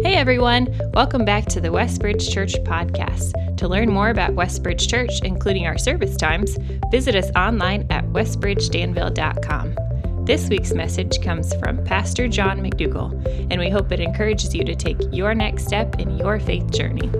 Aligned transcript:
Hey 0.00 0.14
everyone, 0.14 0.68
welcome 0.94 1.24
back 1.24 1.46
to 1.46 1.60
the 1.60 1.70
Westbridge 1.70 2.30
Church 2.30 2.54
podcast. 2.62 3.56
To 3.56 3.66
learn 3.66 3.90
more 3.90 4.10
about 4.10 4.30
Westbridge 4.30 4.88
Church, 4.88 5.10
including 5.24 5.66
our 5.66 5.76
service 5.76 6.16
times, 6.16 6.56
visit 6.92 7.16
us 7.16 7.32
online 7.34 7.84
at 7.90 8.04
westbridgedanville.com. 8.04 10.24
This 10.24 10.48
week's 10.48 10.72
message 10.72 11.20
comes 11.20 11.52
from 11.56 11.84
Pastor 11.84 12.28
John 12.28 12.60
McDougall, 12.60 13.10
and 13.50 13.58
we 13.58 13.70
hope 13.70 13.90
it 13.90 13.98
encourages 13.98 14.54
you 14.54 14.64
to 14.66 14.76
take 14.76 14.98
your 15.10 15.34
next 15.34 15.66
step 15.66 15.98
in 15.98 16.16
your 16.16 16.38
faith 16.38 16.70
journey. 16.70 17.10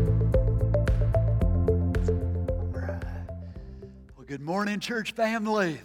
Well, 4.17 4.25
good 4.25 4.43
morning, 4.43 4.79
church 4.79 5.15
family. 5.15 5.81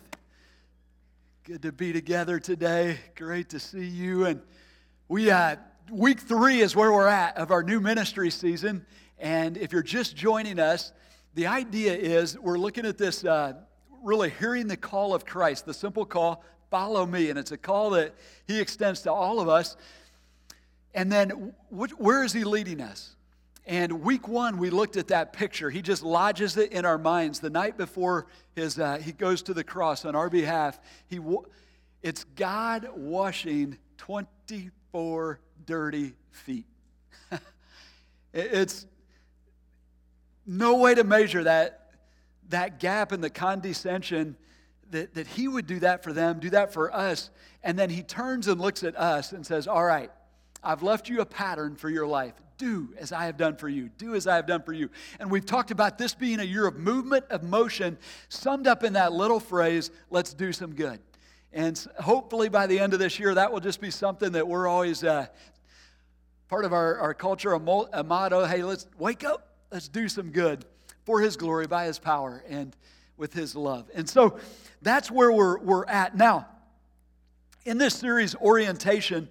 Good 1.43 1.63
to 1.63 1.71
be 1.71 1.91
together 1.91 2.39
today. 2.39 2.99
Great 3.15 3.49
to 3.49 3.59
see 3.59 3.87
you. 3.87 4.27
And 4.27 4.41
we, 5.07 5.31
uh, 5.31 5.55
week 5.89 6.19
three 6.19 6.61
is 6.61 6.75
where 6.75 6.91
we're 6.91 7.07
at 7.07 7.37
of 7.37 7.51
our 7.51 7.63
new 7.63 7.79
ministry 7.79 8.29
season. 8.29 8.85
And 9.19 9.57
if 9.57 9.71
you're 9.71 9.83
just 9.83 10.15
joining 10.15 10.59
us, 10.59 10.91
the 11.35 11.47
idea 11.47 11.93
is 11.93 12.37
we're 12.37 12.57
looking 12.57 12.85
at 12.85 12.97
this 12.97 13.23
uh, 13.25 13.53
really 14.01 14.29
hearing 14.29 14.67
the 14.67 14.77
call 14.77 15.13
of 15.13 15.25
Christ, 15.25 15.65
the 15.65 15.73
simple 15.73 16.05
call, 16.05 16.43
follow 16.69 17.05
me. 17.05 17.29
And 17.29 17.39
it's 17.39 17.51
a 17.51 17.57
call 17.57 17.91
that 17.91 18.13
he 18.47 18.59
extends 18.59 19.01
to 19.01 19.11
all 19.11 19.39
of 19.39 19.49
us. 19.49 19.77
And 20.93 21.11
then 21.11 21.53
where 21.69 22.23
is 22.23 22.33
he 22.33 22.43
leading 22.43 22.81
us? 22.81 23.15
And 23.65 24.01
week 24.01 24.27
one, 24.27 24.57
we 24.57 24.69
looked 24.69 24.97
at 24.97 25.07
that 25.07 25.31
picture. 25.31 25.69
He 25.69 25.81
just 25.81 26.03
lodges 26.03 26.57
it 26.57 26.73
in 26.73 26.85
our 26.85 26.97
minds. 26.97 27.39
The 27.39 27.49
night 27.49 27.77
before 27.77 28.27
his, 28.55 28.77
uh, 28.77 28.97
he 28.97 29.13
goes 29.13 29.41
to 29.43 29.53
the 29.53 29.63
cross 29.63 30.03
on 30.03 30.15
our 30.15 30.29
behalf, 30.29 30.79
he, 31.07 31.19
it's 32.01 32.25
God 32.35 32.89
washing 32.93 33.77
24 33.97 35.39
dirty 35.65 36.13
feet. 36.31 36.65
it's 38.33 38.85
no 40.45 40.77
way 40.77 40.95
to 40.95 41.03
measure 41.03 41.43
that, 41.43 41.91
that 42.49 42.79
gap 42.79 43.11
in 43.11 43.21
the 43.21 43.29
condescension 43.29 44.35
that, 44.91 45.13
that 45.15 45.27
he 45.27 45.47
would 45.47 45.67
do 45.67 45.79
that 45.79 46.03
for 46.03 46.13
them, 46.13 46.39
do 46.39 46.49
that 46.51 46.73
for 46.73 46.93
us. 46.93 47.29
And 47.63 47.77
then 47.77 47.89
he 47.89 48.03
turns 48.03 48.47
and 48.47 48.59
looks 48.59 48.83
at 48.83 48.95
us 48.97 49.31
and 49.31 49.45
says, 49.45 49.67
All 49.67 49.83
right, 49.83 50.11
I've 50.63 50.83
left 50.83 51.09
you 51.09 51.21
a 51.21 51.25
pattern 51.25 51.75
for 51.75 51.89
your 51.89 52.07
life. 52.07 52.33
Do 52.57 52.89
as 52.97 53.11
I 53.11 53.25
have 53.25 53.35
done 53.35 53.55
for 53.55 53.67
you. 53.67 53.89
Do 53.97 54.15
as 54.15 54.27
I 54.27 54.35
have 54.35 54.45
done 54.45 54.61
for 54.61 54.73
you. 54.73 54.89
And 55.19 55.29
we've 55.31 55.45
talked 55.45 55.71
about 55.71 55.97
this 55.97 56.13
being 56.13 56.39
a 56.39 56.43
year 56.43 56.67
of 56.67 56.77
movement, 56.77 57.25
of 57.29 57.43
motion, 57.43 57.97
summed 58.29 58.67
up 58.67 58.83
in 58.83 58.93
that 58.93 59.11
little 59.11 59.39
phrase, 59.39 59.91
let's 60.09 60.33
do 60.33 60.53
some 60.53 60.75
good. 60.75 60.99
And 61.51 61.77
hopefully 61.99 62.49
by 62.49 62.67
the 62.67 62.79
end 62.79 62.93
of 62.93 62.99
this 62.99 63.19
year, 63.19 63.33
that 63.33 63.51
will 63.51 63.59
just 63.59 63.81
be 63.81 63.91
something 63.91 64.31
that 64.31 64.47
we're 64.47 64.67
always 64.67 65.03
uh, 65.03 65.27
part 66.53 66.65
of 66.65 66.71
our, 66.71 66.99
our 66.99 67.15
culture, 67.15 67.53
a, 67.53 67.59
mo- 67.59 67.89
a 67.93 68.03
motto 68.03 68.45
hey, 68.45 68.61
let's 68.61 68.85
wake 68.99 69.23
up, 69.23 69.55
let's 69.71 69.87
do 69.87 70.07
some 70.07 70.29
good 70.29 70.63
for 71.03 71.19
His 71.19 71.35
glory, 71.35 71.65
by 71.65 71.85
His 71.85 71.97
power, 71.97 72.43
and 72.47 72.75
with 73.17 73.33
His 73.33 73.55
love. 73.55 73.89
And 73.95 74.07
so 74.07 74.37
that's 74.83 75.09
where 75.09 75.31
we're, 75.31 75.57
we're 75.57 75.83
at. 75.87 76.15
Now, 76.15 76.45
in 77.65 77.79
this 77.79 77.95
series, 77.95 78.35
Orientation, 78.35 79.29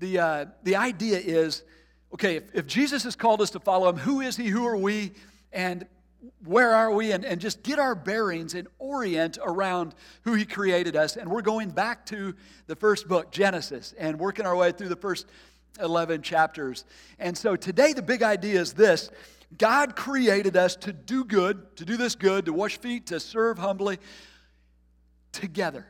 the, 0.00 0.18
uh, 0.18 0.46
the 0.64 0.74
idea 0.74 1.20
is 1.20 1.62
okay, 2.12 2.34
if, 2.34 2.52
if 2.52 2.66
Jesus 2.66 3.04
has 3.04 3.14
called 3.14 3.40
us 3.40 3.50
to 3.50 3.60
follow 3.60 3.88
Him, 3.88 3.98
who 3.98 4.20
is 4.20 4.36
He? 4.36 4.48
Who 4.48 4.66
are 4.66 4.76
we? 4.76 5.12
And 5.52 5.86
where 6.44 6.72
are 6.72 6.90
we? 6.90 7.12
And, 7.12 7.24
and 7.24 7.40
just 7.40 7.62
get 7.62 7.78
our 7.78 7.94
bearings 7.94 8.54
and 8.54 8.66
orient 8.80 9.38
around 9.40 9.94
who 10.22 10.34
He 10.34 10.44
created 10.44 10.96
us. 10.96 11.16
And 11.16 11.30
we're 11.30 11.42
going 11.42 11.70
back 11.70 12.04
to 12.06 12.34
the 12.66 12.74
first 12.74 13.06
book, 13.06 13.30
Genesis, 13.30 13.94
and 13.96 14.18
working 14.18 14.46
our 14.46 14.56
way 14.56 14.72
through 14.72 14.88
the 14.88 14.96
first 14.96 15.26
11 15.78 16.22
chapters. 16.22 16.84
And 17.18 17.36
so 17.36 17.56
today, 17.56 17.92
the 17.92 18.02
big 18.02 18.22
idea 18.22 18.60
is 18.60 18.72
this 18.72 19.10
God 19.56 19.96
created 19.96 20.56
us 20.56 20.76
to 20.76 20.92
do 20.92 21.24
good, 21.24 21.76
to 21.76 21.84
do 21.84 21.96
this 21.96 22.14
good, 22.14 22.46
to 22.46 22.52
wash 22.52 22.78
feet, 22.78 23.06
to 23.06 23.20
serve 23.20 23.58
humbly 23.58 23.98
together. 25.32 25.86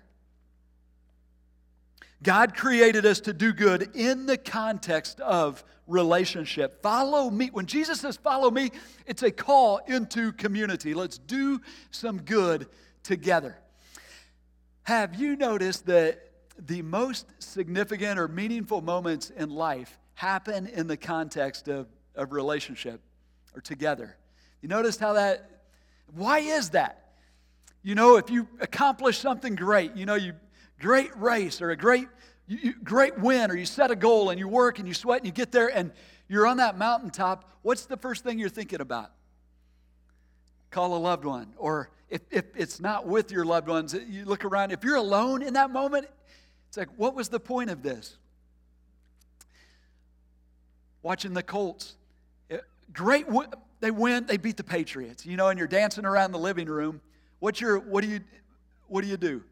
God 2.23 2.57
created 2.57 3.05
us 3.05 3.21
to 3.21 3.33
do 3.33 3.53
good 3.53 3.91
in 3.95 4.27
the 4.27 4.37
context 4.37 5.21
of 5.21 5.63
relationship. 5.87 6.83
Follow 6.83 7.31
me. 7.31 7.51
When 7.53 7.67
Jesus 7.67 8.01
says, 8.01 8.17
Follow 8.17 8.51
me, 8.51 8.71
it's 9.07 9.23
a 9.23 9.31
call 9.31 9.79
into 9.87 10.33
community. 10.33 10.95
Let's 10.95 11.19
do 11.19 11.61
some 11.91 12.23
good 12.23 12.69
together. 13.03 13.59
Have 14.85 15.15
you 15.17 15.37
noticed 15.37 15.87
that 15.87 16.26
the 16.59 16.83
most 16.83 17.27
significant 17.39 18.19
or 18.19 18.29
meaningful 18.29 18.81
moments 18.81 19.31
in 19.31 19.51
life 19.51 19.99
happen 20.15 20.67
in 20.67 20.87
the 20.87 20.97
context 20.97 21.69
of, 21.69 21.87
of 22.15 22.33
relationship 22.33 23.01
or 23.55 23.61
together. 23.61 24.17
You 24.63 24.69
notice 24.69 24.97
how 24.97 25.15
that, 25.15 25.51
why 26.15 26.39
is 26.39 26.71
that? 26.71 27.13
You 27.83 27.95
know, 27.95 28.17
if 28.17 28.31
you 28.31 28.49
accomplish 28.61 29.19
something 29.19 29.55
great, 29.55 29.95
you 29.95 30.07
know, 30.07 30.15
you 30.15 30.33
great 30.81 31.17
race 31.17 31.63
or 31.63 31.71
a 31.71 31.77
great 31.77 32.09
you, 32.47 32.59
you, 32.63 32.75
great 32.83 33.19
win 33.19 33.51
or 33.51 33.57
you 33.57 33.67
set 33.67 33.91
a 33.91 33.97
goal 33.97 34.31
and 34.31 34.39
you 34.39 34.49
work 34.49 34.79
and 34.79 34.87
you 34.87 34.95
sweat 34.95 35.19
and 35.19 35.27
you 35.27 35.33
get 35.33 35.53
there 35.53 35.69
and 35.69 35.93
you're 36.29 36.47
on 36.47 36.57
that 36.57 36.77
mountaintop, 36.77 37.51
what's 37.63 37.87
the 37.87 37.97
first 37.97 38.25
thing 38.25 38.39
you're 38.39 38.49
thinking 38.49 38.81
about? 38.81 39.13
Call 40.71 40.97
a 40.97 40.99
loved 40.99 41.25
one. 41.25 41.55
Or 41.57 41.91
if, 42.09 42.23
if 42.31 42.45
it's 42.57 42.81
not 42.81 43.07
with 43.07 43.31
your 43.31 43.45
loved 43.45 43.69
ones, 43.69 43.95
you 44.09 44.25
look 44.25 44.45
around. 44.45 44.73
If 44.73 44.85
you're 44.85 44.97
alone 44.97 45.43
in 45.43 45.55
that 45.55 45.71
moment, 45.71 46.09
it's 46.77 46.89
like, 46.91 46.99
what 46.99 47.15
was 47.15 47.31
the 47.31 47.41
point 47.41 47.71
of 47.71 47.83
this? 47.83 48.19
Watching 51.03 51.33
the 51.33 51.43
Colts. 51.43 51.97
Great, 52.93 53.27
they 53.81 53.91
win, 53.91 54.27
they 54.27 54.37
beat 54.37 54.59
the 54.59 54.65
Patriots, 54.65 55.25
you 55.25 55.39
know, 55.39 55.49
and 55.49 55.59
you're 55.59 55.69
dancing 55.69 56.05
around 56.05 56.33
the 56.33 56.39
living 56.39 56.69
room. 56.69 57.01
What's 57.39 57.63
your, 57.63 57.79
what 57.79 58.05
do 58.05 58.11
you, 58.11 58.21
what 58.89 59.01
do 59.01 59.09
you 59.09 59.17
do? 59.17 59.43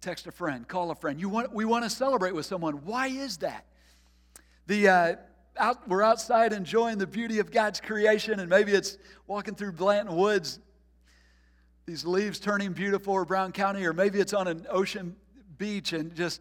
Text 0.00 0.26
a 0.26 0.32
friend, 0.32 0.66
call 0.66 0.90
a 0.90 0.96
friend. 0.96 1.20
You 1.20 1.28
want, 1.28 1.54
we 1.54 1.64
want 1.64 1.84
to 1.84 1.90
celebrate 1.90 2.34
with 2.34 2.46
someone. 2.46 2.84
Why 2.84 3.06
is 3.06 3.36
that? 3.38 3.64
The, 4.66 4.88
uh, 4.88 5.16
out, 5.56 5.88
we're 5.88 6.02
outside 6.02 6.52
enjoying 6.52 6.98
the 6.98 7.06
beauty 7.06 7.38
of 7.38 7.52
God's 7.52 7.80
creation, 7.80 8.40
and 8.40 8.50
maybe 8.50 8.72
it's 8.72 8.98
walking 9.28 9.54
through 9.54 9.72
Blanton 9.72 10.16
Woods 10.16 10.58
these 11.88 12.04
leaves 12.04 12.38
turning 12.38 12.72
beautiful 12.74 13.14
or 13.14 13.24
Brown 13.24 13.50
County, 13.50 13.86
or 13.86 13.94
maybe 13.94 14.20
it's 14.20 14.34
on 14.34 14.46
an 14.46 14.66
ocean 14.68 15.16
beach 15.58 15.92
and 15.92 16.14
just 16.14 16.40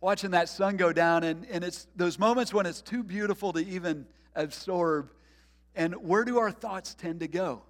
watching 0.00 0.30
that 0.32 0.48
sun 0.48 0.76
go 0.76 0.92
down. 0.92 1.24
And, 1.24 1.46
and 1.50 1.64
it's 1.64 1.86
those 1.96 2.18
moments 2.18 2.54
when 2.54 2.66
it's 2.66 2.80
too 2.80 3.02
beautiful 3.02 3.52
to 3.52 3.60
even 3.60 4.06
absorb. 4.34 5.10
And 5.74 5.94
where 5.94 6.24
do 6.24 6.38
our 6.38 6.50
thoughts 6.50 6.94
tend 6.94 7.20
to 7.20 7.28
go? 7.28 7.62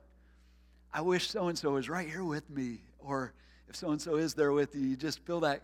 I 0.92 1.00
wish 1.00 1.30
so 1.30 1.48
and 1.48 1.58
so 1.58 1.72
was 1.72 1.88
right 1.88 2.08
here 2.08 2.24
with 2.24 2.48
me. 2.50 2.80
Or 2.98 3.32
if 3.68 3.76
so 3.76 3.90
and 3.90 4.00
so 4.00 4.16
is 4.16 4.34
there 4.34 4.52
with 4.52 4.74
you, 4.74 4.82
you 4.82 4.96
just 4.96 5.20
feel 5.24 5.40
that 5.40 5.62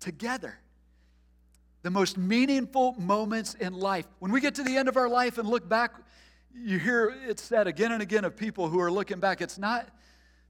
together. 0.00 0.58
The 1.82 1.90
most 1.90 2.16
meaningful 2.16 2.94
moments 2.98 3.54
in 3.54 3.72
life. 3.72 4.06
When 4.20 4.30
we 4.30 4.40
get 4.40 4.54
to 4.56 4.62
the 4.62 4.76
end 4.76 4.88
of 4.88 4.96
our 4.96 5.08
life 5.08 5.38
and 5.38 5.48
look 5.48 5.68
back, 5.68 5.92
you 6.54 6.78
hear 6.78 7.14
it 7.28 7.40
said 7.40 7.66
again 7.66 7.92
and 7.92 8.02
again 8.02 8.24
of 8.24 8.36
people 8.36 8.68
who 8.68 8.78
are 8.80 8.90
looking 8.90 9.18
back. 9.18 9.40
It's 9.40 9.58
not 9.58 9.88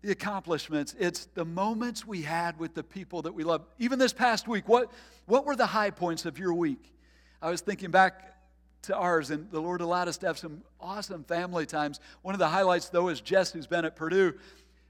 the 0.02 0.10
accomplishments, 0.10 0.94
it's 0.98 1.26
the 1.34 1.44
moments 1.44 2.04
we 2.04 2.22
had 2.22 2.58
with 2.58 2.74
the 2.74 2.82
people 2.82 3.22
that 3.22 3.32
we 3.32 3.44
love. 3.44 3.64
Even 3.78 3.98
this 3.98 4.12
past 4.12 4.48
week, 4.48 4.68
what, 4.68 4.90
what 5.26 5.46
were 5.46 5.54
the 5.54 5.66
high 5.66 5.90
points 5.90 6.26
of 6.26 6.38
your 6.38 6.52
week? 6.52 6.92
I 7.40 7.50
was 7.50 7.60
thinking 7.60 7.90
back 7.90 8.36
to 8.82 8.96
ours, 8.96 9.30
and 9.30 9.48
the 9.52 9.60
Lord 9.60 9.80
allowed 9.80 10.08
us 10.08 10.18
to 10.18 10.26
have 10.26 10.38
some 10.38 10.62
awesome 10.80 11.22
family 11.22 11.66
times. 11.66 12.00
One 12.22 12.34
of 12.34 12.40
the 12.40 12.48
highlights, 12.48 12.88
though, 12.88 13.08
is 13.08 13.20
Jess, 13.20 13.52
who's 13.52 13.68
been 13.68 13.84
at 13.84 13.94
Purdue, 13.94 14.34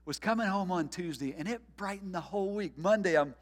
was 0.06 0.18
coming 0.18 0.46
home 0.46 0.72
on 0.72 0.88
Tuesday, 0.88 1.34
and 1.36 1.46
it 1.46 1.60
brightened 1.76 2.14
the 2.14 2.20
whole 2.20 2.54
week. 2.54 2.78
Monday, 2.78 3.16
I'm 3.18 3.34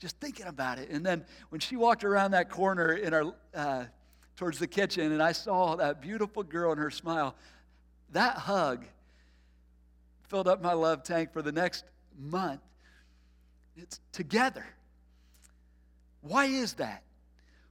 just 0.00 0.18
thinking 0.18 0.46
about 0.46 0.78
it. 0.78 0.90
And 0.90 1.06
then 1.06 1.24
when 1.50 1.60
she 1.60 1.76
walked 1.76 2.02
around 2.02 2.32
that 2.32 2.50
corner 2.50 2.94
in 2.94 3.14
our, 3.14 3.32
uh, 3.54 3.84
towards 4.36 4.58
the 4.58 4.66
kitchen, 4.66 5.12
and 5.12 5.22
I 5.22 5.30
saw 5.30 5.76
that 5.76 6.02
beautiful 6.02 6.42
girl 6.42 6.72
and 6.72 6.80
her 6.80 6.90
smile, 6.90 7.36
that 8.10 8.36
hug 8.38 8.84
filled 10.32 10.48
up 10.48 10.62
my 10.62 10.72
love 10.72 11.02
tank 11.02 11.30
for 11.30 11.42
the 11.42 11.52
next 11.52 11.84
month. 12.18 12.62
It's 13.76 14.00
together. 14.12 14.64
Why 16.22 16.46
is 16.46 16.72
that? 16.74 17.02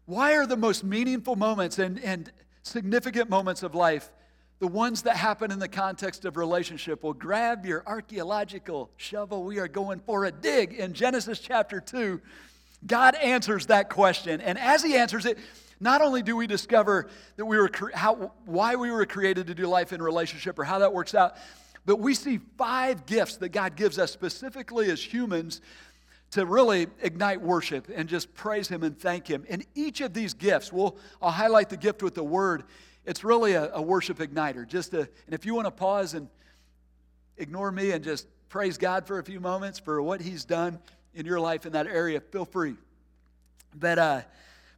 Why 0.05 0.35
are 0.35 0.45
the 0.45 0.55
most 0.55 0.83
meaningful 0.83 1.35
moments 1.35 1.79
and, 1.79 1.99
and 2.03 2.31
significant 2.61 3.31
moments 3.31 3.63
of 3.63 3.73
life 3.73 4.11
the 4.59 4.67
ones 4.67 5.01
that 5.01 5.15
happen 5.15 5.49
in 5.49 5.57
the 5.57 5.67
context 5.67 6.23
of 6.23 6.37
relationship? 6.37 7.01
Well, 7.01 7.13
grab 7.13 7.65
your 7.65 7.81
archaeological 7.87 8.91
shovel. 8.95 9.43
We 9.43 9.57
are 9.57 9.67
going 9.67 9.99
for 9.99 10.25
a 10.25 10.31
dig 10.31 10.73
in 10.73 10.93
Genesis 10.93 11.39
chapter 11.39 11.81
2. 11.81 12.21
God 12.85 13.15
answers 13.15 13.65
that 13.67 13.89
question. 13.89 14.39
And 14.39 14.59
as 14.59 14.83
He 14.83 14.95
answers 14.95 15.25
it, 15.25 15.39
not 15.79 16.03
only 16.03 16.21
do 16.21 16.35
we 16.35 16.45
discover 16.45 17.09
that 17.37 17.45
we 17.45 17.57
were 17.57 17.71
how, 17.95 18.33
why 18.45 18.75
we 18.75 18.91
were 18.91 19.07
created 19.07 19.47
to 19.47 19.55
do 19.55 19.65
life 19.65 19.93
in 19.93 19.99
relationship 19.99 20.59
or 20.59 20.63
how 20.63 20.77
that 20.77 20.93
works 20.93 21.15
out, 21.15 21.37
but 21.85 21.97
we 21.97 22.13
see 22.13 22.39
five 22.57 23.05
gifts 23.05 23.37
that 23.37 23.49
God 23.49 23.75
gives 23.75 23.97
us 23.97 24.11
specifically 24.11 24.89
as 24.89 25.03
humans 25.03 25.61
to 26.31 26.45
really 26.45 26.87
ignite 27.01 27.41
worship 27.41 27.89
and 27.93 28.07
just 28.07 28.33
praise 28.33 28.67
Him 28.67 28.83
and 28.83 28.97
thank 28.97 29.27
Him. 29.27 29.45
And 29.49 29.65
each 29.75 30.01
of 30.01 30.13
these 30.13 30.33
gifts, 30.33 30.71
we'll, 30.71 30.97
I'll 31.21 31.31
highlight 31.31 31.69
the 31.69 31.77
gift 31.77 32.01
with 32.03 32.15
the 32.15 32.23
word. 32.23 32.63
It's 33.05 33.23
really 33.23 33.53
a, 33.53 33.71
a 33.73 33.81
worship 33.81 34.19
igniter. 34.19 34.65
Just 34.65 34.91
to, 34.91 34.99
and 34.99 35.33
if 35.33 35.45
you 35.45 35.53
want 35.53 35.65
to 35.65 35.71
pause 35.71 36.13
and 36.13 36.29
ignore 37.37 37.71
me 37.71 37.91
and 37.91 38.03
just 38.03 38.27
praise 38.47 38.77
God 38.77 39.07
for 39.07 39.19
a 39.19 39.23
few 39.23 39.39
moments 39.39 39.79
for 39.79 40.01
what 40.01 40.21
He's 40.21 40.45
done 40.45 40.79
in 41.13 41.25
your 41.25 41.39
life 41.39 41.65
in 41.65 41.73
that 41.73 41.87
area, 41.87 42.21
feel 42.21 42.45
free. 42.45 42.75
But, 43.75 43.99
uh, 43.99 44.21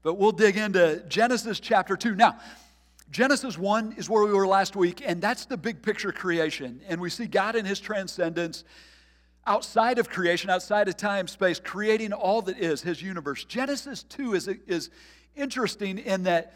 but 0.02 0.16
we'll 0.16 0.32
dig 0.32 0.58
into 0.58 1.04
Genesis 1.08 1.60
chapter 1.60 1.96
2. 1.96 2.16
Now, 2.16 2.40
Genesis 3.12 3.58
1 3.58 3.96
is 3.98 4.10
where 4.10 4.24
we 4.24 4.34
were 4.34 4.48
last 4.48 4.76
week, 4.76 5.02
and 5.06 5.22
that's 5.22 5.46
the 5.46 5.58
big 5.58 5.82
picture 5.82 6.12
creation. 6.12 6.82
And 6.88 7.00
we 7.00 7.10
see 7.10 7.28
God 7.28 7.56
in 7.56 7.66
His 7.66 7.80
transcendence 7.80 8.64
outside 9.46 10.00
of 10.00 10.10
creation, 10.10 10.50
outside 10.50 10.88
of 10.88 10.98
time, 10.98 11.28
space, 11.28 11.60
creating 11.60 12.14
all 12.14 12.42
that 12.44 12.58
is, 12.58 12.82
his 12.82 13.02
universe. 13.02 13.44
Genesis 13.44 14.04
2 14.04 14.36
is, 14.36 14.48
is 14.48 14.90
interesting 15.36 15.98
in 15.98 16.24
that 16.24 16.54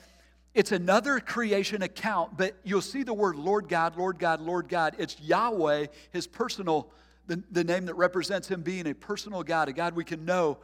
it's 0.54 0.72
another 0.72 1.20
creation 1.20 1.82
account, 1.82 2.38
but 2.38 2.56
you'll 2.64 2.82
see 2.82 3.04
the 3.04 3.14
word 3.14 3.36
Lord 3.36 3.70
God, 3.70 3.98
Lord 3.98 4.18
God, 4.18 4.42
Lord 4.42 4.70
God. 4.70 4.96
It's 4.98 5.20
Yahweh, 5.20 5.88
his 6.12 6.26
personal, 6.26 6.90
the, 7.28 7.44
the 7.52 7.64
name 7.64 7.86
that 7.86 7.96
represents 7.96 8.48
him 8.48 8.62
being 8.62 8.88
a 8.88 8.96
personal 8.96 9.44
God, 9.44 9.70
a 9.70 9.74
God 9.74 9.96
we 9.96 10.04
can 10.04 10.26
know. 10.26 10.58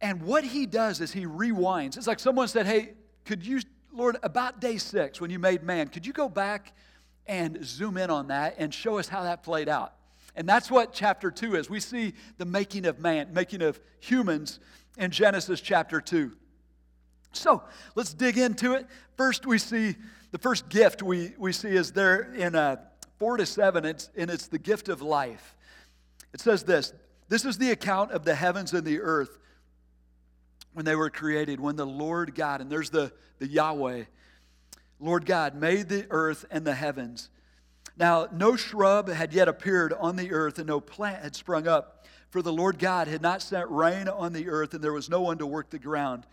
And 0.00 0.22
what 0.22 0.44
he 0.44 0.66
does 0.66 1.00
is 1.00 1.12
he 1.12 1.24
rewinds. 1.24 1.96
It's 1.96 2.06
like 2.06 2.20
someone 2.20 2.46
said, 2.46 2.66
Hey, 2.66 2.92
could 3.24 3.44
you, 3.44 3.60
Lord, 3.94 4.16
about 4.24 4.60
day 4.60 4.76
six 4.76 5.20
when 5.20 5.30
you 5.30 5.38
made 5.38 5.62
man, 5.62 5.88
could 5.88 6.04
you 6.04 6.12
go 6.12 6.28
back 6.28 6.72
and 7.26 7.64
zoom 7.64 7.96
in 7.96 8.10
on 8.10 8.26
that 8.28 8.56
and 8.58 8.74
show 8.74 8.98
us 8.98 9.06
how 9.08 9.22
that 9.22 9.44
played 9.44 9.68
out? 9.68 9.94
And 10.34 10.48
that's 10.48 10.68
what 10.68 10.92
chapter 10.92 11.30
2 11.30 11.54
is. 11.54 11.70
We 11.70 11.78
see 11.78 12.14
the 12.38 12.44
making 12.44 12.86
of 12.86 12.98
man, 12.98 13.32
making 13.32 13.62
of 13.62 13.78
humans 14.00 14.58
in 14.98 15.12
Genesis 15.12 15.60
chapter 15.60 16.00
2. 16.00 16.32
So 17.32 17.62
let's 17.94 18.12
dig 18.12 18.36
into 18.36 18.74
it. 18.74 18.86
First, 19.16 19.46
we 19.46 19.58
see 19.58 19.94
the 20.32 20.38
first 20.38 20.68
gift 20.68 21.00
we, 21.00 21.32
we 21.38 21.52
see 21.52 21.68
is 21.68 21.92
there 21.92 22.32
in 22.34 22.56
uh, 22.56 22.76
4 23.20 23.36
to 23.36 23.46
7, 23.46 23.84
it's, 23.84 24.10
and 24.16 24.28
it's 24.28 24.48
the 24.48 24.58
gift 24.58 24.88
of 24.88 25.02
life. 25.02 25.56
It 26.32 26.40
says 26.40 26.64
this 26.64 26.92
This 27.28 27.44
is 27.44 27.58
the 27.58 27.70
account 27.70 28.10
of 28.10 28.24
the 28.24 28.34
heavens 28.34 28.72
and 28.72 28.84
the 28.84 29.00
earth 29.00 29.38
when 30.74 30.84
they 30.84 30.94
were 30.94 31.08
created, 31.08 31.58
when 31.58 31.76
the 31.76 31.86
Lord 31.86 32.34
God, 32.34 32.60
and 32.60 32.70
there's 32.70 32.90
the, 32.90 33.12
the 33.38 33.48
Yahweh, 33.48 34.04
Lord 35.00 35.24
God 35.24 35.54
made 35.54 35.88
the 35.88 36.06
earth 36.10 36.44
and 36.50 36.66
the 36.66 36.74
heavens. 36.74 37.30
Now, 37.96 38.28
no 38.32 38.56
shrub 38.56 39.08
had 39.08 39.32
yet 39.32 39.48
appeared 39.48 39.92
on 39.92 40.16
the 40.16 40.32
earth, 40.32 40.58
and 40.58 40.66
no 40.66 40.80
plant 40.80 41.22
had 41.22 41.34
sprung 41.34 41.66
up, 41.66 42.06
for 42.30 42.42
the 42.42 42.52
Lord 42.52 42.78
God 42.78 43.08
had 43.08 43.22
not 43.22 43.40
sent 43.40 43.70
rain 43.70 44.08
on 44.08 44.32
the 44.32 44.48
earth, 44.48 44.74
and 44.74 44.82
there 44.82 44.92
was 44.92 45.08
no 45.08 45.20
one 45.20 45.38
to 45.38 45.46
work 45.46 45.70
the 45.70 45.78
ground. 45.78 46.26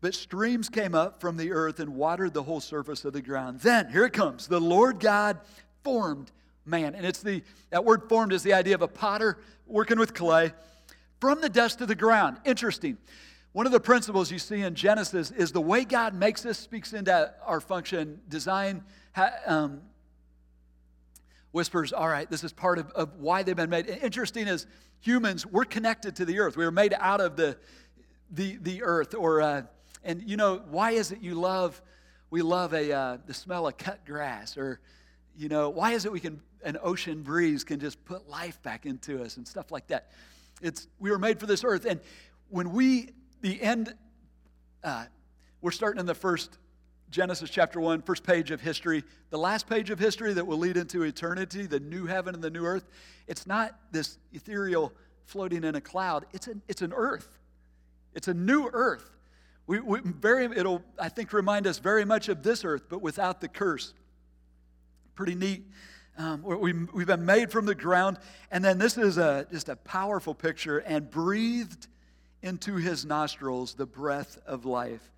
But 0.00 0.14
streams 0.14 0.68
came 0.68 0.94
up 0.94 1.20
from 1.20 1.36
the 1.36 1.52
earth 1.52 1.78
and 1.80 1.94
watered 1.94 2.34
the 2.34 2.42
whole 2.42 2.60
surface 2.60 3.04
of 3.04 3.12
the 3.12 3.22
ground. 3.22 3.60
Then, 3.60 3.90
here 3.90 4.04
it 4.04 4.12
comes 4.12 4.48
the 4.48 4.60
Lord 4.60 4.98
God 5.00 5.38
formed 5.84 6.30
man. 6.64 6.94
And 6.94 7.06
it's 7.06 7.22
the, 7.22 7.42
that 7.70 7.84
word 7.84 8.08
formed 8.08 8.32
is 8.32 8.42
the 8.42 8.52
idea 8.52 8.74
of 8.74 8.82
a 8.82 8.88
potter 8.88 9.38
working 9.66 9.98
with 9.98 10.14
clay 10.14 10.52
from 11.20 11.40
the 11.40 11.48
dust 11.48 11.80
of 11.80 11.88
the 11.88 11.94
ground. 11.94 12.38
Interesting. 12.44 12.98
One 13.52 13.66
of 13.66 13.72
the 13.72 13.80
principles 13.80 14.32
you 14.32 14.38
see 14.38 14.62
in 14.62 14.74
Genesis 14.74 15.30
is 15.30 15.52
the 15.52 15.60
way 15.60 15.84
God 15.84 16.14
makes 16.14 16.46
us 16.46 16.58
speaks 16.58 16.94
into 16.94 17.34
our 17.44 17.60
function, 17.60 18.20
design, 18.28 18.82
um, 19.46 19.82
whispers, 21.52 21.92
all 21.92 22.08
right, 22.08 22.30
this 22.30 22.44
is 22.44 22.52
part 22.52 22.78
of, 22.78 22.90
of 22.92 23.16
why 23.16 23.42
they've 23.42 23.54
been 23.54 23.68
made. 23.68 23.86
Interesting 23.86 24.48
is 24.48 24.66
humans, 25.00 25.44
we're 25.44 25.66
connected 25.66 26.16
to 26.16 26.24
the 26.24 26.38
earth. 26.40 26.56
We 26.56 26.64
were 26.64 26.70
made 26.70 26.94
out 26.98 27.20
of 27.20 27.36
the, 27.36 27.58
the, 28.30 28.56
the 28.62 28.82
earth. 28.84 29.14
Or, 29.14 29.42
uh, 29.42 29.62
and 30.02 30.22
you 30.26 30.38
know, 30.38 30.62
why 30.70 30.92
is 30.92 31.12
it 31.12 31.20
you 31.20 31.34
love, 31.34 31.82
we 32.30 32.40
love 32.40 32.72
a, 32.72 32.90
uh, 32.90 33.18
the 33.26 33.34
smell 33.34 33.68
of 33.68 33.76
cut 33.76 34.06
grass? 34.06 34.56
Or, 34.56 34.80
you 35.36 35.50
know, 35.50 35.68
why 35.68 35.92
is 35.92 36.06
it 36.06 36.12
we 36.12 36.20
can, 36.20 36.40
an 36.64 36.78
ocean 36.82 37.22
breeze 37.22 37.64
can 37.64 37.80
just 37.80 38.02
put 38.06 38.30
life 38.30 38.62
back 38.62 38.86
into 38.86 39.22
us 39.22 39.36
and 39.36 39.46
stuff 39.46 39.70
like 39.70 39.88
that? 39.88 40.10
It's, 40.62 40.88
we 40.98 41.10
were 41.10 41.18
made 41.18 41.38
for 41.38 41.44
this 41.44 41.64
earth. 41.64 41.84
And 41.84 42.00
when 42.48 42.72
we, 42.72 43.10
the 43.42 43.60
end, 43.60 43.94
uh, 44.82 45.04
we're 45.60 45.72
starting 45.72 46.00
in 46.00 46.06
the 46.06 46.14
first 46.14 46.58
Genesis 47.10 47.50
chapter 47.50 47.78
1, 47.78 48.02
first 48.02 48.24
page 48.24 48.50
of 48.50 48.60
history, 48.60 49.04
the 49.28 49.38
last 49.38 49.68
page 49.68 49.90
of 49.90 49.98
history 49.98 50.32
that 50.32 50.46
will 50.46 50.56
lead 50.56 50.78
into 50.78 51.02
eternity, 51.02 51.66
the 51.66 51.78
new 51.78 52.06
heaven 52.06 52.34
and 52.34 52.42
the 52.42 52.50
new 52.50 52.64
earth, 52.64 52.86
it's 53.26 53.46
not 53.46 53.78
this 53.90 54.18
ethereal 54.32 54.92
floating 55.26 55.62
in 55.62 55.74
a 55.74 55.80
cloud. 55.80 56.24
It's 56.32 56.46
an, 56.46 56.62
it's 56.68 56.80
an 56.80 56.92
earth. 56.94 57.38
It's 58.14 58.28
a 58.28 58.34
new 58.34 58.70
earth. 58.72 59.10
We, 59.66 59.80
we 59.80 60.00
very, 60.02 60.46
it'll, 60.46 60.82
I 60.98 61.08
think, 61.10 61.32
remind 61.32 61.66
us 61.66 61.78
very 61.78 62.04
much 62.04 62.28
of 62.28 62.42
this 62.42 62.64
earth, 62.64 62.84
but 62.88 63.02
without 63.02 63.40
the 63.40 63.48
curse. 63.48 63.92
Pretty 65.14 65.34
neat. 65.34 65.64
Um, 66.16 66.42
we, 66.42 66.72
we've 66.72 67.06
been 67.06 67.24
made 67.24 67.50
from 67.50 67.66
the 67.66 67.74
ground, 67.74 68.18
and 68.50 68.64
then 68.64 68.78
this 68.78 68.96
is 68.96 69.18
a, 69.18 69.46
just 69.50 69.68
a 69.68 69.76
powerful 69.76 70.34
picture, 70.34 70.78
and 70.78 71.10
breathed 71.10 71.88
into 72.42 72.76
his 72.76 73.04
nostrils 73.04 73.74
the 73.74 73.86
breath 73.86 74.38
of 74.46 74.64
life 74.64 75.12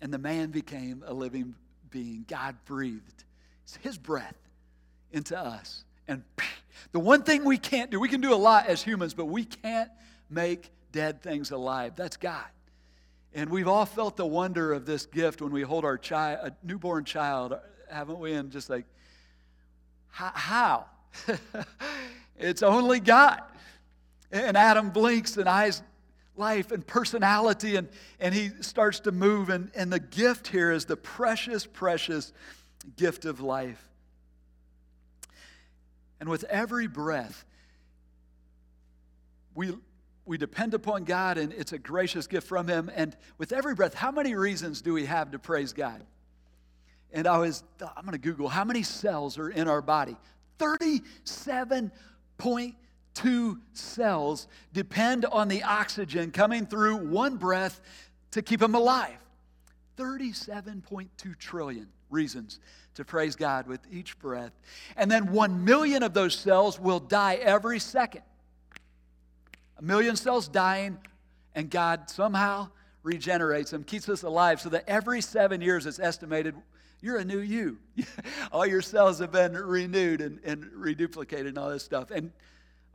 and 0.00 0.12
the 0.12 0.18
man 0.18 0.50
became 0.50 1.02
a 1.06 1.12
living 1.12 1.54
being. 1.90 2.24
God 2.28 2.56
breathed 2.64 3.24
his 3.82 3.98
breath 3.98 4.36
into 5.12 5.38
us. 5.38 5.84
And 6.08 6.24
the 6.92 7.00
one 7.00 7.22
thing 7.22 7.44
we 7.44 7.58
can't 7.58 7.90
do, 7.90 8.00
we 8.00 8.08
can 8.08 8.20
do 8.20 8.32
a 8.32 8.36
lot 8.36 8.66
as 8.66 8.82
humans, 8.82 9.14
but 9.14 9.26
we 9.26 9.44
can't 9.44 9.90
make 10.28 10.70
dead 10.92 11.22
things 11.22 11.50
alive. 11.50 11.92
That's 11.96 12.16
God. 12.16 12.46
And 13.32 13.48
we've 13.48 13.68
all 13.68 13.86
felt 13.86 14.16
the 14.16 14.26
wonder 14.26 14.72
of 14.72 14.86
this 14.86 15.06
gift 15.06 15.40
when 15.40 15.52
we 15.52 15.62
hold 15.62 15.84
our 15.84 15.98
child, 15.98 16.40
a 16.48 16.66
newborn 16.66 17.04
child, 17.04 17.54
haven't 17.88 18.18
we? 18.18 18.32
And 18.32 18.50
just 18.50 18.68
like, 18.68 18.86
how? 20.08 20.86
it's 22.38 22.64
only 22.64 22.98
God. 22.98 23.40
And 24.32 24.56
Adam 24.56 24.90
blinks 24.90 25.36
and 25.36 25.48
eyes 25.48 25.82
life 26.40 26.72
and 26.72 26.84
personality, 26.84 27.76
and, 27.76 27.88
and 28.18 28.34
he 28.34 28.50
starts 28.62 28.98
to 29.00 29.12
move. 29.12 29.50
And, 29.50 29.70
and 29.76 29.92
the 29.92 30.00
gift 30.00 30.48
here 30.48 30.72
is 30.72 30.86
the 30.86 30.96
precious, 30.96 31.66
precious 31.66 32.32
gift 32.96 33.24
of 33.24 33.40
life. 33.40 33.88
And 36.18 36.28
with 36.28 36.44
every 36.44 36.88
breath, 36.88 37.44
we, 39.54 39.72
we 40.26 40.38
depend 40.38 40.74
upon 40.74 41.04
God, 41.04 41.38
and 41.38 41.52
it's 41.52 41.72
a 41.72 41.78
gracious 41.78 42.26
gift 42.26 42.46
from 42.46 42.68
Him. 42.68 42.90
And 42.94 43.16
with 43.38 43.52
every 43.52 43.74
breath, 43.74 43.94
how 43.94 44.10
many 44.10 44.34
reasons 44.34 44.82
do 44.82 44.92
we 44.92 45.06
have 45.06 45.30
to 45.32 45.38
praise 45.38 45.72
God? 45.72 46.04
And 47.12 47.26
I 47.26 47.38
was, 47.38 47.64
I'm 47.96 48.04
going 48.04 48.12
to 48.12 48.18
Google 48.18 48.48
how 48.48 48.64
many 48.64 48.82
cells 48.82 49.38
are 49.38 49.48
in 49.48 49.66
our 49.66 49.82
body. 49.82 50.16
37 50.58 51.90
point 52.38 52.74
two 53.22 53.58
cells 53.72 54.48
depend 54.72 55.24
on 55.26 55.48
the 55.48 55.62
oxygen 55.62 56.30
coming 56.30 56.66
through 56.66 56.96
one 56.96 57.36
breath 57.36 57.80
to 58.32 58.42
keep 58.42 58.60
them 58.60 58.74
alive. 58.74 59.18
37.2 59.96 61.38
trillion 61.38 61.88
reasons 62.08 62.60
to 62.94 63.04
praise 63.04 63.36
God 63.36 63.66
with 63.66 63.80
each 63.90 64.18
breath. 64.18 64.52
And 64.96 65.10
then 65.10 65.32
1 65.32 65.64
million 65.64 66.02
of 66.02 66.14
those 66.14 66.34
cells 66.34 66.80
will 66.80 67.00
die 67.00 67.34
every 67.34 67.78
second. 67.78 68.22
A 69.78 69.82
million 69.82 70.16
cells 70.16 70.48
dying, 70.48 70.98
and 71.54 71.70
God 71.70 72.10
somehow 72.10 72.68
regenerates 73.02 73.70
them, 73.70 73.84
keeps 73.84 74.08
us 74.08 74.22
alive, 74.22 74.60
so 74.60 74.68
that 74.70 74.84
every 74.86 75.20
seven 75.20 75.60
years 75.60 75.86
it's 75.86 75.98
estimated 75.98 76.54
you're 77.02 77.16
a 77.16 77.24
new 77.24 77.38
you. 77.38 77.78
all 78.52 78.66
your 78.66 78.82
cells 78.82 79.20
have 79.20 79.32
been 79.32 79.54
renewed 79.54 80.20
and, 80.20 80.38
and 80.44 80.64
reduplicated 80.64 81.48
and 81.48 81.58
all 81.58 81.70
this 81.70 81.82
stuff. 81.82 82.10
And 82.10 82.30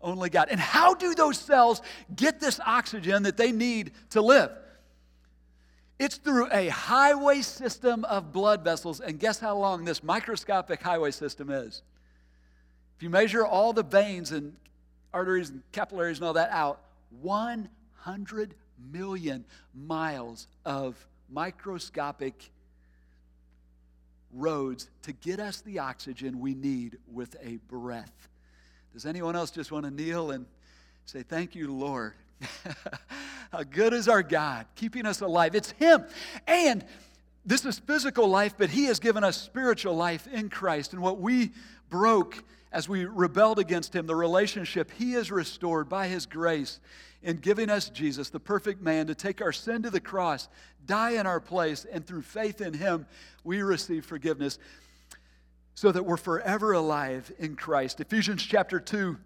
only 0.01 0.29
God. 0.29 0.49
And 0.51 0.59
how 0.59 0.93
do 0.93 1.15
those 1.15 1.37
cells 1.37 1.81
get 2.15 2.39
this 2.39 2.59
oxygen 2.65 3.23
that 3.23 3.37
they 3.37 3.51
need 3.51 3.91
to 4.11 4.21
live? 4.21 4.51
It's 5.97 6.17
through 6.17 6.49
a 6.51 6.67
highway 6.67 7.41
system 7.41 8.03
of 8.05 8.33
blood 8.33 8.63
vessels. 8.63 8.99
And 8.99 9.19
guess 9.19 9.39
how 9.39 9.57
long 9.57 9.85
this 9.85 10.03
microscopic 10.03 10.81
highway 10.81 11.11
system 11.11 11.49
is? 11.49 11.81
If 12.97 13.03
you 13.03 13.09
measure 13.09 13.45
all 13.45 13.73
the 13.73 13.83
veins 13.83 14.31
and 14.31 14.55
arteries 15.13 15.49
and 15.49 15.63
capillaries 15.71 16.17
and 16.17 16.27
all 16.27 16.33
that 16.33 16.49
out, 16.51 16.81
100 17.21 18.55
million 18.91 19.45
miles 19.73 20.47
of 20.65 20.95
microscopic 21.29 22.51
roads 24.33 24.89
to 25.03 25.13
get 25.13 25.39
us 25.39 25.61
the 25.61 25.79
oxygen 25.79 26.39
we 26.39 26.53
need 26.53 26.97
with 27.11 27.35
a 27.41 27.57
breath. 27.67 28.27
Does 28.95 29.05
anyone 29.05 29.35
else 29.35 29.51
just 29.51 29.73
want 29.73 29.83
to 29.83 29.91
kneel 29.91 30.31
and 30.31 30.45
say, 31.03 31.21
Thank 31.21 31.53
you, 31.53 31.69
Lord? 31.69 32.13
How 33.51 33.63
good 33.63 33.91
is 33.91 34.07
our 34.07 34.23
God, 34.23 34.67
keeping 34.75 35.05
us 35.05 35.19
alive? 35.19 35.53
It's 35.53 35.71
Him. 35.71 36.05
And 36.47 36.85
this 37.45 37.65
is 37.65 37.77
physical 37.77 38.29
life, 38.29 38.55
but 38.57 38.69
He 38.69 38.85
has 38.85 39.01
given 39.01 39.21
us 39.25 39.35
spiritual 39.35 39.97
life 39.97 40.27
in 40.27 40.47
Christ. 40.47 40.93
And 40.93 41.01
what 41.01 41.19
we 41.19 41.51
broke 41.89 42.41
as 42.71 42.87
we 42.87 43.03
rebelled 43.03 43.59
against 43.59 43.93
Him, 43.93 44.07
the 44.07 44.15
relationship 44.15 44.89
He 44.91 45.11
has 45.11 45.29
restored 45.29 45.89
by 45.89 46.07
His 46.07 46.25
grace 46.25 46.79
in 47.21 47.35
giving 47.39 47.69
us 47.69 47.89
Jesus, 47.89 48.29
the 48.29 48.39
perfect 48.39 48.81
man, 48.81 49.07
to 49.07 49.15
take 49.15 49.41
our 49.41 49.51
sin 49.51 49.83
to 49.83 49.89
the 49.89 49.99
cross, 49.99 50.47
die 50.85 51.19
in 51.19 51.27
our 51.27 51.41
place, 51.41 51.85
and 51.91 52.07
through 52.07 52.21
faith 52.21 52.61
in 52.61 52.73
Him, 52.73 53.07
we 53.43 53.61
receive 53.61 54.05
forgiveness 54.05 54.57
so 55.75 55.91
that 55.91 56.03
we're 56.03 56.17
forever 56.17 56.71
alive 56.71 57.31
in 57.37 57.55
Christ. 57.55 57.99
Ephesians 57.99 58.41
chapter 58.41 58.79
2, 58.79 59.17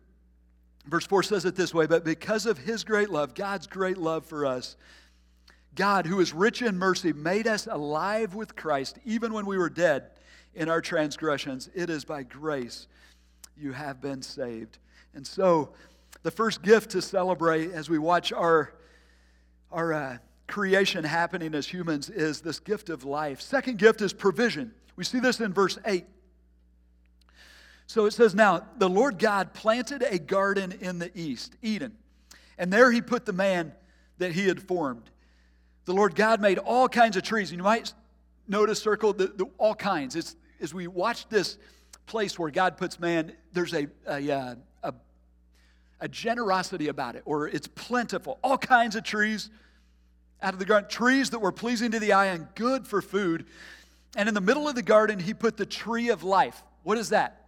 verse 0.88 1.06
4 1.06 1.24
says 1.24 1.46
it 1.46 1.56
this 1.56 1.74
way 1.74 1.86
But 1.86 2.04
because 2.04 2.48
of 2.48 2.58
His 2.58 2.84
great 2.84 3.12
love, 3.12 3.36
God's 3.36 3.68
great 3.68 3.98
love 3.98 4.26
for 4.26 4.46
us, 4.46 4.76
God, 5.76 6.08
who 6.08 6.20
is 6.20 6.34
rich 6.34 6.64
in 6.64 6.78
mercy, 6.78 7.14
made 7.14 7.48
us 7.48 7.68
alive 7.68 8.34
with 8.34 8.56
Christ 8.56 8.98
even 9.06 9.32
when 9.32 9.46
we 9.46 9.58
were 9.58 9.70
dead 9.70 10.10
in 10.56 10.68
our 10.68 10.82
transgressions. 10.82 11.70
It 11.76 11.92
is 11.92 12.04
by 12.04 12.24
grace 12.24 12.88
you 13.56 13.72
have 13.72 14.02
been 14.02 14.24
saved. 14.24 14.80
And 15.14 15.26
so, 15.26 15.74
the 16.24 16.32
first 16.32 16.64
gift 16.64 16.90
to 16.92 17.02
celebrate 17.02 17.72
as 17.72 17.90
we 17.90 18.00
watch 18.00 18.34
our, 18.34 18.74
our 19.72 19.94
uh, 19.94 20.18
creation 20.48 21.04
happening 21.04 21.54
as 21.54 21.68
humans 21.68 22.10
is 22.10 22.42
this 22.42 22.60
gift 22.60 22.90
of 22.90 23.04
life. 23.04 23.40
Second 23.40 23.78
gift 23.78 24.02
is 24.02 24.12
provision. 24.12 24.74
We 24.96 25.04
see 25.04 25.20
this 25.20 25.40
in 25.40 25.54
verse 25.54 25.78
8. 25.86 26.06
So 27.90 28.06
it 28.06 28.12
says, 28.12 28.36
Now 28.36 28.68
the 28.78 28.88
Lord 28.88 29.18
God 29.18 29.52
planted 29.52 30.04
a 30.04 30.20
garden 30.20 30.74
in 30.80 31.00
the 31.00 31.10
east, 31.20 31.56
Eden, 31.64 31.98
and 32.56 32.72
there 32.72 32.92
he 32.92 33.02
put 33.02 33.26
the 33.26 33.34
man 33.34 33.74
that 34.20 34.32
he 34.32 34.48
had 34.48 34.62
formed. 34.62 35.10
The 35.86 35.94
Lord 35.94 36.14
God 36.14 36.40
made 36.40 36.60
all 36.60 36.88
kinds 36.88 37.18
of 37.18 37.24
trees. 37.24 37.50
And 37.50 37.58
you 37.58 37.64
might 37.64 37.96
notice 38.48 38.80
circled 38.80 39.18
the, 39.18 39.26
the, 39.26 39.46
all 39.58 39.74
kinds. 39.74 40.16
It's, 40.16 40.36
as 40.62 40.72
we 40.72 40.86
watch 40.86 41.28
this 41.30 41.58
place 42.06 42.38
where 42.38 42.52
God 42.52 42.78
puts 42.78 43.00
man, 43.00 43.34
there's 43.54 43.74
a, 43.74 43.88
a, 44.06 44.32
uh, 44.32 44.56
a, 44.84 44.94
a 46.00 46.08
generosity 46.08 46.90
about 46.90 47.16
it, 47.16 47.24
or 47.26 47.48
it's 47.48 47.68
plentiful. 47.68 48.38
All 48.44 48.60
kinds 48.60 48.96
of 48.98 49.04
trees 49.04 49.50
out 50.44 50.54
of 50.54 50.60
the 50.60 50.66
garden, 50.66 50.88
trees 50.92 51.32
that 51.32 51.40
were 51.40 51.52
pleasing 51.52 51.90
to 51.90 52.00
the 52.00 52.14
eye 52.14 52.28
and 52.28 52.48
good 52.54 52.86
for 52.86 53.02
food. 53.02 53.48
And 54.16 54.30
in 54.30 54.36
the 54.36 54.42
middle 54.42 54.68
of 54.68 54.76
the 54.76 54.84
garden, 54.84 55.18
he 55.18 55.34
put 55.34 55.58
the 55.58 55.66
tree 55.66 56.10
of 56.10 56.22
life. 56.22 56.62
What 56.84 57.00
is 57.00 57.10
that? 57.10 57.40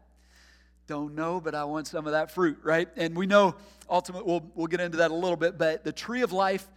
Don't 0.87 1.15
know, 1.15 1.39
but 1.39 1.55
I 1.55 1.63
want 1.63 1.87
some 1.87 2.05
of 2.05 2.13
that 2.13 2.31
fruit, 2.31 2.59
right? 2.63 2.89
And 2.97 3.15
we 3.15 3.25
know 3.25 3.55
ultimately, 3.89 4.29
we'll, 4.29 4.51
we'll 4.55 4.67
get 4.67 4.81
into 4.81 4.97
that 4.97 5.11
a 5.11 5.13
little 5.13 5.37
bit, 5.37 5.57
but 5.57 5.83
the 5.83 5.93
tree 5.93 6.21
of 6.21 6.31
life 6.31 6.67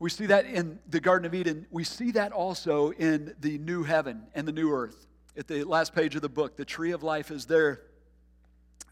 we 0.00 0.08
see 0.08 0.26
that 0.26 0.46
in 0.46 0.78
the 0.88 0.98
Garden 0.98 1.26
of 1.26 1.34
Eden. 1.34 1.66
We 1.70 1.84
see 1.84 2.10
that 2.12 2.32
also 2.32 2.90
in 2.92 3.34
the 3.38 3.58
new 3.58 3.82
heaven 3.82 4.22
and 4.34 4.48
the 4.48 4.52
new 4.52 4.72
earth. 4.72 5.06
At 5.36 5.46
the 5.46 5.62
last 5.64 5.94
page 5.94 6.16
of 6.16 6.22
the 6.22 6.28
book, 6.28 6.56
the 6.56 6.64
tree 6.64 6.92
of 6.92 7.02
life 7.02 7.30
is 7.30 7.44
there 7.44 7.82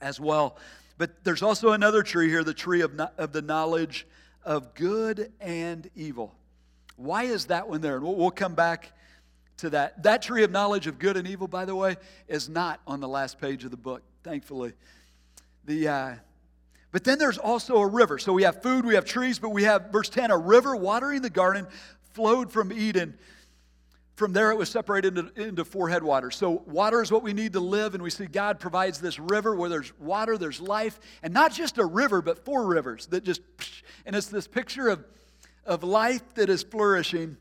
as 0.03 0.21
well. 0.21 0.59
But 0.99 1.25
there's 1.25 1.43
also 1.43 1.73
another 1.73 2.03
tree 2.03 2.29
here, 2.29 2.45
the 2.45 2.53
tree 2.53 2.83
of, 2.83 3.01
of 3.17 3.33
the 3.33 3.41
knowledge 3.41 4.07
of 4.45 4.75
good 4.75 5.33
and 5.41 5.91
evil. 5.97 6.35
Why 6.97 7.25
is 7.25 7.47
that 7.47 7.71
one 7.71 7.81
there? 7.81 8.01
We'll, 8.01 8.15
we'll 8.15 8.31
come 8.31 8.55
back 8.55 8.93
to 9.59 9.71
that. 9.71 10.03
That 10.03 10.21
tree 10.21 10.45
of 10.45 10.51
knowledge 10.51 10.87
of 10.87 10.99
good 10.99 11.17
and 11.17 11.27
evil, 11.27 11.49
by 11.49 11.65
the 11.65 11.75
way, 11.75 11.97
is 12.29 12.51
not 12.51 12.81
on 12.87 13.01
the 13.01 13.09
last 13.09 13.41
page 13.41 13.65
of 13.65 13.71
the 13.71 13.79
book, 13.79 14.03
thankfully. 14.23 14.73
The, 15.65 15.89
uh, 15.89 16.15
but 16.91 17.05
then 17.05 17.19
there's 17.19 17.39
also 17.39 17.77
a 17.77 17.87
river. 17.87 18.19
So 18.19 18.33
we 18.33 18.45
have 18.45 18.63
food, 18.63 18.85
we 18.85 18.95
have 18.95 19.05
trees, 19.05 19.39
but 19.39 19.51
we 19.51 19.65
have, 19.65 19.91
verse 19.93 20.09
10, 20.09 20.31
a 20.31 20.39
river 20.39 20.75
watering 20.75 21.23
the 21.23 21.31
garden 21.31 21.67
flowed 22.13 22.51
from 22.51 22.73
Eden. 22.73 23.19
From 24.17 24.33
there, 24.33 24.51
it 24.51 24.57
was 24.57 24.69
separated 24.69 25.17
into, 25.17 25.41
into, 25.41 25.65
four 25.65 25.89
headwaters. 25.89 26.35
So, 26.35 26.65
water 26.67 27.01
is 27.01 27.13
what 27.13 27.23
we 27.23 27.33
need 27.33 27.53
to 27.53 27.61
live, 27.61 27.95
and 27.95 28.03
we 28.03 28.11
see 28.11 28.27
God 28.27 28.59
provides 28.59 29.01
this 29.01 29.21
river 29.21 29.55
where 29.55 29.69
there's 29.69 29.97
water, 30.01 30.37
there's 30.37 30.61
life, 30.61 30.99
and 31.23 31.33
not 31.33 31.53
just 31.53 31.79
a 31.79 31.85
river, 31.85 32.21
but 32.21 32.45
four 32.45 32.67
rivers 32.67 33.07
that 33.07 33.23
just, 33.23 33.43
and 34.05 34.17
it's 34.17 34.27
this 34.27 34.49
picture 34.49 34.89
of, 34.89 35.05
of 35.65 35.85
life 35.85 36.35
that 36.35 36.51
is 36.51 36.65
flourishing, 36.65 37.37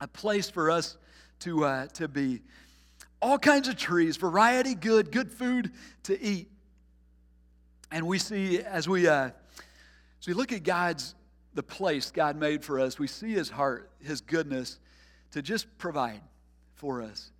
a 0.00 0.06
place 0.06 0.48
for 0.48 0.70
us 0.70 0.98
to, 1.40 1.64
uh, 1.64 1.86
to 1.94 2.06
be. 2.06 2.42
All 3.22 3.38
kinds 3.38 3.68
of 3.68 3.76
trees, 3.76 4.18
variety, 4.18 4.74
good, 4.74 5.10
good 5.10 5.32
food 5.32 5.70
to 6.02 6.20
eat. 6.20 6.50
And 7.92 8.06
we 8.06 8.18
see, 8.18 8.60
as 8.60 8.88
we, 8.88 9.06
uh, 9.06 9.30
as 10.20 10.26
we 10.26 10.34
look 10.34 10.52
at 10.52 10.64
God's, 10.64 11.14
the 11.54 11.62
place 11.62 12.10
God 12.10 12.36
made 12.36 12.64
for 12.64 12.80
us, 12.80 12.98
we 12.98 13.06
see 13.06 13.32
His 13.32 13.48
heart, 13.48 13.90
His 14.00 14.20
goodness 14.20 14.80
to 15.30 15.40
just 15.40 15.66
provide 15.78 16.20
for 16.74 17.00
us. 17.00 17.30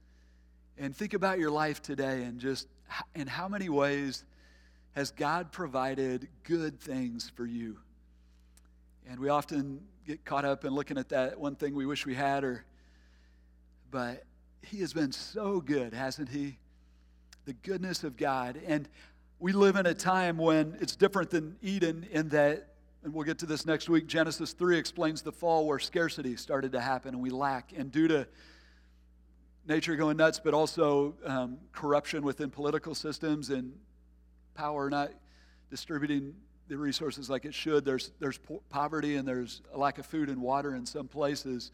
And 0.79 0.97
think 0.97 1.15
about 1.15 1.39
your 1.39 1.51
life 1.51 1.83
today 1.83 2.23
and 2.23 2.39
just 2.39 2.69
in 3.15 3.27
how 3.27 3.49
many 3.49 3.69
ways 3.69 4.25
has 4.93 5.11
God 5.11 5.53
provided 5.53 6.29
good 6.45 6.81
things 6.81 7.31
for 7.35 7.47
you? 7.47 7.79
And 9.09 9.19
we 9.19 9.29
often 9.29 9.81
get 10.07 10.25
caught 10.25 10.45
up 10.45 10.65
in 10.65 10.75
looking 10.75 10.99
at 10.99 11.09
that 11.09 11.39
one 11.39 11.57
thing 11.57 11.75
we 11.75 11.87
wish 11.87 12.07
we 12.07 12.15
had, 12.15 12.45
or, 12.45 12.65
but 13.91 14.25
He 14.63 14.79
has 14.79 14.93
been 14.93 15.13
so 15.13 15.61
good, 15.61 15.93
hasn't 15.93 16.29
He? 16.29 16.59
The 17.45 17.53
goodness 17.53 18.05
of 18.05 18.17
God. 18.17 18.61
And 18.67 18.89
we 19.39 19.53
live 19.53 19.77
in 19.77 19.87
a 19.87 19.95
time 19.95 20.39
when 20.39 20.77
it's 20.81 20.95
different 20.95 21.31
than 21.31 21.57
Eden 21.63 22.07
in 22.13 22.29
that, 22.29 22.75
and 23.03 23.13
we'll 23.13 23.25
get 23.25 23.39
to 23.39 23.47
this 23.47 23.67
next 23.67 23.89
week, 23.89 24.07
Genesis 24.07 24.53
3 24.53 24.79
explains 24.79 25.23
the 25.23 25.33
fall 25.33 25.67
where 25.67 25.81
scarcity 25.81 26.37
started 26.37 26.73
to 26.73 26.81
happen 26.81 27.15
and 27.15 27.23
we 27.23 27.31
lack. 27.31 27.73
And 27.77 27.91
due 27.91 28.07
to 28.07 28.29
nature 29.67 29.97
going 29.97 30.17
nuts, 30.17 30.41
but 30.43 30.55
also 30.55 31.15
um, 31.27 31.59
corruption 31.73 32.23
within 32.23 32.51
political 32.51 32.95
systems 32.95 33.51
and 33.51 33.73
power 34.55 34.89
not 34.89 35.11
distributing 35.71 36.35
the 36.69 36.77
resources 36.77 37.29
like 37.29 37.45
it 37.45 37.55
should, 37.55 37.85
there's, 37.85 38.13
there's 38.21 38.39
po- 38.39 38.63
poverty 38.71 39.17
and 39.17 39.27
there's 39.27 39.63
a 39.75 39.79
lack 39.79 39.99
of 39.99 40.07
food 40.07 40.29
and 40.29 40.41
water 40.41 40.75
in 40.75 40.87
some 40.87 41.09
places. 41.09 41.73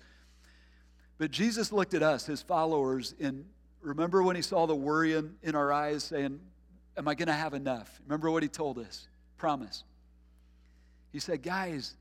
But 1.18 1.32
Jesus 1.32 1.72
looked 1.72 1.94
at 1.94 2.02
us, 2.02 2.26
his 2.26 2.40
followers, 2.42 3.14
and 3.20 3.44
remember 3.82 4.22
when 4.22 4.37
he 4.37 4.42
saw 4.42 4.66
the 4.66 4.75
worry 4.75 5.14
in, 5.14 5.34
in 5.42 5.54
our 5.54 5.72
eyes, 5.72 6.04
saying, 6.04 6.40
Am 6.96 7.06
I 7.06 7.14
going 7.14 7.28
to 7.28 7.34
have 7.34 7.54
enough? 7.54 8.00
Remember 8.06 8.30
what 8.30 8.42
he 8.42 8.48
told 8.48 8.78
us? 8.78 9.06
Promise. 9.37 9.84
He 11.12 11.20
said, 11.20 11.42
Guys, 11.42 11.94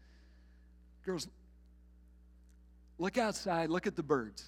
girls, 1.05 1.27
look 2.97 3.17
outside, 3.17 3.69
look 3.69 3.87
at 3.87 3.95
the 3.95 4.03
birds. 4.03 4.43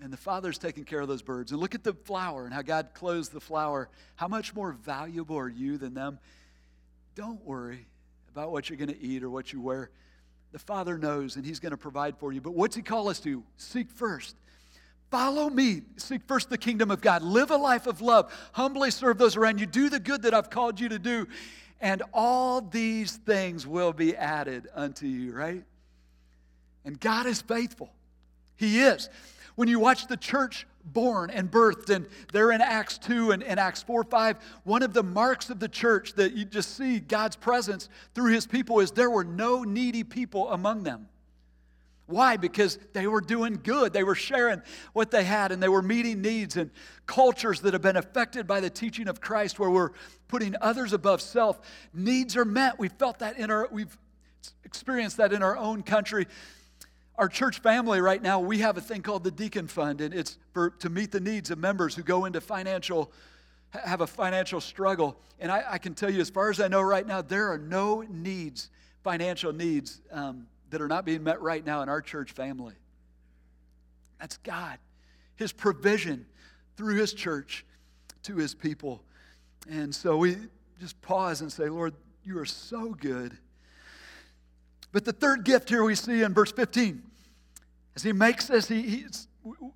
And 0.00 0.12
the 0.12 0.18
Father's 0.18 0.58
taking 0.58 0.84
care 0.84 1.00
of 1.00 1.08
those 1.08 1.22
birds. 1.22 1.52
And 1.52 1.60
look 1.60 1.74
at 1.74 1.82
the 1.82 1.94
flower 1.94 2.44
and 2.44 2.52
how 2.52 2.62
God 2.62 2.90
clothes 2.92 3.30
the 3.30 3.40
flower. 3.40 3.88
How 4.14 4.28
much 4.28 4.54
more 4.54 4.72
valuable 4.72 5.38
are 5.38 5.48
you 5.48 5.78
than 5.78 5.94
them? 5.94 6.18
Don't 7.14 7.42
worry 7.46 7.86
about 8.30 8.52
what 8.52 8.68
you're 8.68 8.76
going 8.76 8.90
to 8.90 9.00
eat 9.00 9.22
or 9.22 9.30
what 9.30 9.54
you 9.54 9.60
wear. 9.60 9.90
The 10.52 10.58
Father 10.58 10.96
knows, 10.96 11.36
and 11.36 11.44
He's 11.44 11.60
going 11.60 11.72
to 11.72 11.76
provide 11.76 12.16
for 12.18 12.32
you. 12.32 12.40
But 12.40 12.54
what's 12.54 12.76
He 12.76 12.82
call 12.82 13.08
us 13.08 13.20
to? 13.20 13.42
Seek 13.56 13.90
first 13.90 14.36
Follow 15.10 15.48
me. 15.48 15.82
Seek 15.96 16.22
first 16.26 16.50
the 16.50 16.58
kingdom 16.58 16.90
of 16.90 17.00
God. 17.00 17.22
Live 17.22 17.50
a 17.50 17.56
life 17.56 17.86
of 17.86 18.00
love. 18.00 18.32
Humbly 18.52 18.90
serve 18.90 19.18
those 19.18 19.36
around 19.36 19.60
you. 19.60 19.66
Do 19.66 19.88
the 19.88 20.00
good 20.00 20.22
that 20.22 20.34
I've 20.34 20.50
called 20.50 20.80
you 20.80 20.88
to 20.88 20.98
do. 20.98 21.28
And 21.80 22.02
all 22.12 22.60
these 22.60 23.16
things 23.16 23.66
will 23.66 23.92
be 23.92 24.16
added 24.16 24.68
unto 24.74 25.06
you, 25.06 25.32
right? 25.32 25.62
And 26.84 26.98
God 26.98 27.26
is 27.26 27.40
faithful. 27.40 27.90
He 28.56 28.80
is. 28.80 29.08
When 29.54 29.68
you 29.68 29.78
watch 29.78 30.06
the 30.06 30.16
church 30.16 30.66
born 30.92 31.30
and 31.30 31.50
birthed, 31.50 31.90
and 31.90 32.06
they're 32.32 32.52
in 32.52 32.60
Acts 32.60 32.98
2 32.98 33.32
and, 33.32 33.42
and 33.42 33.58
Acts 33.60 33.82
4 33.82 34.04
5, 34.04 34.36
one 34.64 34.82
of 34.82 34.92
the 34.92 35.02
marks 35.02 35.50
of 35.50 35.58
the 35.58 35.68
church 35.68 36.14
that 36.14 36.32
you 36.34 36.44
just 36.44 36.76
see 36.76 37.00
God's 37.00 37.36
presence 37.36 37.88
through 38.14 38.32
his 38.32 38.46
people 38.46 38.80
is 38.80 38.90
there 38.92 39.10
were 39.10 39.24
no 39.24 39.62
needy 39.64 40.04
people 40.04 40.50
among 40.50 40.84
them. 40.84 41.08
Why? 42.06 42.36
Because 42.36 42.78
they 42.92 43.08
were 43.08 43.20
doing 43.20 43.58
good. 43.62 43.92
They 43.92 44.04
were 44.04 44.14
sharing 44.14 44.62
what 44.92 45.10
they 45.10 45.24
had 45.24 45.50
and 45.50 45.60
they 45.60 45.68
were 45.68 45.82
meeting 45.82 46.22
needs 46.22 46.56
and 46.56 46.70
cultures 47.04 47.60
that 47.62 47.72
have 47.72 47.82
been 47.82 47.96
affected 47.96 48.46
by 48.46 48.60
the 48.60 48.70
teaching 48.70 49.08
of 49.08 49.20
Christ 49.20 49.58
where 49.58 49.70
we're 49.70 49.90
putting 50.28 50.54
others 50.60 50.92
above 50.92 51.20
self. 51.20 51.60
Needs 51.92 52.36
are 52.36 52.44
met. 52.44 52.78
We 52.78 52.88
felt 52.88 53.18
that 53.18 53.38
in 53.38 53.50
our, 53.50 53.68
we've 53.72 53.96
experienced 54.64 55.16
that 55.16 55.32
in 55.32 55.42
our 55.42 55.56
own 55.56 55.82
country. 55.82 56.26
Our 57.18 57.28
church 57.28 57.60
family 57.60 58.00
right 58.00 58.22
now, 58.22 58.40
we 58.40 58.58
have 58.58 58.76
a 58.76 58.80
thing 58.80 59.02
called 59.02 59.24
the 59.24 59.30
Deacon 59.30 59.66
Fund, 59.66 60.00
and 60.00 60.12
it's 60.12 60.38
for, 60.52 60.70
to 60.70 60.90
meet 60.90 61.12
the 61.12 61.20
needs 61.20 61.50
of 61.50 61.58
members 61.58 61.94
who 61.94 62.02
go 62.02 62.26
into 62.26 62.40
financial, 62.40 63.10
have 63.70 64.02
a 64.02 64.06
financial 64.06 64.60
struggle. 64.60 65.18
And 65.38 65.50
I, 65.50 65.64
I 65.72 65.78
can 65.78 65.94
tell 65.94 66.10
you, 66.10 66.20
as 66.20 66.30
far 66.30 66.50
as 66.50 66.60
I 66.60 66.68
know 66.68 66.82
right 66.82 67.06
now, 67.06 67.22
there 67.22 67.50
are 67.50 67.58
no 67.58 68.02
needs, 68.02 68.70
financial 69.02 69.52
needs. 69.52 70.02
Um, 70.12 70.46
that 70.70 70.80
are 70.80 70.88
not 70.88 71.04
being 71.04 71.22
met 71.22 71.40
right 71.40 71.64
now 71.64 71.82
in 71.82 71.88
our 71.88 72.02
church 72.02 72.32
family. 72.32 72.74
That's 74.20 74.36
God, 74.38 74.78
His 75.36 75.52
provision 75.52 76.26
through 76.76 76.96
His 76.96 77.12
church 77.12 77.64
to 78.24 78.36
His 78.36 78.54
people. 78.54 79.02
And 79.68 79.94
so 79.94 80.16
we 80.16 80.36
just 80.80 81.00
pause 81.02 81.40
and 81.40 81.52
say, 81.52 81.68
Lord, 81.68 81.94
you 82.24 82.38
are 82.38 82.46
so 82.46 82.90
good. 82.90 83.36
But 84.92 85.04
the 85.04 85.12
third 85.12 85.44
gift 85.44 85.68
here 85.68 85.84
we 85.84 85.94
see 85.94 86.22
in 86.22 86.32
verse 86.32 86.52
15, 86.52 87.02
as 87.94 88.02
He 88.02 88.12
makes 88.12 88.50
us, 88.50 88.68
he, 88.68 89.06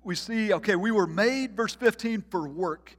we 0.03 0.15
see, 0.15 0.53
okay, 0.53 0.75
we 0.75 0.91
were 0.91 1.07
made, 1.07 1.55
verse 1.55 1.75
15, 1.75 2.23
for 2.29 2.47
work. 2.47 2.97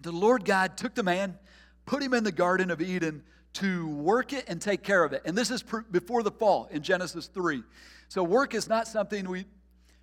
The 0.00 0.12
Lord 0.12 0.44
God 0.44 0.76
took 0.76 0.94
the 0.94 1.02
man, 1.02 1.38
put 1.86 2.02
him 2.02 2.14
in 2.14 2.24
the 2.24 2.32
Garden 2.32 2.70
of 2.70 2.80
Eden 2.80 3.22
to 3.54 3.88
work 3.88 4.32
it 4.32 4.44
and 4.48 4.60
take 4.60 4.82
care 4.82 5.04
of 5.04 5.12
it. 5.12 5.22
And 5.24 5.36
this 5.36 5.50
is 5.50 5.64
before 5.90 6.22
the 6.22 6.30
fall 6.30 6.68
in 6.70 6.82
Genesis 6.82 7.26
3. 7.28 7.62
So, 8.08 8.22
work 8.22 8.54
is 8.54 8.68
not 8.68 8.86
something 8.88 9.28
we 9.28 9.46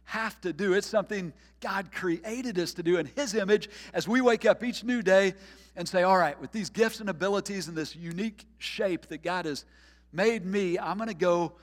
have 0.06 0.40
to 0.42 0.52
do, 0.54 0.74
it's 0.74 0.88
something 0.88 1.34
God 1.60 1.92
created 1.92 2.58
us 2.58 2.74
to 2.74 2.84
do 2.84 2.98
in 2.98 3.06
His 3.16 3.34
image 3.36 3.70
as 3.94 4.08
we 4.08 4.22
wake 4.22 4.46
up 4.46 4.64
each 4.64 4.84
new 4.84 5.02
day 5.02 5.36
and 5.76 5.88
say, 5.88 6.04
All 6.04 6.18
right, 6.18 6.40
with 6.42 6.52
these 6.52 6.70
gifts 6.70 7.00
and 7.00 7.10
abilities 7.10 7.68
and 7.68 7.78
this 7.78 7.96
unique 7.96 8.46
shape 8.58 9.08
that 9.08 9.24
God 9.24 9.46
has 9.46 9.66
made 10.12 10.46
me, 10.46 10.78
I'm 10.78 10.98
going 10.98 11.10
to 11.10 11.16
go 11.16 11.54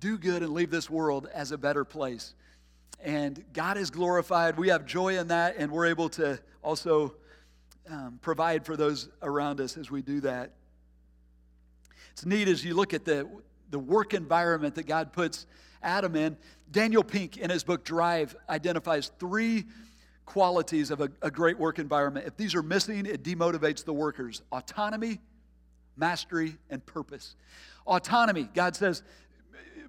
do 0.00 0.18
good 0.18 0.42
and 0.42 0.52
leave 0.52 0.70
this 0.70 0.88
world 0.88 1.28
as 1.32 1.52
a 1.52 1.58
better 1.58 1.84
place. 1.84 2.34
And 3.00 3.44
God 3.52 3.76
is 3.76 3.90
glorified. 3.90 4.56
We 4.56 4.68
have 4.68 4.84
joy 4.84 5.18
in 5.18 5.28
that, 5.28 5.56
and 5.56 5.70
we're 5.70 5.86
able 5.86 6.08
to 6.10 6.38
also 6.62 7.14
um, 7.88 8.18
provide 8.20 8.64
for 8.64 8.76
those 8.76 9.08
around 9.22 9.60
us 9.60 9.76
as 9.76 9.90
we 9.90 10.02
do 10.02 10.20
that. 10.20 10.52
It's 12.12 12.26
neat 12.26 12.48
as 12.48 12.64
you 12.64 12.74
look 12.74 12.94
at 12.94 13.04
the, 13.04 13.28
the 13.70 13.78
work 13.78 14.14
environment 14.14 14.74
that 14.74 14.86
God 14.86 15.12
puts 15.12 15.46
Adam 15.82 16.16
in. 16.16 16.36
Daniel 16.70 17.04
Pink, 17.04 17.36
in 17.36 17.50
his 17.50 17.64
book 17.64 17.84
Drive, 17.84 18.36
identifies 18.48 19.12
three 19.18 19.64
qualities 20.26 20.90
of 20.90 21.00
a, 21.00 21.08
a 21.22 21.30
great 21.30 21.58
work 21.58 21.78
environment. 21.78 22.26
If 22.26 22.36
these 22.36 22.54
are 22.54 22.62
missing, 22.62 23.06
it 23.06 23.22
demotivates 23.22 23.84
the 23.84 23.92
workers 23.92 24.42
autonomy, 24.52 25.20
mastery, 25.98 26.56
and 26.70 26.84
purpose. 26.84 27.34
Autonomy, 27.86 28.48
God 28.54 28.76
says, 28.76 29.02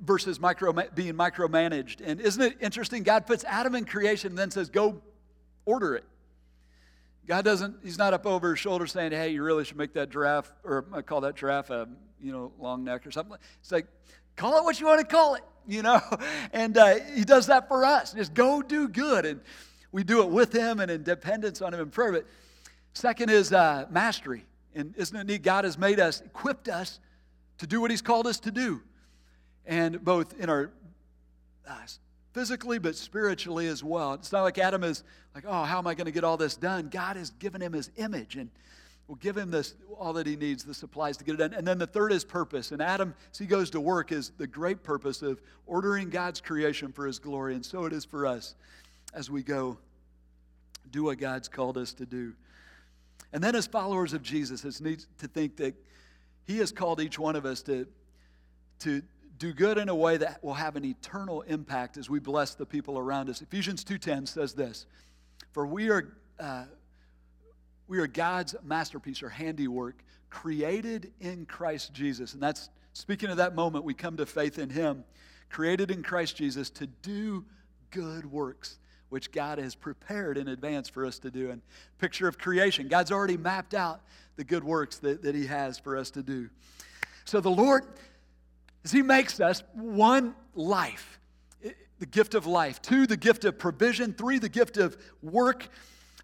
versus 0.02 0.40
micro, 0.40 0.74
being 0.96 1.14
micromanaged. 1.14 2.02
And 2.04 2.22
isn't 2.22 2.42
it 2.42 2.58
interesting? 2.62 3.04
God 3.04 3.28
puts 3.28 3.44
Adam 3.44 3.76
in 3.76 3.86
creation 3.86 4.32
and 4.32 4.38
then 4.38 4.52
says, 4.52 4.70
go 4.70 5.02
order 5.66 5.96
it. 5.96 6.06
God 7.28 7.46
doesn't, 7.46 7.78
he's 7.84 7.98
not 7.98 8.14
up 8.14 8.26
over 8.26 8.52
his 8.52 8.60
shoulder 8.60 8.88
saying, 8.88 9.12
hey, 9.12 9.30
you 9.30 9.44
really 9.44 9.64
should 9.64 9.78
make 9.78 9.94
that 9.94 10.10
giraffe, 10.10 10.52
or 10.64 10.86
I 10.92 11.02
call 11.02 11.22
that 11.22 11.36
giraffe 11.36 11.70
a, 11.70 11.88
you 12.20 12.32
know, 12.32 12.52
long 12.60 12.84
neck 12.84 13.06
or 13.06 13.12
something. 13.12 13.38
It's 13.60 13.72
like, 13.72 13.86
call 14.36 14.58
it 14.58 14.64
what 14.64 14.80
you 14.80 14.88
want 14.88 15.02
to 15.02 15.06
call 15.06 15.36
it, 15.36 15.44
you 15.68 15.84
know? 15.84 16.02
And 16.54 16.76
uh, 16.78 16.96
he 17.14 17.24
does 17.24 17.48
that 17.48 17.68
for 17.68 17.86
us. 17.86 18.14
Just 18.14 18.34
go 18.34 18.62
do 18.64 18.88
good. 18.88 19.26
And 19.26 19.42
we 19.92 20.04
do 20.04 20.22
it 20.22 20.30
with 20.30 20.52
him 20.52 20.80
and 20.80 20.90
in 20.90 21.04
dependence 21.04 21.62
on 21.62 21.74
him 21.74 21.82
in 21.82 21.90
prayer. 21.92 22.12
But 22.12 22.26
second 22.94 23.30
is 23.30 23.54
uh, 23.54 23.86
mastery. 23.92 24.46
And 24.76 24.96
isn't 24.98 25.16
it 25.16 25.26
neat? 25.26 25.44
God 25.44 25.66
has 25.66 25.78
made 25.78 26.00
us, 26.00 26.22
equipped 26.22 26.70
us 26.70 27.00
to 27.58 27.68
do 27.68 27.82
what 27.82 27.92
he's 27.92 28.02
called 28.02 28.28
us 28.28 28.40
to 28.42 28.52
do 28.52 28.82
and 29.70 30.04
both 30.04 30.38
in 30.40 30.50
our 30.50 30.72
uh, 31.68 31.76
physically 32.34 32.80
but 32.80 32.96
spiritually 32.96 33.68
as 33.68 33.84
well. 33.84 34.14
It's 34.14 34.32
not 34.32 34.42
like 34.42 34.58
Adam 34.58 34.84
is 34.84 35.04
like, 35.36 35.46
oh, 35.48 35.64
how 35.64 35.78
am 35.78 35.88
I 35.88 35.94
going 35.94 36.06
to 36.06 36.12
get 36.12 36.24
all 36.24 36.38
this 36.38 36.56
done? 36.58 36.90
God 36.90 37.16
has 37.16 37.30
given 37.32 37.62
him 37.62 37.74
his 37.74 37.92
image 37.98 38.36
and 38.36 38.50
will 39.08 39.16
give 39.16 39.38
him 39.38 39.52
this 39.52 39.76
all 39.98 40.14
that 40.14 40.28
he 40.28 40.36
needs, 40.36 40.64
the 40.64 40.74
supplies 40.74 41.18
to 41.18 41.24
get 41.24 41.36
it 41.36 41.38
done. 41.38 41.54
And 41.54 41.68
then 41.68 41.78
the 41.78 41.88
third 41.88 42.12
is 42.12 42.24
purpose. 42.24 42.72
And 42.72 42.82
Adam, 42.82 43.14
as 43.32 43.38
he 43.38 43.46
goes 43.46 43.70
to 43.72 43.80
work, 43.80 44.12
is 44.12 44.32
the 44.38 44.48
great 44.48 44.84
purpose 44.84 45.22
of 45.22 45.42
ordering 45.68 46.10
God's 46.10 46.42
creation 46.42 46.92
for 46.92 47.06
his 47.06 47.20
glory. 47.20 47.56
And 47.56 47.66
so 47.66 47.86
it 47.86 47.94
is 47.94 48.06
for 48.06 48.26
us 48.26 48.56
as 49.14 49.30
we 49.30 49.44
go 49.44 49.78
do 50.92 51.04
what 51.04 51.20
God's 51.20 51.48
called 51.48 51.78
us 51.78 51.94
to 51.94 52.06
do. 52.06 52.34
And 53.32 53.44
then 53.44 53.56
as 53.56 53.68
followers 53.68 54.14
of 54.14 54.24
Jesus, 54.24 54.66
it's 54.66 54.82
neat 54.82 55.06
to 55.20 55.28
think 55.28 55.58
that 55.58 55.76
he 56.46 56.58
has 56.58 56.72
called 56.72 57.00
each 57.00 57.20
one 57.20 57.36
of 57.36 57.46
us 57.46 57.62
to, 57.64 57.88
to 58.80 59.04
do 59.38 59.54
good 59.54 59.78
in 59.78 59.88
a 59.88 59.96
way 59.96 60.18
that 60.18 60.44
will 60.44 60.56
have 60.56 60.76
an 60.76 60.84
eternal 60.84 61.42
impact 61.44 61.98
as 61.98 62.10
we 62.10 62.20
bless 62.20 62.56
the 62.56 62.66
people 62.66 62.98
around 62.98 63.30
us. 63.30 63.42
Ephesians 63.42 63.84
2:10 63.84 64.26
says 64.26 64.54
this, 64.54 64.86
"For 65.52 65.66
we 65.66 65.90
are 65.90 66.18
uh, 66.40 66.66
we 67.88 68.00
are 68.00 68.08
God's 68.08 68.56
masterpiece 68.64 69.22
or 69.22 69.30
handiwork, 69.30 70.04
created 70.30 71.14
in 71.20 71.46
Christ 71.46 71.94
Jesus." 71.94 72.34
And 72.34 72.42
that's 72.42 72.70
speaking 72.94 73.30
of 73.30 73.38
that 73.38 73.56
moment 73.56 73.86
we 73.86 73.94
come 73.94 74.18
to 74.18 74.26
faith 74.26 74.60
in 74.60 74.70
him, 74.70 75.06
created 75.50 75.92
in 75.92 76.04
Christ 76.04 76.36
Jesus 76.36 76.70
to 76.72 76.88
do 76.88 77.46
good 77.92 78.26
works 78.26 78.80
which 79.10 79.32
God 79.32 79.58
has 79.58 79.76
prepared 79.76 80.38
in 80.38 80.48
advance 80.48 80.88
for 80.88 81.06
us 81.06 81.20
to 81.20 81.32
do. 81.32 81.50
And 81.50 81.62
picture 81.98 82.28
of 82.28 82.38
creation, 82.38 82.88
God's 82.88 83.12
already 83.12 83.38
mapped 83.38 83.74
out 83.74 84.02
the 84.36 84.44
good 84.44 84.64
works 84.64 84.98
that, 85.00 85.24
that 85.24 85.36
He 85.36 85.48
has 85.48 85.78
for 85.78 85.98
us 85.98 86.12
to 86.12 86.24
do. 86.24 86.50
So 87.26 87.42
the 87.42 87.50
Lord 87.50 87.86
is 88.84 88.92
He 88.92 89.02
makes 89.02 89.40
us 89.40 89.64
one 89.74 90.36
life, 90.56 91.20
the 92.00 92.06
gift 92.06 92.36
of 92.36 92.46
life, 92.46 92.82
two, 92.82 93.06
the 93.06 93.18
gift 93.18 93.46
of 93.46 93.58
provision, 93.58 94.14
three, 94.14 94.40
the 94.40 94.50
gift 94.50 94.78
of 94.78 94.98
work. 95.22 95.68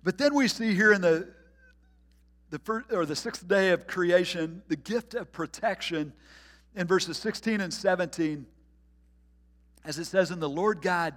But 0.04 0.18
then 0.18 0.34
we 0.34 0.48
see 0.48 0.74
here 0.74 0.94
in 0.94 1.02
the 1.02 1.28
the 2.52 2.60
first, 2.60 2.92
or 2.92 3.06
the 3.06 3.16
sixth 3.16 3.48
day 3.48 3.72
of 3.72 3.88
creation, 3.88 4.62
the 4.68 4.76
gift 4.76 5.14
of 5.14 5.32
protection 5.32 6.14
in 6.76 6.88
verses 6.88 7.18
16 7.18 7.60
and 7.60 7.74
17, 7.74 8.46
as 9.84 10.00
it 10.00 10.06
says, 10.06 10.32
in 10.32 10.40
the 10.40 10.50
Lord 10.50 10.82
God 10.82 11.16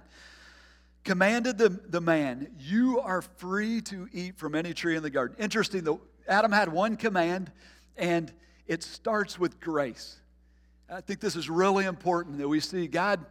commanded 1.03 1.57
the, 1.57 1.69
the 1.69 2.01
man, 2.01 2.51
You 2.59 2.99
are 2.99 3.21
free 3.21 3.81
to 3.81 4.07
eat 4.11 4.37
from 4.37 4.55
any 4.55 4.73
tree 4.73 4.95
in 4.95 5.03
the 5.03 5.09
garden. 5.09 5.35
Interesting, 5.39 5.83
though, 5.83 6.01
Adam 6.27 6.51
had 6.51 6.71
one 6.71 6.95
command, 6.95 7.51
and 7.97 8.31
it 8.67 8.83
starts 8.83 9.39
with 9.39 9.59
grace. 9.59 10.19
I 10.89 11.01
think 11.01 11.19
this 11.19 11.35
is 11.35 11.49
really 11.49 11.85
important 11.85 12.37
that 12.39 12.47
we 12.47 12.59
see 12.59 12.87
God, 12.87 13.25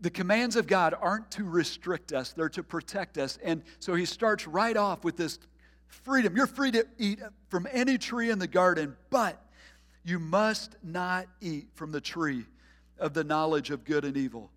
the 0.00 0.10
commands 0.10 0.56
of 0.56 0.66
God 0.66 0.94
aren't 0.98 1.30
to 1.32 1.44
restrict 1.44 2.12
us, 2.12 2.32
they're 2.32 2.48
to 2.50 2.62
protect 2.62 3.18
us. 3.18 3.38
And 3.42 3.62
so 3.78 3.94
he 3.94 4.04
starts 4.04 4.46
right 4.46 4.76
off 4.76 5.04
with 5.04 5.16
this 5.16 5.38
freedom. 5.86 6.36
You're 6.36 6.46
free 6.46 6.70
to 6.72 6.86
eat 6.98 7.20
from 7.48 7.66
any 7.70 7.98
tree 7.98 8.30
in 8.30 8.38
the 8.38 8.46
garden, 8.46 8.96
but 9.10 9.40
you 10.04 10.18
must 10.18 10.76
not 10.82 11.26
eat 11.40 11.68
from 11.74 11.92
the 11.92 12.00
tree 12.00 12.44
of 12.98 13.14
the 13.14 13.24
knowledge 13.24 13.70
of 13.70 13.84
good 13.84 14.04
and 14.04 14.16
evil. 14.16 14.50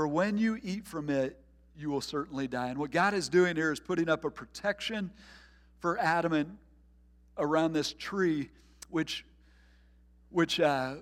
For 0.00 0.08
when 0.08 0.38
you 0.38 0.58
eat 0.62 0.86
from 0.86 1.10
it, 1.10 1.38
you 1.76 1.90
will 1.90 2.00
certainly 2.00 2.48
die. 2.48 2.68
And 2.68 2.78
what 2.78 2.90
God 2.90 3.12
is 3.12 3.28
doing 3.28 3.54
here 3.54 3.70
is 3.70 3.78
putting 3.78 4.08
up 4.08 4.24
a 4.24 4.30
protection 4.30 5.10
for 5.78 5.98
Adam 5.98 6.32
and 6.32 6.56
around 7.36 7.74
this 7.74 7.92
tree, 7.92 8.48
which, 8.88 9.26
which 10.30 10.58
uh, 10.58 10.94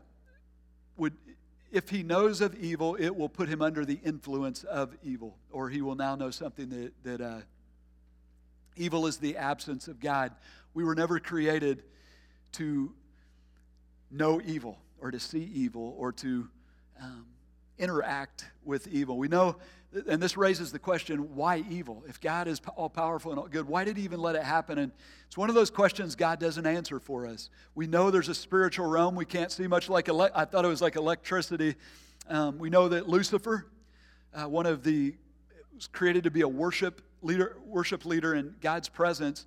would, 0.96 1.12
if 1.70 1.90
he 1.90 2.02
knows 2.02 2.40
of 2.40 2.56
evil, 2.56 2.96
it 2.96 3.14
will 3.14 3.28
put 3.28 3.48
him 3.48 3.62
under 3.62 3.84
the 3.84 4.00
influence 4.04 4.64
of 4.64 4.96
evil, 5.04 5.36
or 5.52 5.70
he 5.70 5.80
will 5.80 5.94
now 5.94 6.16
know 6.16 6.32
something 6.32 6.68
that, 6.68 6.92
that 7.04 7.20
uh, 7.20 7.40
evil 8.74 9.06
is 9.06 9.18
the 9.18 9.36
absence 9.36 9.86
of 9.86 10.00
God. 10.00 10.32
We 10.74 10.82
were 10.82 10.96
never 10.96 11.20
created 11.20 11.84
to 12.54 12.92
know 14.10 14.40
evil 14.44 14.76
or 15.00 15.12
to 15.12 15.20
see 15.20 15.48
evil 15.54 15.94
or 15.96 16.10
to 16.14 16.48
um, 17.00 17.26
interact 17.78 18.44
with 18.64 18.86
evil. 18.88 19.16
We 19.16 19.28
know, 19.28 19.56
and 20.06 20.22
this 20.22 20.36
raises 20.36 20.72
the 20.72 20.78
question 20.78 21.34
why 21.34 21.64
evil? 21.70 22.04
If 22.08 22.20
God 22.20 22.48
is 22.48 22.60
all 22.76 22.90
powerful 22.90 23.30
and 23.30 23.40
all 23.40 23.48
good, 23.48 23.66
why 23.66 23.84
did 23.84 23.96
He 23.96 24.04
even 24.04 24.20
let 24.20 24.34
it 24.34 24.42
happen? 24.42 24.78
And 24.78 24.92
it's 25.26 25.36
one 25.36 25.48
of 25.48 25.54
those 25.54 25.70
questions 25.70 26.14
God 26.14 26.40
doesn't 26.40 26.66
answer 26.66 27.00
for 27.00 27.26
us. 27.26 27.50
We 27.74 27.86
know 27.86 28.10
there's 28.10 28.28
a 28.28 28.34
spiritual 28.34 28.86
realm 28.86 29.14
we 29.14 29.24
can't 29.24 29.52
see 29.52 29.66
much 29.66 29.88
like, 29.88 30.08
ele- 30.08 30.30
I 30.34 30.44
thought 30.44 30.64
it 30.64 30.68
was 30.68 30.82
like 30.82 30.96
electricity. 30.96 31.76
Um, 32.28 32.58
we 32.58 32.70
know 32.70 32.88
that 32.88 33.08
Lucifer, 33.08 33.66
uh, 34.34 34.48
one 34.48 34.66
of 34.66 34.82
the, 34.82 35.14
was 35.74 35.86
created 35.86 36.24
to 36.24 36.30
be 36.30 36.42
a 36.42 36.48
worship 36.48 37.00
leader, 37.22 37.56
worship 37.64 38.04
leader 38.04 38.34
in 38.34 38.54
God's 38.60 38.88
presence. 38.88 39.46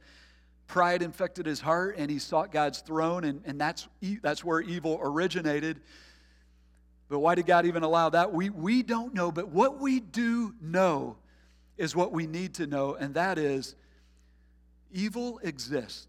Pride 0.68 1.02
infected 1.02 1.46
his 1.46 1.60
heart, 1.60 1.96
and 1.98 2.10
he 2.10 2.18
sought 2.18 2.52
God's 2.52 2.80
throne, 2.80 3.26
and, 3.26 3.42
and 3.46 3.60
that's, 3.60 3.88
that's 4.22 4.44
where 4.44 4.62
evil 4.62 5.00
originated. 5.02 5.82
But 7.12 7.20
why 7.20 7.36
did 7.36 7.46
God 7.46 7.66
even 7.66 7.84
allow 7.84 8.08
that? 8.08 8.32
We, 8.32 8.50
we 8.50 8.84
don't 8.84 9.14
know, 9.14 9.34
but 9.34 9.50
what 9.50 9.82
we 9.82 10.00
do 10.00 10.56
know 10.62 11.18
is 11.78 11.94
what 11.94 12.14
we 12.14 12.26
need 12.26 12.54
to 12.54 12.68
know, 12.68 12.96
and 12.96 13.16
that 13.16 13.38
is 13.38 13.76
evil 14.94 15.38
exists. 15.44 16.08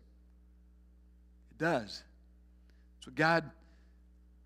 It 1.51 1.59
does. 1.59 2.05
So 3.01 3.11
God 3.13 3.51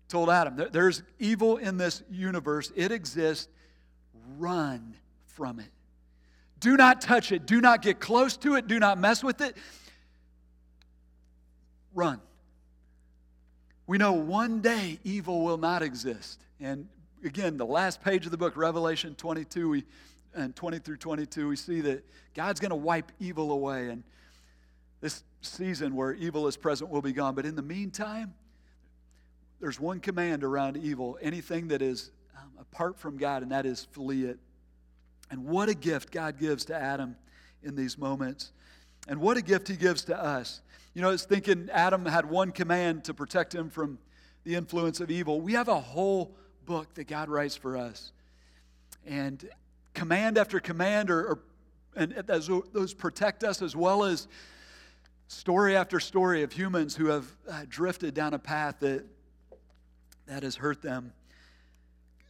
told 0.09 0.31
Adam, 0.31 0.59
there's 0.71 1.03
evil 1.19 1.57
in 1.57 1.77
this 1.77 2.01
universe, 2.09 2.71
it 2.75 2.91
exists. 2.91 3.47
Run 4.39 4.95
from 5.27 5.59
it. 5.59 5.69
Do 6.59 6.75
not 6.75 7.01
touch 7.01 7.31
it. 7.31 7.45
Do 7.45 7.61
not 7.61 7.83
get 7.83 7.99
close 7.99 8.35
to 8.37 8.55
it. 8.55 8.65
Do 8.65 8.79
not 8.79 8.97
mess 8.97 9.23
with 9.23 9.41
it. 9.41 9.55
Run. 11.93 12.19
We 13.85 13.99
know 13.99 14.13
one 14.13 14.61
day 14.61 14.99
evil 15.03 15.43
will 15.43 15.59
not 15.59 15.83
exist. 15.83 16.41
And 16.59 16.87
again, 17.23 17.57
the 17.57 17.65
last 17.65 18.01
page 18.01 18.25
of 18.25 18.31
the 18.31 18.37
book, 18.37 18.57
Revelation 18.57 19.15
22, 19.15 19.69
we, 19.69 19.83
and 20.33 20.55
20 20.55 20.79
through 20.79 20.97
22, 20.97 21.49
we 21.49 21.55
see 21.55 21.81
that 21.81 22.05
God's 22.33 22.59
going 22.59 22.71
to 22.71 22.75
wipe 22.75 23.11
evil 23.19 23.51
away. 23.51 23.89
And 23.89 24.03
this 25.01 25.23
season 25.41 25.95
where 25.95 26.13
evil 26.13 26.47
is 26.47 26.57
present 26.57 26.89
will 26.89 27.01
be 27.01 27.13
gone. 27.13 27.35
But 27.35 27.45
in 27.45 27.55
the 27.55 27.61
meantime, 27.61 28.33
there's 29.59 29.79
one 29.79 29.99
command 29.99 30.43
around 30.43 30.77
evil 30.77 31.17
anything 31.21 31.69
that 31.69 31.81
is 31.81 32.11
um, 32.37 32.51
apart 32.59 32.97
from 32.99 33.17
God, 33.17 33.41
and 33.41 33.51
that 33.51 33.65
is 33.65 33.87
flee 33.91 34.25
it. 34.25 34.39
And 35.29 35.45
what 35.45 35.69
a 35.69 35.73
gift 35.73 36.11
God 36.11 36.39
gives 36.39 36.65
to 36.65 36.75
Adam 36.75 37.15
in 37.63 37.75
these 37.75 37.97
moments. 37.97 38.51
And 39.07 39.19
what 39.19 39.37
a 39.37 39.41
gift 39.41 39.67
he 39.67 39.75
gives 39.75 40.03
to 40.05 40.17
us. 40.21 40.61
You 40.93 41.01
know, 41.01 41.09
it's 41.09 41.25
thinking 41.25 41.69
Adam 41.71 42.05
had 42.05 42.29
one 42.29 42.51
command 42.51 43.03
to 43.05 43.13
protect 43.13 43.53
him 43.53 43.69
from 43.69 43.99
the 44.43 44.55
influence 44.55 44.99
of 44.99 45.11
evil. 45.11 45.41
We 45.41 45.53
have 45.53 45.67
a 45.67 45.79
whole 45.79 46.35
book 46.67 46.93
that 46.93 47.07
God 47.07 47.29
writes 47.29 47.55
for 47.55 47.75
us. 47.75 48.11
And 49.07 49.43
command 49.95 50.37
after 50.37 50.59
command, 50.59 51.09
or, 51.09 51.25
or 51.25 51.39
and 51.95 52.11
those, 52.11 52.93
protect 52.93 53.43
us 53.43 53.63
as 53.63 53.75
well 53.75 54.03
as 54.03 54.27
story 55.27 55.75
after 55.75 55.99
story 55.99 56.43
of 56.43 56.51
humans 56.51 56.95
who 56.95 57.07
have 57.07 57.25
uh, 57.49 57.63
drifted 57.67 58.13
down 58.13 58.35
a 58.35 58.39
path 58.39 58.75
that, 58.81 59.03
that 60.27 60.43
has 60.43 60.55
hurt 60.55 60.83
them. 60.83 61.11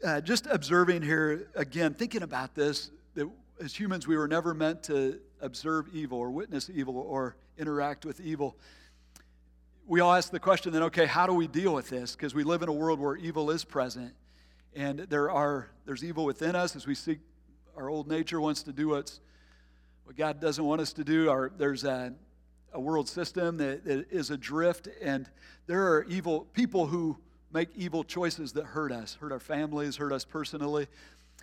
Uh, 0.01 0.21
just 0.21 0.47
observing 0.47 1.01
here 1.01 1.49
again, 1.55 1.93
thinking 1.93 2.21
about 2.21 2.55
this, 2.55 2.91
that 3.15 3.27
as 3.61 3.77
humans, 3.77 4.07
we 4.07 4.15
were 4.15 4.27
never 4.27 4.53
meant 4.53 4.83
to 4.83 5.19
observe 5.41 5.89
evil 5.91 6.19
or 6.19 6.29
witness 6.29 6.69
evil 6.73 6.97
or 6.97 7.35
interact 7.57 8.05
with 8.05 8.21
evil. 8.21 8.55
We 9.87 9.99
all 9.99 10.13
ask 10.13 10.31
the 10.31 10.39
question 10.39 10.71
then, 10.71 10.83
okay, 10.83 11.07
how 11.07 11.25
do 11.27 11.33
we 11.33 11.47
deal 11.47 11.73
with 11.73 11.89
this? 11.89 12.15
Because 12.15 12.35
we 12.35 12.43
live 12.43 12.61
in 12.61 12.69
a 12.69 12.73
world 12.73 12.99
where 12.99 13.15
evil 13.15 13.49
is 13.49 13.65
present. 13.65 14.13
And 14.77 14.99
there 14.99 15.31
are, 15.31 15.69
there's 15.85 16.03
evil 16.03 16.23
within 16.23 16.55
us 16.55 16.75
as 16.75 16.85
we 16.85 16.93
seek, 16.93 17.17
our 17.75 17.89
old 17.89 18.07
nature 18.07 18.39
wants 18.39 18.61
to 18.61 18.71
do 18.71 18.89
what's, 18.89 19.19
what 20.03 20.15
God 20.15 20.39
doesn't 20.39 20.63
want 20.63 20.81
us 20.81 20.93
to 20.93 21.03
do. 21.03 21.31
Our, 21.31 21.51
there's 21.57 21.83
a, 21.83 22.13
a 22.73 22.79
world 22.79 23.09
system 23.09 23.57
that, 23.57 23.85
that 23.85 24.11
is 24.11 24.29
adrift, 24.29 24.87
and 25.01 25.27
there 25.65 25.91
are 25.93 26.03
evil 26.03 26.41
people 26.53 26.85
who 26.85 27.17
make 27.51 27.69
evil 27.75 28.03
choices 28.03 28.53
that 28.53 28.65
hurt 28.65 28.91
us, 28.91 29.17
hurt 29.19 29.31
our 29.31 29.39
families, 29.39 29.95
hurt 29.95 30.13
us 30.13 30.23
personally. 30.23 30.85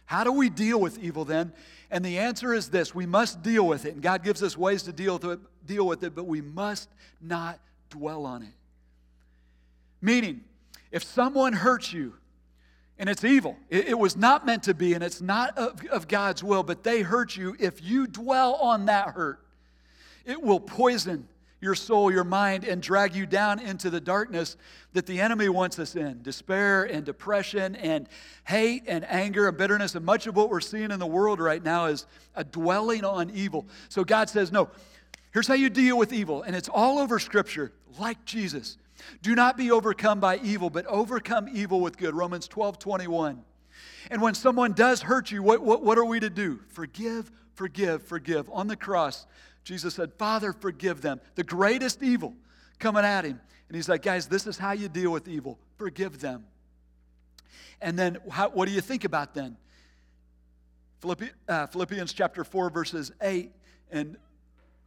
How 0.04 0.22
do 0.22 0.30
we 0.30 0.48
deal 0.48 0.78
with 0.80 0.96
evil 0.98 1.24
then? 1.24 1.52
And 1.90 2.04
the 2.04 2.18
answer 2.20 2.54
is 2.54 2.68
this 2.68 2.94
we 2.94 3.04
must 3.04 3.42
deal 3.42 3.66
with 3.66 3.84
it. 3.84 3.94
And 3.94 4.02
God 4.02 4.22
gives 4.22 4.44
us 4.44 4.56
ways 4.56 4.84
to 4.84 4.92
deal 4.92 5.14
with 5.14 5.24
it, 5.24 5.40
deal 5.66 5.88
with 5.88 6.04
it 6.04 6.14
but 6.14 6.26
we 6.26 6.40
must 6.40 6.88
not 7.20 7.58
dwell 7.90 8.26
on 8.26 8.42
it. 8.42 8.54
Meaning, 10.00 10.42
if 10.92 11.02
someone 11.02 11.52
hurts 11.52 11.92
you 11.92 12.14
and 13.04 13.10
it's 13.10 13.22
evil, 13.22 13.54
it, 13.68 13.88
it 13.88 13.98
was 13.98 14.16
not 14.16 14.46
meant 14.46 14.62
to 14.62 14.72
be 14.72 14.94
and 14.94 15.04
it's 15.04 15.20
not 15.20 15.58
of, 15.58 15.84
of 15.88 16.08
God's 16.08 16.42
will, 16.42 16.62
but 16.62 16.84
they 16.84 17.02
hurt 17.02 17.36
you, 17.36 17.54
if 17.60 17.82
you 17.82 18.06
dwell 18.06 18.54
on 18.54 18.86
that 18.86 19.08
hurt, 19.08 19.44
it 20.24 20.42
will 20.42 20.58
poison 20.58 21.28
your 21.60 21.74
soul, 21.74 22.10
your 22.10 22.24
mind, 22.24 22.64
and 22.64 22.80
drag 22.80 23.14
you 23.14 23.26
down 23.26 23.58
into 23.60 23.90
the 23.90 24.00
darkness 24.00 24.56
that 24.94 25.04
the 25.04 25.20
enemy 25.20 25.50
wants 25.50 25.78
us 25.78 25.96
in 25.96 26.22
despair 26.22 26.84
and 26.84 27.04
depression 27.04 27.76
and 27.76 28.08
hate 28.44 28.84
and 28.86 29.04
anger 29.10 29.48
and 29.48 29.58
bitterness. 29.58 29.94
And 29.94 30.06
much 30.06 30.26
of 30.26 30.34
what 30.34 30.48
we're 30.48 30.62
seeing 30.62 30.90
in 30.90 30.98
the 30.98 31.06
world 31.06 31.40
right 31.40 31.62
now 31.62 31.84
is 31.84 32.06
a 32.34 32.42
dwelling 32.42 33.04
on 33.04 33.28
evil. 33.34 33.66
So 33.90 34.02
God 34.02 34.30
says, 34.30 34.50
No, 34.50 34.70
here's 35.34 35.46
how 35.46 35.52
you 35.52 35.68
deal 35.68 35.98
with 35.98 36.14
evil. 36.14 36.40
And 36.40 36.56
it's 36.56 36.70
all 36.70 36.98
over 36.98 37.18
Scripture, 37.18 37.70
like 37.98 38.24
Jesus. 38.24 38.78
Do 39.22 39.34
not 39.34 39.56
be 39.56 39.70
overcome 39.70 40.20
by 40.20 40.38
evil, 40.38 40.70
but 40.70 40.86
overcome 40.86 41.48
evil 41.52 41.80
with 41.80 41.96
good. 41.96 42.14
Romans 42.14 42.48
12 42.48 42.78
21. 42.78 43.42
And 44.10 44.20
when 44.20 44.34
someone 44.34 44.72
does 44.72 45.02
hurt 45.02 45.30
you, 45.30 45.42
what, 45.42 45.62
what, 45.62 45.82
what 45.82 45.98
are 45.98 46.04
we 46.04 46.20
to 46.20 46.30
do? 46.30 46.60
Forgive, 46.68 47.30
forgive, 47.54 48.02
forgive. 48.02 48.48
On 48.50 48.66
the 48.66 48.76
cross, 48.76 49.26
Jesus 49.64 49.94
said, 49.94 50.12
Father, 50.14 50.52
forgive 50.52 51.00
them. 51.00 51.20
The 51.34 51.44
greatest 51.44 52.02
evil 52.02 52.34
coming 52.78 53.04
at 53.04 53.24
him. 53.24 53.40
And 53.68 53.76
he's 53.76 53.88
like, 53.88 54.02
guys, 54.02 54.28
this 54.28 54.46
is 54.46 54.58
how 54.58 54.72
you 54.72 54.88
deal 54.88 55.10
with 55.10 55.26
evil. 55.26 55.58
Forgive 55.76 56.20
them. 56.20 56.44
And 57.80 57.98
then 57.98 58.18
how, 58.30 58.50
what 58.50 58.68
do 58.68 58.74
you 58.74 58.80
think 58.80 59.04
about 59.04 59.34
then? 59.34 59.56
Philippians, 61.00 61.34
uh, 61.48 61.66
Philippians 61.66 62.12
chapter 62.12 62.44
4, 62.44 62.70
verses 62.70 63.12
8 63.20 63.50
and 63.90 64.16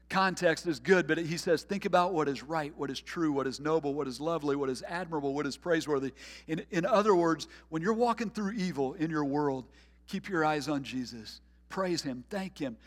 context 0.09 0.67
is 0.67 0.79
good, 0.79 1.07
but 1.07 1.17
he 1.17 1.37
says, 1.37 1.63
think 1.63 1.85
about 1.85 2.13
what 2.13 2.27
is 2.27 2.43
right, 2.43 2.73
what 2.77 2.89
is 2.89 2.99
true, 3.01 3.31
what 3.31 3.47
is 3.47 3.59
noble, 3.59 3.93
what 3.93 4.07
is 4.07 4.19
lovely, 4.21 4.55
what 4.55 4.69
is 4.69 4.83
admirable, 4.87 5.33
what 5.33 5.45
is 5.45 5.57
praiseworthy. 5.57 6.13
In, 6.47 6.65
in 6.71 6.85
other 6.85 7.15
words, 7.15 7.47
when 7.69 7.81
you're 7.81 7.93
walking 7.93 8.29
through 8.29 8.51
evil 8.51 8.93
in 8.93 9.09
your 9.09 9.25
world, 9.25 9.65
keep 10.07 10.29
your 10.29 10.45
eyes 10.45 10.69
on 10.69 10.83
Jesus. 10.83 11.41
Praise 11.69 12.01
him, 12.01 12.23
thank 12.29 12.57
him. 12.57 12.77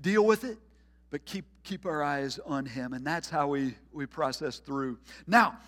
Deal 0.00 0.24
with 0.24 0.44
it, 0.44 0.58
but 1.14 1.24
keep, 1.24 1.44
keep 1.62 1.86
our 1.86 2.02
eyes 2.02 2.40
on 2.44 2.66
Him. 2.66 2.92
And 2.92 3.06
that's 3.06 3.30
how 3.30 3.46
we, 3.46 3.76
we 3.92 4.04
process 4.04 4.58
through. 4.58 4.98
Now, 5.28 5.58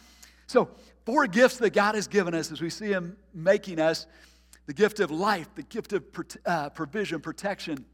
so 0.48 0.68
four 1.04 1.28
gifts 1.28 1.58
that 1.58 1.70
God 1.70 1.94
has 1.94 2.08
given 2.08 2.34
us 2.34 2.50
as 2.50 2.60
we 2.60 2.68
see 2.68 2.88
Him 2.88 3.16
making 3.32 3.78
us 3.78 4.08
the 4.66 4.74
gift 4.74 4.98
of 4.98 5.12
life, 5.12 5.48
the 5.54 5.62
gift 5.62 5.92
of 5.92 6.02
uh, 6.44 6.70
provision, 6.70 7.20
protection, 7.20 7.84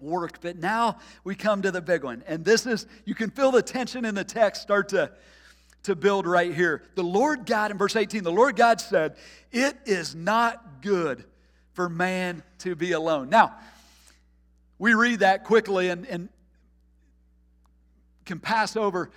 work. 0.00 0.40
But 0.40 0.56
now 0.56 0.98
we 1.24 1.34
come 1.34 1.62
to 1.62 1.70
the 1.70 1.80
big 1.80 2.04
one. 2.04 2.22
And 2.26 2.44
this 2.44 2.66
is, 2.66 2.86
you 3.04 3.14
can 3.14 3.30
feel 3.30 3.50
the 3.50 3.62
tension 3.62 4.04
in 4.04 4.14
the 4.14 4.24
text 4.24 4.62
start 4.62 4.90
to, 4.90 5.10
to 5.84 5.96
build 5.96 6.26
right 6.26 6.54
here. 6.54 6.82
The 6.94 7.04
Lord 7.04 7.46
God, 7.46 7.70
in 7.70 7.78
verse 7.78 7.96
18, 7.96 8.24
the 8.24 8.32
Lord 8.32 8.56
God 8.56 8.80
said, 8.80 9.16
It 9.52 9.76
is 9.86 10.14
not 10.14 10.82
good 10.82 11.24
for 11.74 11.88
man 11.88 12.42
to 12.58 12.74
be 12.74 12.92
alone. 12.92 13.28
Now, 13.28 13.54
we 14.78 14.94
read 14.94 15.20
that 15.20 15.44
quickly 15.44 15.88
and, 15.88 16.06
and 16.06 16.28
can 18.24 18.40
pass 18.40 18.76
over. 18.76 19.10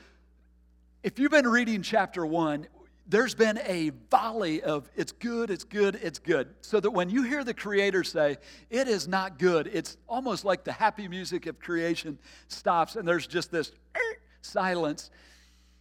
If 1.03 1.19
you've 1.19 1.31
been 1.31 1.47
reading 1.47 1.81
chapter 1.81 2.25
one, 2.25 2.67
there's 3.09 3.33
been 3.33 3.57
a 3.65 3.91
volley 4.11 4.61
of 4.61 4.87
it's 4.95 5.11
good, 5.11 5.49
it's 5.49 5.63
good, 5.63 5.95
it's 5.95 6.19
good. 6.19 6.53
So 6.61 6.79
that 6.79 6.91
when 6.91 7.09
you 7.09 7.23
hear 7.23 7.43
the 7.43 7.55
Creator 7.55 8.03
say, 8.03 8.37
it 8.69 8.87
is 8.87 9.07
not 9.07 9.39
good, 9.39 9.67
it's 9.73 9.97
almost 10.07 10.45
like 10.45 10.63
the 10.63 10.71
happy 10.71 11.07
music 11.07 11.47
of 11.47 11.59
creation 11.59 12.19
stops 12.47 12.95
and 12.95 13.07
there's 13.07 13.25
just 13.25 13.51
this 13.51 13.71
silence. 14.41 15.09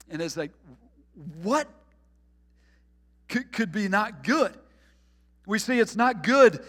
And 0.08 0.22
it's 0.22 0.38
like, 0.38 0.52
what 1.42 1.68
could, 3.28 3.52
could 3.52 3.72
be 3.72 3.88
not 3.88 4.24
good? 4.24 4.54
We 5.46 5.58
see 5.58 5.78
it's 5.78 5.96
not 5.96 6.22
good 6.22 6.64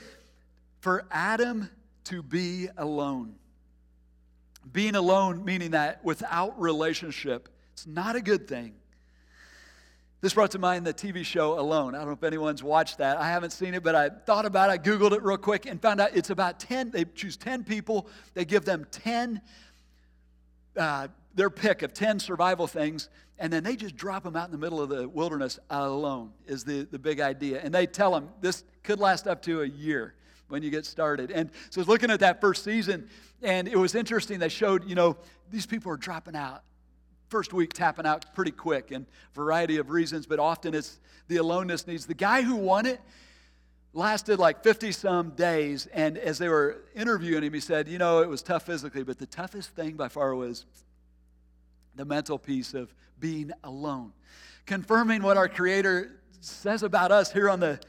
for 0.82 1.06
Adam 1.10 1.69
to 2.06 2.22
be 2.22 2.67
alone. 2.78 3.36
Being 4.74 4.95
alone, 4.95 5.45
meaning 5.45 5.72
that 5.72 6.04
without 6.04 6.60
relationship, 6.60 7.48
it's 7.72 7.88
not 7.88 8.17
a 8.17 8.22
good 8.22 8.45
thing. 8.45 8.74
This 10.21 10.34
brought 10.34 10.51
to 10.51 10.60
mind 10.60 10.86
the 10.86 10.93
TV 10.93 11.23
show 11.23 11.58
Alone. 11.58 11.95
I 11.95 11.99
don't 11.99 12.08
know 12.08 12.13
if 12.13 12.23
anyone's 12.23 12.62
watched 12.62 12.97
that. 12.97 13.17
I 13.17 13.29
haven't 13.29 13.51
seen 13.51 13.73
it, 13.73 13.84
but 13.84 13.95
I 13.95 14.10
thought 14.10 14.45
about 14.45 14.69
it. 14.69 14.73
I 14.73 14.77
Googled 14.77 15.13
it 15.13 15.23
real 15.23 15.38
quick 15.38 15.65
and 15.65 15.82
found 15.82 16.01
out 16.01 16.10
it's 16.13 16.29
about 16.29 16.60
10. 16.60 16.91
They 16.91 17.05
choose 17.05 17.38
10 17.38 17.63
people, 17.63 18.08
they 18.34 18.43
give 18.43 18.65
them 18.65 18.86
10, 18.91 19.41
uh, 20.75 21.08
their 21.36 21.49
pick 21.49 21.84
of 21.84 21.93
10 21.93 22.19
survival 22.19 22.67
things, 22.67 23.08
and 23.38 23.53
then 23.53 23.63
they 23.63 23.77
just 23.77 23.95
drop 23.95 24.23
them 24.23 24.36
out 24.36 24.47
in 24.47 24.51
the 24.51 24.58
middle 24.58 24.82
of 24.82 24.89
the 24.89 25.08
wilderness 25.08 25.58
alone, 25.69 26.32
is 26.45 26.65
the, 26.65 26.84
the 26.84 26.99
big 26.99 27.21
idea. 27.21 27.62
And 27.63 27.73
they 27.73 27.88
tell 27.88 28.12
them 28.12 28.27
this 28.41 28.65
could 28.84 28.99
last 28.99 29.25
up 29.25 29.41
to 29.43 29.62
a 29.62 29.67
year 29.67 30.15
when 30.49 30.63
you 30.63 30.69
get 30.69 30.86
started. 30.86 31.32
And 31.32 31.49
so 31.69 31.79
I 31.79 31.82
was 31.82 31.88
looking 31.88 32.12
at 32.12 32.19
that 32.19 32.41
first 32.41 32.65
season, 32.65 33.08
and 33.41 33.69
it 33.69 33.77
was 33.77 33.95
interesting. 33.95 34.39
They 34.39 34.49
showed, 34.49 34.84
you 34.84 34.95
know, 34.95 35.15
these 35.49 35.65
people 35.65 35.93
are 35.93 35.97
dropping 35.97 36.36
out. 36.36 36.63
First 37.30 37.54
week 37.54 37.74
tapping 37.74 38.06
out 38.06 38.34
pretty 38.34 38.52
quick, 38.52 38.92
and 38.92 39.06
variety 39.34 39.78
of 39.78 39.89
reasons, 39.89 40.26
but 40.26 40.39
often 40.39 40.74
it's 40.74 41.00
the 41.28 41.38
aloneness 41.38 41.88
needs. 41.88 42.06
The 42.06 42.13
guy 42.13 42.42
who 42.42 42.56
won 42.56 42.86
it 42.86 43.00
lasted 43.94 44.39
like 44.39 44.63
50 44.63 44.92
some 44.92 45.30
days, 45.32 45.88
and 45.94 46.18
as 46.18 46.38
they 46.38 46.50
were 46.50 46.84
interviewing 46.96 47.44
him, 47.44 47.54
he 47.54 47.60
said, 47.60 47.88
You 47.88 47.98
know, 47.98 48.22
it 48.22 48.30
was 48.30 48.42
tough 48.42 48.65
physically, 48.65 49.04
but 49.04 49.20
the 49.20 49.28
toughest 49.28 49.76
thing 49.76 49.96
by 49.96 50.08
far 50.08 50.36
was 50.36 50.65
the 51.96 52.06
mental 52.06 52.38
piece 52.38 52.74
of 52.74 52.94
being 53.20 53.52
alone. 53.63 54.13
Confirming 54.65 55.22
what 55.22 55.38
our 55.38 55.48
Creator 55.50 56.20
says 56.42 56.84
about 56.84 57.12
us 57.12 57.32
here 57.32 57.50
on 57.50 57.60
the 57.60 57.80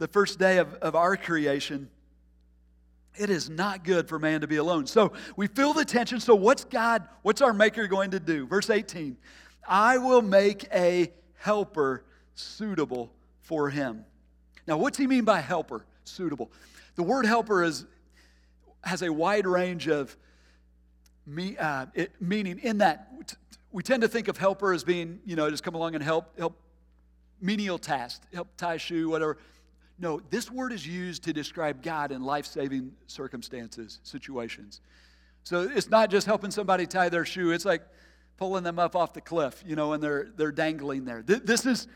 the 0.00 0.08
first 0.08 0.38
day 0.38 0.56
of, 0.56 0.74
of 0.76 0.96
our 0.96 1.14
creation, 1.14 1.90
it 3.16 3.30
is 3.30 3.50
not 3.50 3.84
good 3.84 4.08
for 4.08 4.18
man 4.18 4.40
to 4.40 4.46
be 4.46 4.56
alone. 4.56 4.86
So 4.86 5.12
we 5.36 5.46
feel 5.46 5.72
the 5.72 5.84
tension. 5.84 6.20
So, 6.20 6.34
what's 6.34 6.64
God, 6.64 7.06
what's 7.22 7.42
our 7.42 7.52
Maker 7.52 7.86
going 7.86 8.12
to 8.12 8.20
do? 8.20 8.46
Verse 8.46 8.70
18 8.70 9.16
I 9.68 9.98
will 9.98 10.22
make 10.22 10.66
a 10.72 11.12
helper 11.36 12.04
suitable 12.34 13.12
for 13.40 13.70
him. 13.70 14.04
Now, 14.66 14.76
what's 14.76 14.98
he 14.98 15.06
mean 15.06 15.24
by 15.24 15.40
helper 15.40 15.84
suitable? 16.04 16.50
The 16.96 17.02
word 17.02 17.26
helper 17.26 17.64
is, 17.64 17.86
has 18.82 19.02
a 19.02 19.12
wide 19.12 19.46
range 19.46 19.88
of 19.88 20.16
me, 21.26 21.56
uh, 21.56 21.86
it, 21.94 22.12
meaning 22.20 22.58
in 22.58 22.78
that 22.78 23.36
we 23.72 23.82
tend 23.82 24.02
to 24.02 24.08
think 24.08 24.28
of 24.28 24.36
helper 24.36 24.72
as 24.72 24.84
being, 24.84 25.20
you 25.24 25.36
know, 25.36 25.48
just 25.48 25.62
come 25.62 25.74
along 25.74 25.94
and 25.94 26.02
help, 26.02 26.36
help 26.38 26.58
menial 27.40 27.78
tasks, 27.78 28.26
help 28.34 28.48
tie 28.56 28.76
shoe, 28.76 29.08
whatever. 29.08 29.38
No, 30.00 30.20
this 30.30 30.50
word 30.50 30.72
is 30.72 30.86
used 30.86 31.24
to 31.24 31.32
describe 31.32 31.82
God 31.82 32.10
in 32.10 32.22
life 32.22 32.46
saving 32.46 32.92
circumstances, 33.06 34.00
situations. 34.02 34.80
So 35.42 35.62
it's 35.62 35.90
not 35.90 36.10
just 36.10 36.26
helping 36.26 36.50
somebody 36.50 36.86
tie 36.86 37.10
their 37.10 37.26
shoe, 37.26 37.52
it's 37.52 37.66
like 37.66 37.82
pulling 38.38 38.64
them 38.64 38.78
up 38.78 38.96
off 38.96 39.12
the 39.12 39.20
cliff, 39.20 39.62
you 39.66 39.76
know, 39.76 39.92
and 39.92 40.02
they're, 40.02 40.28
they're 40.36 40.52
dangling 40.52 41.04
there. 41.04 41.22
This 41.22 41.66
is 41.66 41.86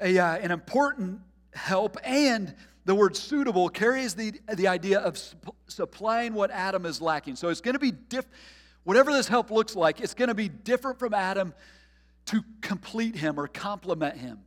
a, 0.00 0.18
uh, 0.18 0.36
an 0.36 0.50
important 0.50 1.20
help 1.52 1.96
and 2.02 2.52
the 2.84 2.94
word 2.94 3.16
suitable 3.16 3.68
carries 3.68 4.14
the, 4.14 4.34
the 4.52 4.68
idea 4.68 4.98
of 4.98 5.14
supp- 5.14 5.54
supplying 5.68 6.34
what 6.34 6.50
Adam 6.50 6.84
is 6.84 7.00
lacking. 7.00 7.36
So 7.36 7.48
it's 7.48 7.60
going 7.60 7.74
to 7.74 7.78
be 7.78 7.92
different. 7.92 8.34
Whatever 8.82 9.12
this 9.12 9.28
help 9.28 9.50
looks 9.50 9.74
like, 9.74 10.00
it's 10.00 10.14
going 10.14 10.28
to 10.28 10.34
be 10.34 10.48
different 10.48 10.98
from 10.98 11.14
Adam 11.14 11.54
to 12.26 12.42
complete 12.60 13.16
him 13.16 13.38
or 13.38 13.48
complement 13.48 14.18
him. 14.18 14.40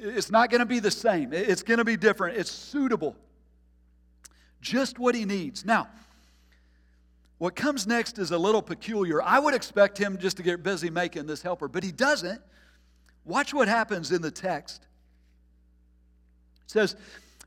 It's 0.00 0.30
not 0.30 0.50
going 0.50 0.60
to 0.60 0.66
be 0.66 0.78
the 0.78 0.90
same, 0.90 1.32
it's 1.32 1.62
going 1.62 1.78
to 1.78 1.84
be 1.84 1.96
different. 1.96 2.38
It's 2.38 2.50
suitable. 2.50 3.16
Just 4.60 4.98
what 4.98 5.14
he 5.14 5.24
needs. 5.24 5.64
Now, 5.64 5.88
what 7.38 7.54
comes 7.54 7.86
next 7.86 8.18
is 8.18 8.32
a 8.32 8.38
little 8.38 8.62
peculiar. 8.62 9.22
I 9.22 9.38
would 9.38 9.54
expect 9.54 9.96
him 9.96 10.18
just 10.18 10.36
to 10.38 10.42
get 10.42 10.62
busy 10.62 10.90
making 10.90 11.26
this 11.26 11.42
helper, 11.42 11.68
but 11.68 11.84
he 11.84 11.92
doesn't. 11.92 12.40
Watch 13.24 13.54
what 13.54 13.68
happens 13.68 14.10
in 14.10 14.22
the 14.22 14.30
text. 14.30 14.86
It 16.64 16.70
says, 16.70 16.96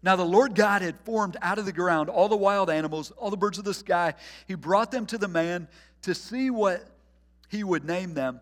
Now 0.01 0.15
the 0.15 0.25
Lord 0.25 0.55
God 0.55 0.81
had 0.81 0.97
formed 1.01 1.35
out 1.41 1.59
of 1.59 1.65
the 1.65 1.73
ground 1.73 2.09
all 2.09 2.29
the 2.29 2.37
wild 2.37 2.69
animals, 2.69 3.11
all 3.11 3.29
the 3.29 3.37
birds 3.37 3.57
of 3.57 3.65
the 3.65 3.73
sky. 3.73 4.13
He 4.47 4.55
brought 4.55 4.91
them 4.91 5.05
to 5.07 5.17
the 5.17 5.27
man 5.27 5.67
to 6.03 6.15
see 6.15 6.49
what 6.49 6.85
he 7.49 7.63
would 7.63 7.83
name 7.83 8.13
them. 8.13 8.39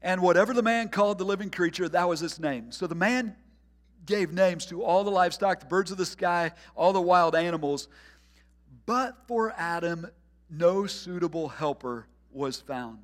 And 0.00 0.22
whatever 0.22 0.54
the 0.54 0.62
man 0.62 0.88
called 0.88 1.18
the 1.18 1.24
living 1.24 1.50
creature, 1.50 1.88
that 1.88 2.08
was 2.08 2.22
its 2.22 2.38
name. 2.38 2.72
So 2.72 2.86
the 2.86 2.94
man 2.94 3.36
gave 4.06 4.32
names 4.32 4.66
to 4.66 4.82
all 4.82 5.04
the 5.04 5.10
livestock, 5.10 5.60
the 5.60 5.66
birds 5.66 5.90
of 5.90 5.98
the 5.98 6.06
sky, 6.06 6.52
all 6.74 6.92
the 6.92 7.00
wild 7.00 7.34
animals. 7.34 7.88
But 8.86 9.16
for 9.26 9.52
Adam, 9.56 10.06
no 10.48 10.86
suitable 10.86 11.48
helper 11.48 12.06
was 12.32 12.60
found. 12.60 12.98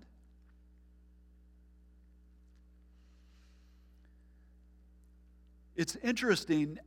It's 5.75 5.97
interesting. 5.97 6.79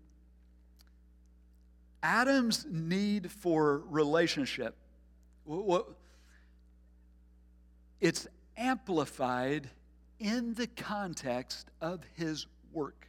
Adam's 2.01 2.65
need 2.69 3.31
for 3.31 3.79
relationship, 3.89 4.75
it's 7.99 8.27
amplified 8.55 9.69
in 10.19 10.53
the 10.53 10.67
context 10.67 11.69
of 11.81 12.01
his 12.13 12.45
work, 12.71 13.07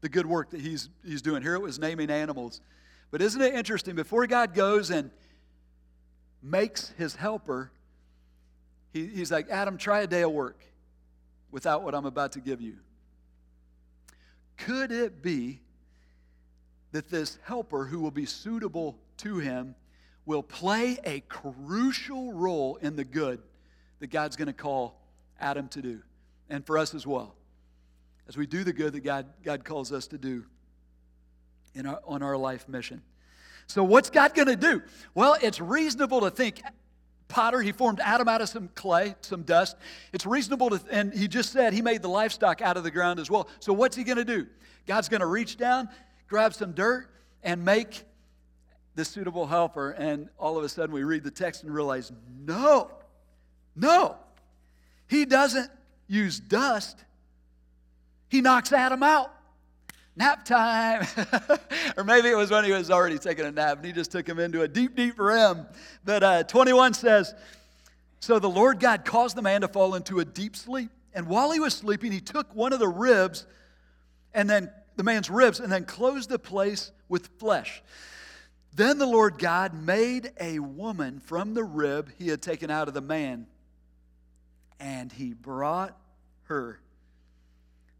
the 0.00 0.08
good 0.08 0.26
work 0.26 0.50
that 0.50 0.60
he's, 0.60 0.88
he's 1.04 1.22
doing. 1.22 1.42
Here 1.42 1.54
it 1.54 1.60
was 1.60 1.78
naming 1.78 2.10
animals. 2.10 2.60
But 3.10 3.22
isn't 3.22 3.40
it 3.40 3.54
interesting? 3.54 3.94
Before 3.94 4.26
God 4.26 4.54
goes 4.54 4.90
and 4.90 5.10
makes 6.42 6.90
his 6.98 7.14
helper, 7.14 7.70
he, 8.92 9.06
he's 9.06 9.30
like, 9.30 9.48
Adam, 9.48 9.78
try 9.78 10.00
a 10.00 10.06
day 10.06 10.22
of 10.22 10.32
work 10.32 10.64
without 11.50 11.82
what 11.82 11.94
I'm 11.94 12.06
about 12.06 12.32
to 12.32 12.40
give 12.40 12.60
you. 12.60 12.76
Could 14.56 14.92
it 14.92 15.22
be 15.22 15.60
that 16.92 17.08
this 17.10 17.38
helper 17.42 17.84
who 17.84 18.00
will 18.00 18.10
be 18.10 18.26
suitable 18.26 18.98
to 19.18 19.38
him 19.38 19.74
will 20.24 20.42
play 20.42 20.98
a 21.04 21.20
crucial 21.20 22.32
role 22.32 22.76
in 22.76 22.96
the 22.96 23.04
good 23.04 23.40
that 24.00 24.08
God's 24.08 24.36
going 24.36 24.46
to 24.46 24.52
call 24.52 25.00
Adam 25.38 25.68
to 25.68 25.82
do, 25.82 26.02
and 26.48 26.66
for 26.66 26.78
us 26.78 26.94
as 26.94 27.06
well, 27.06 27.34
as 28.28 28.36
we 28.36 28.46
do 28.46 28.64
the 28.64 28.72
good 28.72 28.92
that 28.92 29.04
God, 29.04 29.26
God 29.42 29.64
calls 29.64 29.92
us 29.92 30.06
to 30.08 30.18
do 30.18 30.44
in 31.74 31.86
our, 31.86 32.00
on 32.06 32.22
our 32.22 32.36
life 32.36 32.68
mission? 32.68 33.02
So, 33.66 33.82
what's 33.82 34.10
God 34.10 34.34
going 34.34 34.48
to 34.48 34.56
do? 34.56 34.82
Well, 35.14 35.36
it's 35.42 35.60
reasonable 35.60 36.20
to 36.20 36.30
think 36.30 36.62
potter, 37.28 37.60
he 37.60 37.72
formed 37.72 38.00
Adam 38.00 38.28
out 38.28 38.40
of 38.40 38.48
some 38.48 38.68
clay, 38.74 39.14
some 39.20 39.42
dust. 39.42 39.76
It's 40.12 40.26
reasonable 40.26 40.70
to, 40.70 40.80
and 40.90 41.12
he 41.12 41.28
just 41.28 41.52
said 41.52 41.72
he 41.72 41.82
made 41.82 42.02
the 42.02 42.08
livestock 42.08 42.62
out 42.62 42.76
of 42.76 42.84
the 42.84 42.90
ground 42.90 43.18
as 43.18 43.30
well. 43.30 43.48
So, 43.60 43.72
what's 43.72 43.96
he 43.96 44.04
going 44.04 44.18
to 44.18 44.24
do? 44.24 44.46
God's 44.86 45.08
going 45.08 45.20
to 45.20 45.26
reach 45.26 45.56
down, 45.56 45.88
grab 46.28 46.54
some 46.54 46.72
dirt, 46.72 47.08
and 47.42 47.64
make 47.64 48.04
the 48.94 49.04
suitable 49.04 49.46
helper. 49.46 49.90
And 49.90 50.28
all 50.38 50.56
of 50.56 50.64
a 50.64 50.68
sudden, 50.68 50.94
we 50.94 51.04
read 51.04 51.24
the 51.24 51.30
text 51.30 51.62
and 51.62 51.74
realize 51.74 52.12
no, 52.44 52.90
no, 53.74 54.16
he 55.08 55.24
doesn't 55.24 55.70
use 56.06 56.38
dust, 56.38 57.04
he 58.28 58.40
knocks 58.40 58.72
Adam 58.72 59.02
out 59.02 59.32
nap 60.16 60.44
time. 60.44 61.06
or 61.96 62.04
maybe 62.04 62.28
it 62.28 62.36
was 62.36 62.50
when 62.50 62.64
he 62.64 62.72
was 62.72 62.90
already 62.90 63.18
taking 63.18 63.44
a 63.44 63.50
nap 63.50 63.76
and 63.76 63.86
he 63.86 63.92
just 63.92 64.10
took 64.10 64.26
him 64.26 64.38
into 64.38 64.62
a 64.62 64.68
deep, 64.68 64.96
deep 64.96 65.18
REM. 65.18 65.66
But 66.04 66.22
uh, 66.22 66.42
21 66.44 66.94
says, 66.94 67.34
So 68.20 68.38
the 68.38 68.48
Lord 68.48 68.80
God 68.80 69.04
caused 69.04 69.36
the 69.36 69.42
man 69.42 69.60
to 69.60 69.68
fall 69.68 69.94
into 69.94 70.20
a 70.20 70.24
deep 70.24 70.56
sleep. 70.56 70.90
And 71.14 71.28
while 71.28 71.50
he 71.50 71.60
was 71.60 71.74
sleeping, 71.74 72.12
he 72.12 72.20
took 72.20 72.54
one 72.54 72.72
of 72.72 72.78
the 72.78 72.88
ribs 72.88 73.46
and 74.34 74.48
then 74.48 74.70
the 74.96 75.02
man's 75.02 75.30
ribs 75.30 75.60
and 75.60 75.70
then 75.70 75.84
closed 75.84 76.28
the 76.28 76.38
place 76.38 76.90
with 77.08 77.28
flesh. 77.38 77.82
Then 78.74 78.98
the 78.98 79.06
Lord 79.06 79.38
God 79.38 79.72
made 79.72 80.32
a 80.38 80.58
woman 80.58 81.20
from 81.20 81.54
the 81.54 81.64
rib 81.64 82.10
he 82.18 82.28
had 82.28 82.42
taken 82.42 82.70
out 82.70 82.88
of 82.88 82.94
the 82.94 83.00
man, 83.00 83.46
and 84.78 85.10
he 85.10 85.32
brought 85.32 85.96
her 86.44 86.78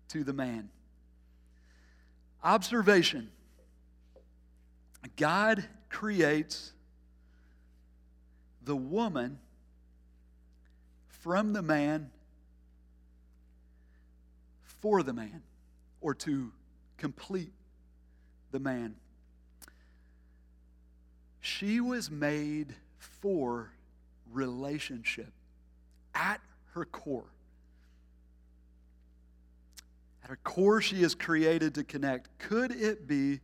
to 0.09 0.25
the 0.25 0.33
man. 0.33 0.71
Observation 2.43 3.31
God 5.17 5.65
creates 5.89 6.73
the 8.63 8.77
woman 8.77 9.39
from 11.07 11.53
the 11.53 11.63
man 11.63 12.11
for 14.63 15.03
the 15.03 15.13
man 15.13 15.43
or 16.01 16.15
to 16.15 16.53
complete 16.99 17.53
the 18.51 18.59
man. 18.59 18.97
She 21.41 21.81
was 21.81 22.11
made 22.11 22.75
for 22.99 23.71
relationship 24.31 25.33
at 26.15 26.41
her 26.75 26.85
core. 26.85 27.31
At 30.27 30.31
her 30.31 30.39
core, 30.43 30.81
she 30.81 31.05
is 31.05 31.15
created 31.15 31.77
to 31.77 31.85
connect. 31.85 32.37
Could 32.41 32.73
it 32.73 33.07
be 33.07 33.39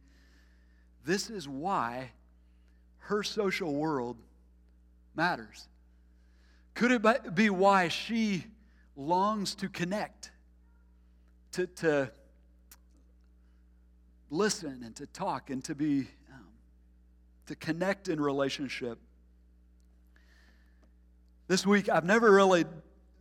this 1.05 1.31
is 1.31 1.49
why 1.49 2.11
her 2.99 3.23
social 3.23 3.73
world 3.73 4.17
matters? 5.15 5.69
Could 6.75 6.91
it 6.91 7.37
be 7.37 7.51
why 7.51 7.87
she 7.87 8.47
longs 8.97 9.55
to 9.57 9.69
connect, 9.69 10.33
to, 11.53 11.69
to 11.69 12.11
listen 14.29 14.83
and 14.83 14.97
to 14.97 15.07
talk 15.07 15.51
and 15.51 15.63
to 15.63 15.77
be, 15.77 16.09
um, 16.33 16.49
to 17.47 17.55
connect 17.55 18.09
in 18.09 18.21
relationship? 18.21 18.99
This 21.47 21.65
week, 21.65 21.89
I've 21.89 22.05
never 22.05 22.33
really 22.33 22.65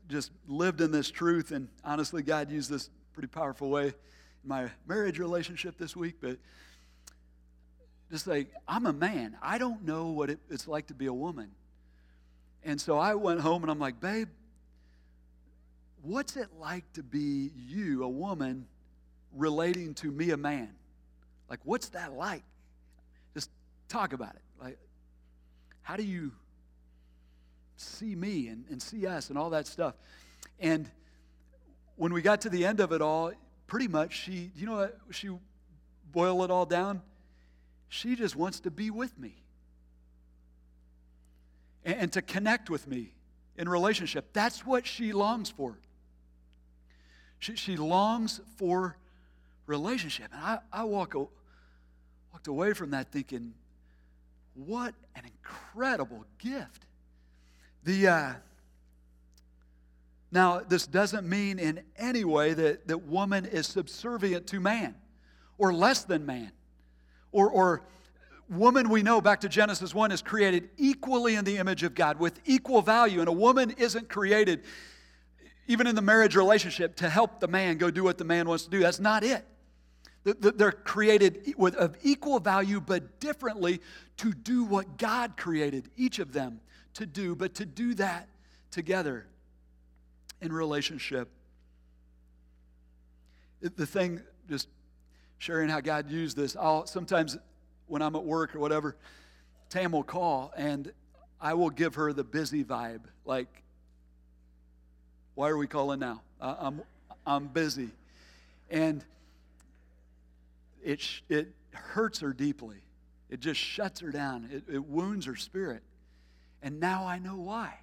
just 0.08 0.32
lived 0.48 0.82
in 0.82 0.92
this 0.92 1.12
truth, 1.12 1.52
and 1.52 1.68
honestly, 1.86 2.24
God 2.24 2.50
used 2.50 2.72
this 2.72 2.90
pretty 3.14 3.28
powerful 3.28 3.70
way 3.70 3.88
in 3.88 3.94
my 4.44 4.70
marriage 4.88 5.20
relationship 5.20 5.78
this 5.78 5.96
week, 5.96 6.16
but 6.22 6.38
just 8.10 8.28
like, 8.28 8.52
I'm 8.68 8.86
a 8.86 8.94
man. 8.94 9.38
I 9.42 9.58
don't 9.58 9.86
know 9.86 10.08
what 10.08 10.30
it, 10.30 10.40
it's 10.50 10.68
like 10.68 10.88
to 10.88 10.94
be 10.94 11.06
a 11.06 11.14
woman. 11.14 11.52
And 12.64 12.80
so 12.80 12.98
I 12.98 13.16
went 13.16 13.40
home 13.40 13.64
and 13.64 13.72
I'm 13.72 13.80
like, 13.80 14.00
babe, 14.00 14.28
what's 16.02 16.36
it 16.36 16.50
like 16.60 16.92
to 16.94 17.04
be 17.04 17.52
you, 17.56 18.04
a 18.04 18.10
woman, 18.10 18.68
relating 19.36 19.94
to 19.96 20.12
me, 20.12 20.32
a 20.32 20.38
man? 20.38 20.74
Like, 21.50 21.60
what's 21.64 21.90
that 21.90 22.14
like? 22.14 22.44
Just 23.34 23.50
talk 23.88 24.14
about 24.14 24.36
it. 24.36 24.42
Like, 24.62 24.78
how 25.82 25.96
do 25.96 26.04
you 26.04 26.32
see 27.78 28.16
me 28.16 28.48
and, 28.48 28.66
and 28.70 28.82
see 28.82 29.08
us 29.08 29.30
and 29.30 29.38
all 29.38 29.52
that 29.52 29.68
stuff? 29.68 29.96
And 30.60 30.90
when 31.96 32.14
we 32.14 32.22
got 32.22 32.42
to 32.42 32.50
the 32.50 32.66
end 32.66 32.80
of 32.80 32.92
it 32.92 33.02
all, 33.02 33.32
pretty 33.68 33.88
much 33.88 34.14
she, 34.14 34.52
you 34.56 34.66
know 34.66 34.76
what, 34.76 34.98
she 35.12 35.30
boil 36.12 36.44
it 36.44 36.52
all 36.52 36.66
down? 36.66 37.02
She 37.90 38.16
just 38.16 38.36
wants 38.36 38.60
to 38.62 38.72
be 38.72 38.90
with 38.90 39.18
me 39.20 39.36
and, 41.84 41.96
and 41.96 42.14
to 42.14 42.22
connect 42.22 42.70
with 42.70 42.88
me 42.88 43.14
in 43.58 43.68
relationship. 43.70 44.34
That's 44.34 44.66
what 44.66 44.86
she 44.86 45.14
longs 45.14 45.50
for. 45.50 45.78
She, 47.40 47.56
she 47.56 47.78
longs 47.78 48.40
for 48.58 48.98
relationship. 49.66 50.28
And 50.34 50.42
I, 50.44 50.60
I 50.72 50.84
walk, 50.84 51.16
walked 51.16 52.48
away 52.48 52.74
from 52.74 52.92
that 52.92 53.12
thinking, 53.12 53.54
what 54.54 54.94
an 55.16 55.24
incredible 55.26 56.26
gift. 56.40 56.86
The, 57.84 58.08
uh, 58.08 58.34
now, 60.32 60.62
this 60.62 60.88
doesn't 60.88 61.28
mean 61.28 61.60
in 61.60 61.82
any 61.98 62.24
way 62.24 62.54
that, 62.54 62.88
that 62.88 63.04
woman 63.04 63.46
is 63.46 63.68
subservient 63.68 64.48
to 64.48 64.62
man 64.62 64.96
or 65.58 65.74
less 65.74 66.06
than 66.06 66.26
man. 66.26 66.52
Or, 67.34 67.50
or 67.50 67.82
woman, 68.50 68.90
we 68.90 69.04
know 69.04 69.20
back 69.20 69.42
to 69.42 69.50
Genesis 69.50 69.94
1, 69.94 70.12
is 70.12 70.22
created 70.22 70.70
equally 70.78 71.36
in 71.36 71.44
the 71.44 71.58
image 71.58 71.84
of 71.84 71.94
God 71.96 72.18
with 72.18 72.40
equal 72.46 72.82
value. 72.82 73.20
And 73.20 73.28
a 73.28 73.34
woman 73.34 73.72
isn't 73.72 74.08
created, 74.08 74.64
even 75.68 75.86
in 75.86 75.96
the 75.96 76.02
marriage 76.02 76.38
relationship, 76.38 76.96
to 76.98 77.10
help 77.10 77.42
the 77.42 77.48
man 77.50 77.78
go 77.78 77.92
do 77.92 78.04
what 78.04 78.18
the 78.18 78.26
man 78.26 78.48
wants 78.48 78.64
to 78.64 78.70
do. 78.70 78.80
That's 78.80 79.02
not 79.02 79.24
it. 79.24 79.46
They're 80.24 80.72
created 80.72 81.56
with, 81.58 81.76
of 81.76 81.98
equal 82.04 82.40
value, 82.40 82.80
but 82.80 83.20
differently 83.20 83.82
to 84.18 84.32
do 84.32 84.64
what 84.64 84.98
God 84.98 85.36
created 85.36 85.90
each 85.98 86.20
of 86.20 86.32
them 86.32 86.62
to 86.94 87.06
do, 87.06 87.36
but 87.36 87.56
to 87.56 87.66
do 87.66 87.96
that 87.96 88.30
together 88.70 89.26
in 90.42 90.52
relationship. 90.52 91.30
The 93.62 93.86
thing, 93.86 94.22
just 94.50 94.68
sharing 95.38 95.70
how 95.70 95.82
God 95.82 96.10
used 96.10 96.36
this, 96.36 96.56
I'll 96.56 96.86
sometimes 96.88 97.38
when 97.88 98.02
I'm 98.02 98.16
at 98.16 98.24
work 98.24 98.56
or 98.56 98.60
whatever, 98.60 98.96
Tam 99.70 99.92
will 99.92 100.04
call 100.04 100.52
and 100.58 100.92
I 101.40 101.54
will 101.54 101.70
give 101.70 101.96
her 101.96 102.12
the 102.14 102.24
busy 102.24 102.64
vibe. 102.64 103.02
Like, 103.26 103.64
why 105.36 105.50
are 105.50 105.58
we 105.58 105.68
calling 105.68 106.00
now? 106.00 106.22
I'm, 106.40 106.82
I'm 107.26 107.48
busy. 107.48 107.90
And 108.70 109.04
it, 110.84 111.04
it 111.30 111.50
hurts 111.72 112.20
her 112.20 112.34
deeply. 112.34 112.78
It 113.30 113.40
just 113.40 113.60
shuts 113.60 114.02
her 114.02 114.12
down. 114.12 114.50
It, 114.52 114.64
it 114.74 114.86
wounds 114.86 115.26
her 115.26 115.36
spirit. 115.36 115.84
And 116.62 116.80
now 116.80 117.06
I 117.06 117.20
know 117.20 117.38
why. 117.38 117.80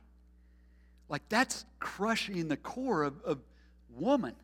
Like, 1.09 1.29
that's 1.29 1.64
crushing 1.79 2.49
the 2.49 2.57
core 2.57 3.03
of, 3.03 3.23
of 3.25 3.38
woman. 3.90 4.35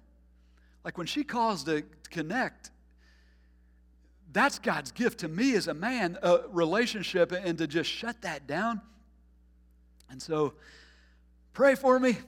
Like, 0.84 0.98
when 0.98 1.06
she 1.06 1.24
calls 1.24 1.64
to 1.64 1.82
connect, 2.10 2.70
that's 4.32 4.58
God's 4.58 4.90
gift 4.90 5.20
to 5.20 5.28
me 5.28 5.54
as 5.54 5.68
a 5.68 5.74
man, 5.74 6.18
a 6.22 6.40
relationship, 6.48 7.32
and 7.32 7.56
to 7.58 7.66
just 7.66 7.88
shut 7.90 8.22
that 8.22 8.46
down. 8.46 8.80
And 10.10 10.20
so, 10.20 10.54
pray 11.52 11.74
for 11.74 11.98
me. 11.98 12.18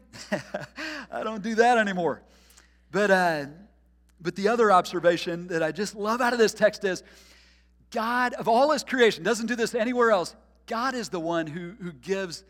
I 1.11 1.22
don't 1.22 1.42
do 1.42 1.57
that 1.57 1.79
anymore. 1.79 2.22
But, 2.92 3.11
uh, 3.11 3.44
but 4.20 4.37
the 4.37 4.49
other 4.49 4.70
observation 4.70 5.49
that 5.49 5.62
I 5.62 5.72
just 5.72 5.94
love 5.94 6.20
out 6.20 6.33
of 6.33 6.38
this 6.38 6.55
text 6.55 6.85
is 6.85 7.03
God, 7.90 8.35
of 8.35 8.49
all 8.49 8.70
his 8.70 8.85
creation, 8.85 9.25
doesn't 9.25 9.46
do 9.46 9.57
this 9.57 9.75
anywhere 9.75 10.11
else. 10.11 10.35
God 10.66 10.94
is 10.94 11.09
the 11.09 11.20
one 11.20 11.46
who, 11.46 11.75
who 11.81 11.92
gives 11.92 12.44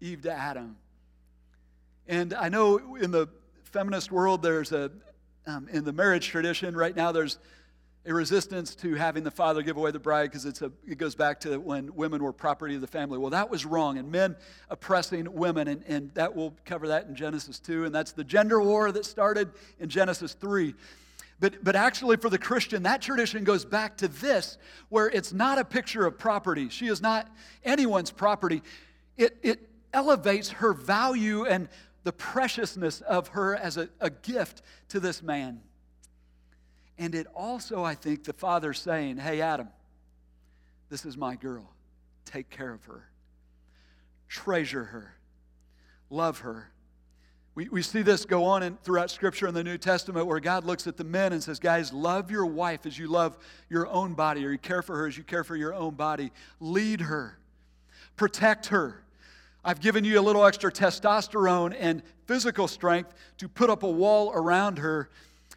Eve 0.00 0.22
to 0.22 0.32
Adam. 0.32 0.76
And 2.06 2.34
I 2.34 2.48
know 2.48 2.96
in 2.96 3.10
the 3.10 3.28
feminist 3.64 4.12
world, 4.12 4.42
there's 4.42 4.72
a, 4.72 4.90
um, 5.46 5.68
in 5.68 5.84
the 5.84 5.92
marriage 5.92 6.28
tradition 6.28 6.76
right 6.76 6.94
now, 6.94 7.12
there's 7.12 7.38
a 8.04 8.14
resistance 8.14 8.76
to 8.76 8.94
having 8.94 9.24
the 9.24 9.30
father 9.30 9.62
give 9.62 9.76
away 9.76 9.90
the 9.90 9.98
bride 9.98 10.30
because 10.30 10.44
it's 10.44 10.62
a, 10.62 10.70
it 10.86 10.96
goes 10.96 11.16
back 11.16 11.40
to 11.40 11.58
when 11.58 11.92
women 11.96 12.22
were 12.22 12.32
property 12.32 12.76
of 12.76 12.80
the 12.80 12.86
family. 12.86 13.18
Well, 13.18 13.30
that 13.30 13.50
was 13.50 13.66
wrong, 13.66 13.98
and 13.98 14.12
men 14.12 14.36
oppressing 14.70 15.32
women, 15.32 15.66
and, 15.66 15.82
and 15.88 16.14
that 16.14 16.36
we'll 16.36 16.54
cover 16.64 16.88
that 16.88 17.06
in 17.06 17.16
Genesis 17.16 17.58
2, 17.58 17.84
and 17.84 17.94
that's 17.94 18.12
the 18.12 18.22
gender 18.22 18.60
war 18.62 18.92
that 18.92 19.04
started 19.04 19.50
in 19.80 19.88
Genesis 19.88 20.34
3. 20.34 20.74
But, 21.40 21.64
but 21.64 21.74
actually, 21.74 22.16
for 22.16 22.30
the 22.30 22.38
Christian, 22.38 22.84
that 22.84 23.02
tradition 23.02 23.42
goes 23.42 23.64
back 23.64 23.96
to 23.98 24.08
this, 24.08 24.56
where 24.88 25.08
it's 25.08 25.32
not 25.32 25.58
a 25.58 25.64
picture 25.64 26.06
of 26.06 26.16
property. 26.16 26.68
She 26.68 26.86
is 26.86 27.02
not 27.02 27.28
anyone's 27.64 28.12
property. 28.12 28.62
It, 29.18 29.36
it 29.42 29.68
elevates 29.92 30.50
her 30.50 30.72
value 30.72 31.46
and 31.46 31.68
the 32.04 32.12
preciousness 32.12 33.00
of 33.00 33.28
her 33.28 33.56
as 33.56 33.76
a, 33.76 33.88
a 34.00 34.10
gift 34.10 34.62
to 34.88 35.00
this 35.00 35.22
man. 35.22 35.60
And 36.98 37.14
it 37.14 37.26
also, 37.34 37.84
I 37.84 37.94
think, 37.94 38.24
the 38.24 38.32
father 38.32 38.72
saying, 38.72 39.18
Hey, 39.18 39.40
Adam, 39.40 39.68
this 40.88 41.04
is 41.04 41.16
my 41.16 41.34
girl. 41.34 41.68
Take 42.24 42.48
care 42.50 42.72
of 42.72 42.84
her, 42.84 43.08
treasure 44.28 44.84
her, 44.84 45.16
love 46.10 46.40
her. 46.40 46.70
We, 47.56 47.70
we 47.70 47.80
see 47.82 48.02
this 48.02 48.26
go 48.26 48.44
on 48.44 48.62
in, 48.62 48.76
throughout 48.84 49.10
Scripture 49.10 49.48
in 49.48 49.54
the 49.54 49.64
New 49.64 49.78
Testament 49.78 50.26
where 50.26 50.40
God 50.40 50.64
looks 50.64 50.86
at 50.86 50.98
the 50.98 51.04
men 51.04 51.32
and 51.32 51.42
says, 51.42 51.58
Guys, 51.58 51.92
love 51.92 52.30
your 52.30 52.46
wife 52.46 52.84
as 52.84 52.98
you 52.98 53.08
love 53.08 53.38
your 53.70 53.88
own 53.88 54.12
body, 54.12 54.44
or 54.44 54.52
you 54.52 54.58
care 54.58 54.82
for 54.82 54.96
her 54.96 55.06
as 55.06 55.16
you 55.16 55.24
care 55.24 55.42
for 55.42 55.56
your 55.56 55.74
own 55.74 55.94
body. 55.94 56.30
Lead 56.60 57.00
her, 57.00 57.38
protect 58.16 58.66
her. 58.66 59.02
I've 59.68 59.80
given 59.80 60.04
you 60.04 60.20
a 60.20 60.22
little 60.22 60.46
extra 60.46 60.70
testosterone 60.70 61.74
and 61.76 62.00
physical 62.26 62.68
strength 62.68 63.12
to 63.38 63.48
put 63.48 63.68
up 63.68 63.82
a 63.82 63.90
wall 63.90 64.30
around 64.32 64.78
her 64.78 65.10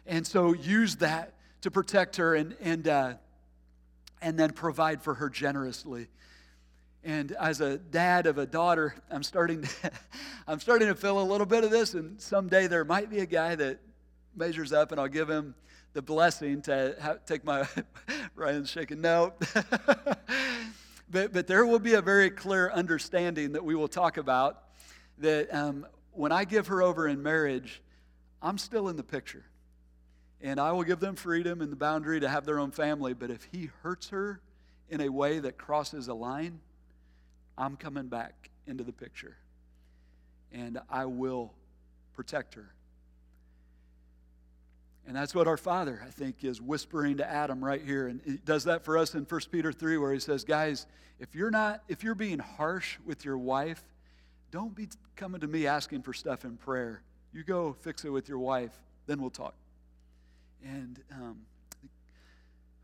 and 0.04 0.26
so 0.26 0.52
use 0.52 0.96
that 0.96 1.34
to 1.60 1.70
protect 1.70 2.16
her 2.16 2.34
and, 2.34 2.56
and, 2.60 2.88
uh, 2.88 3.14
and 4.20 4.36
then 4.36 4.50
provide 4.50 5.00
for 5.00 5.14
her 5.14 5.30
generously. 5.30 6.08
And 7.04 7.30
as 7.32 7.60
a 7.60 7.78
dad 7.78 8.26
of 8.26 8.36
a 8.38 8.46
daughter, 8.46 8.96
I'm 9.12 9.22
starting, 9.22 9.62
to, 9.62 9.92
I'm 10.48 10.58
starting 10.58 10.88
to 10.88 10.96
feel 10.96 11.20
a 11.20 11.22
little 11.22 11.46
bit 11.46 11.62
of 11.62 11.70
this. 11.70 11.94
And 11.94 12.20
someday 12.20 12.66
there 12.66 12.84
might 12.84 13.10
be 13.10 13.20
a 13.20 13.26
guy 13.26 13.54
that 13.54 13.78
measures 14.34 14.72
up, 14.72 14.90
and 14.90 15.00
I'll 15.00 15.06
give 15.06 15.30
him 15.30 15.54
the 15.92 16.02
blessing 16.02 16.62
to 16.62 16.96
have, 16.98 17.24
take 17.26 17.44
my 17.44 17.64
Ryan's 18.34 18.70
shaking 18.70 19.02
no. 19.02 19.34
but 21.10 21.32
but 21.32 21.46
there 21.46 21.66
will 21.66 21.78
be 21.78 21.94
a 21.94 22.02
very 22.02 22.30
clear 22.30 22.70
understanding 22.70 23.52
that 23.52 23.64
we 23.64 23.74
will 23.74 23.88
talk 23.88 24.16
about 24.16 24.64
that 25.18 25.52
um, 25.54 25.86
when 26.12 26.32
I 26.32 26.44
give 26.44 26.68
her 26.68 26.82
over 26.82 27.06
in 27.08 27.22
marriage, 27.22 27.82
I'm 28.40 28.58
still 28.58 28.88
in 28.88 28.96
the 28.96 29.02
picture 29.02 29.44
and 30.42 30.58
I 30.58 30.72
will 30.72 30.84
give 30.84 31.00
them 31.00 31.16
freedom 31.16 31.60
and 31.60 31.70
the 31.70 31.76
boundary 31.76 32.20
to 32.20 32.28
have 32.28 32.46
their 32.46 32.58
own 32.58 32.70
family. 32.70 33.12
But 33.12 33.30
if 33.30 33.44
he 33.52 33.70
hurts 33.82 34.08
her 34.08 34.40
in 34.88 35.00
a 35.00 35.08
way 35.08 35.38
that 35.38 35.58
crosses 35.58 36.08
a 36.08 36.14
line, 36.14 36.60
I'm 37.58 37.76
coming 37.76 38.08
back 38.08 38.50
into 38.66 38.82
the 38.82 38.92
picture. 38.92 39.36
And 40.52 40.80
I 40.88 41.04
will 41.04 41.52
protect 42.14 42.54
her. 42.54 42.72
And 45.10 45.16
that's 45.16 45.34
what 45.34 45.48
our 45.48 45.56
Father, 45.56 46.00
I 46.06 46.10
think, 46.10 46.44
is 46.44 46.62
whispering 46.62 47.16
to 47.16 47.28
Adam 47.28 47.64
right 47.64 47.82
here. 47.84 48.06
And 48.06 48.20
he 48.24 48.36
does 48.36 48.62
that 48.62 48.84
for 48.84 48.96
us 48.96 49.16
in 49.16 49.24
1 49.24 49.40
Peter 49.50 49.72
3, 49.72 49.98
where 49.98 50.12
he 50.12 50.20
says, 50.20 50.44
Guys, 50.44 50.86
if 51.18 51.34
you're 51.34 51.50
not, 51.50 51.82
if 51.88 52.04
you're 52.04 52.14
being 52.14 52.38
harsh 52.38 52.96
with 53.04 53.24
your 53.24 53.36
wife, 53.36 53.82
don't 54.52 54.72
be 54.72 54.88
coming 55.16 55.40
to 55.40 55.48
me 55.48 55.66
asking 55.66 56.02
for 56.02 56.12
stuff 56.12 56.44
in 56.44 56.56
prayer. 56.56 57.02
You 57.32 57.42
go 57.42 57.72
fix 57.80 58.04
it 58.04 58.10
with 58.10 58.28
your 58.28 58.38
wife, 58.38 58.70
then 59.08 59.20
we'll 59.20 59.30
talk. 59.30 59.54
And 60.64 61.02
um, 61.12 61.38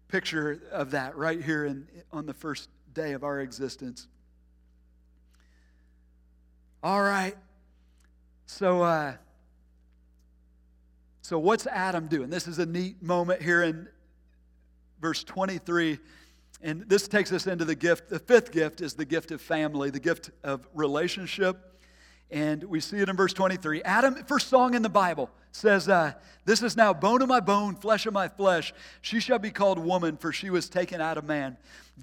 picture 0.09 0.61
of 0.73 0.91
that 0.91 1.17
right 1.17 1.41
here 1.41 1.65
in, 1.65 1.87
on 2.13 2.27
the 2.27 2.35
first 2.35 2.71
day 2.93 3.13
of 3.13 3.23
our 3.23 3.39
existence. 3.39 4.09
All 6.83 7.03
right. 7.03 7.37
So, 8.47 8.83
uh, 8.83 9.13
so 11.27 11.41
what's 11.41 11.67
Adam 11.67 12.07
doing? 12.07 12.31
This 12.31 12.47
is 12.47 12.61
a 12.61 12.67
neat 12.67 13.03
moment 13.03 13.43
here 13.43 13.65
in 13.65 13.89
verse 15.01 15.25
23. 15.25 15.99
And 16.63 16.83
this 16.83 17.09
takes 17.09 17.33
us 17.33 17.49
into 17.49 17.65
the 17.65 17.75
gift. 17.75 18.09
The 18.09 18.21
fifth 18.21 18.53
gift 18.53 18.81
is 18.81 18.95
the 18.95 19.05
gift 19.05 19.33
of 19.33 19.41
family, 19.41 19.91
the 19.91 19.99
gift 19.99 20.31
of 20.45 20.69
relationship. 20.73 21.81
And 22.31 22.63
we 22.63 22.79
see 22.79 22.99
it 22.99 23.09
in 23.09 23.17
verse 23.17 23.33
23. 23.33 23.83
Adam, 23.83 24.15
first 24.29 24.47
song 24.47 24.75
in 24.75 24.83
the 24.83 24.89
Bible, 24.89 25.29
says, 25.51 25.89
uh, 25.89 26.13
This 26.45 26.63
is 26.63 26.77
now 26.77 26.95
bone 26.95 27.23
of 27.23 27.29
my 27.29 27.41
bone, 27.41 27.75
flesh 27.75 28.07
of 28.07 28.13
my 28.13 28.29
flesh. 28.29 28.73
She 29.01 29.19
shall 29.19 29.41
be 29.41 29.51
called 29.51 29.81
woman, 29.81 30.17
for 30.19 30.33
she 30.33 30.51
was 30.51 30.69
taken 30.69 31.01
out 31.01 31.19
of 31.19 31.25
man. 31.25 31.57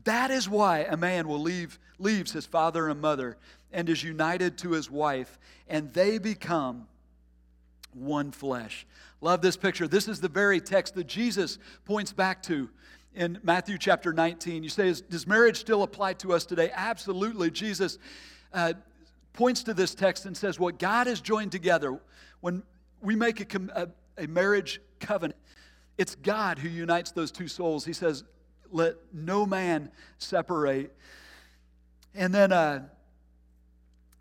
That 0.03 0.31
is 0.31 0.49
why 0.49 0.79
a 0.79 0.97
man 0.97 1.29
will 1.29 1.39
leave, 1.39 1.79
leaves 1.97 2.33
his 2.33 2.45
father 2.45 2.89
and 2.89 2.99
mother 2.99 3.37
and 3.71 3.87
is 3.87 4.03
united 4.03 4.57
to 4.57 4.71
his 4.71 4.91
wife, 4.91 5.39
and 5.69 5.93
they 5.93 6.17
become 6.17 6.87
one 7.95 8.31
flesh. 8.31 8.85
Love 9.21 9.41
this 9.41 9.57
picture. 9.57 9.87
This 9.87 10.07
is 10.07 10.19
the 10.19 10.29
very 10.29 10.59
text 10.59 10.95
that 10.95 11.07
Jesus 11.07 11.59
points 11.85 12.11
back 12.11 12.43
to 12.43 12.69
in 13.15 13.39
Matthew 13.43 13.77
chapter 13.77 14.11
19. 14.11 14.63
You 14.63 14.69
say, 14.69 14.93
Does 15.09 15.27
marriage 15.27 15.57
still 15.57 15.83
apply 15.83 16.13
to 16.13 16.33
us 16.33 16.45
today? 16.45 16.71
Absolutely. 16.73 17.51
Jesus. 17.51 17.97
Uh, 18.53 18.73
points 19.33 19.63
to 19.63 19.73
this 19.73 19.93
text 19.95 20.25
and 20.25 20.37
says, 20.37 20.59
What 20.59 20.79
God 20.79 21.07
has 21.07 21.19
joined 21.19 21.51
together, 21.51 21.99
when 22.41 22.63
we 23.01 23.15
make 23.15 23.53
a, 23.53 23.59
a, 23.75 24.23
a 24.23 24.27
marriage 24.27 24.79
covenant, 24.99 25.39
it's 25.97 26.15
God 26.15 26.59
who 26.59 26.69
unites 26.69 27.11
those 27.11 27.31
two 27.31 27.47
souls. 27.47 27.85
He 27.85 27.93
says, 27.93 28.23
Let 28.71 28.95
no 29.11 29.45
man 29.45 29.91
separate. 30.17 30.95
And 32.15 32.33
then 32.33 32.51
uh, 32.51 32.83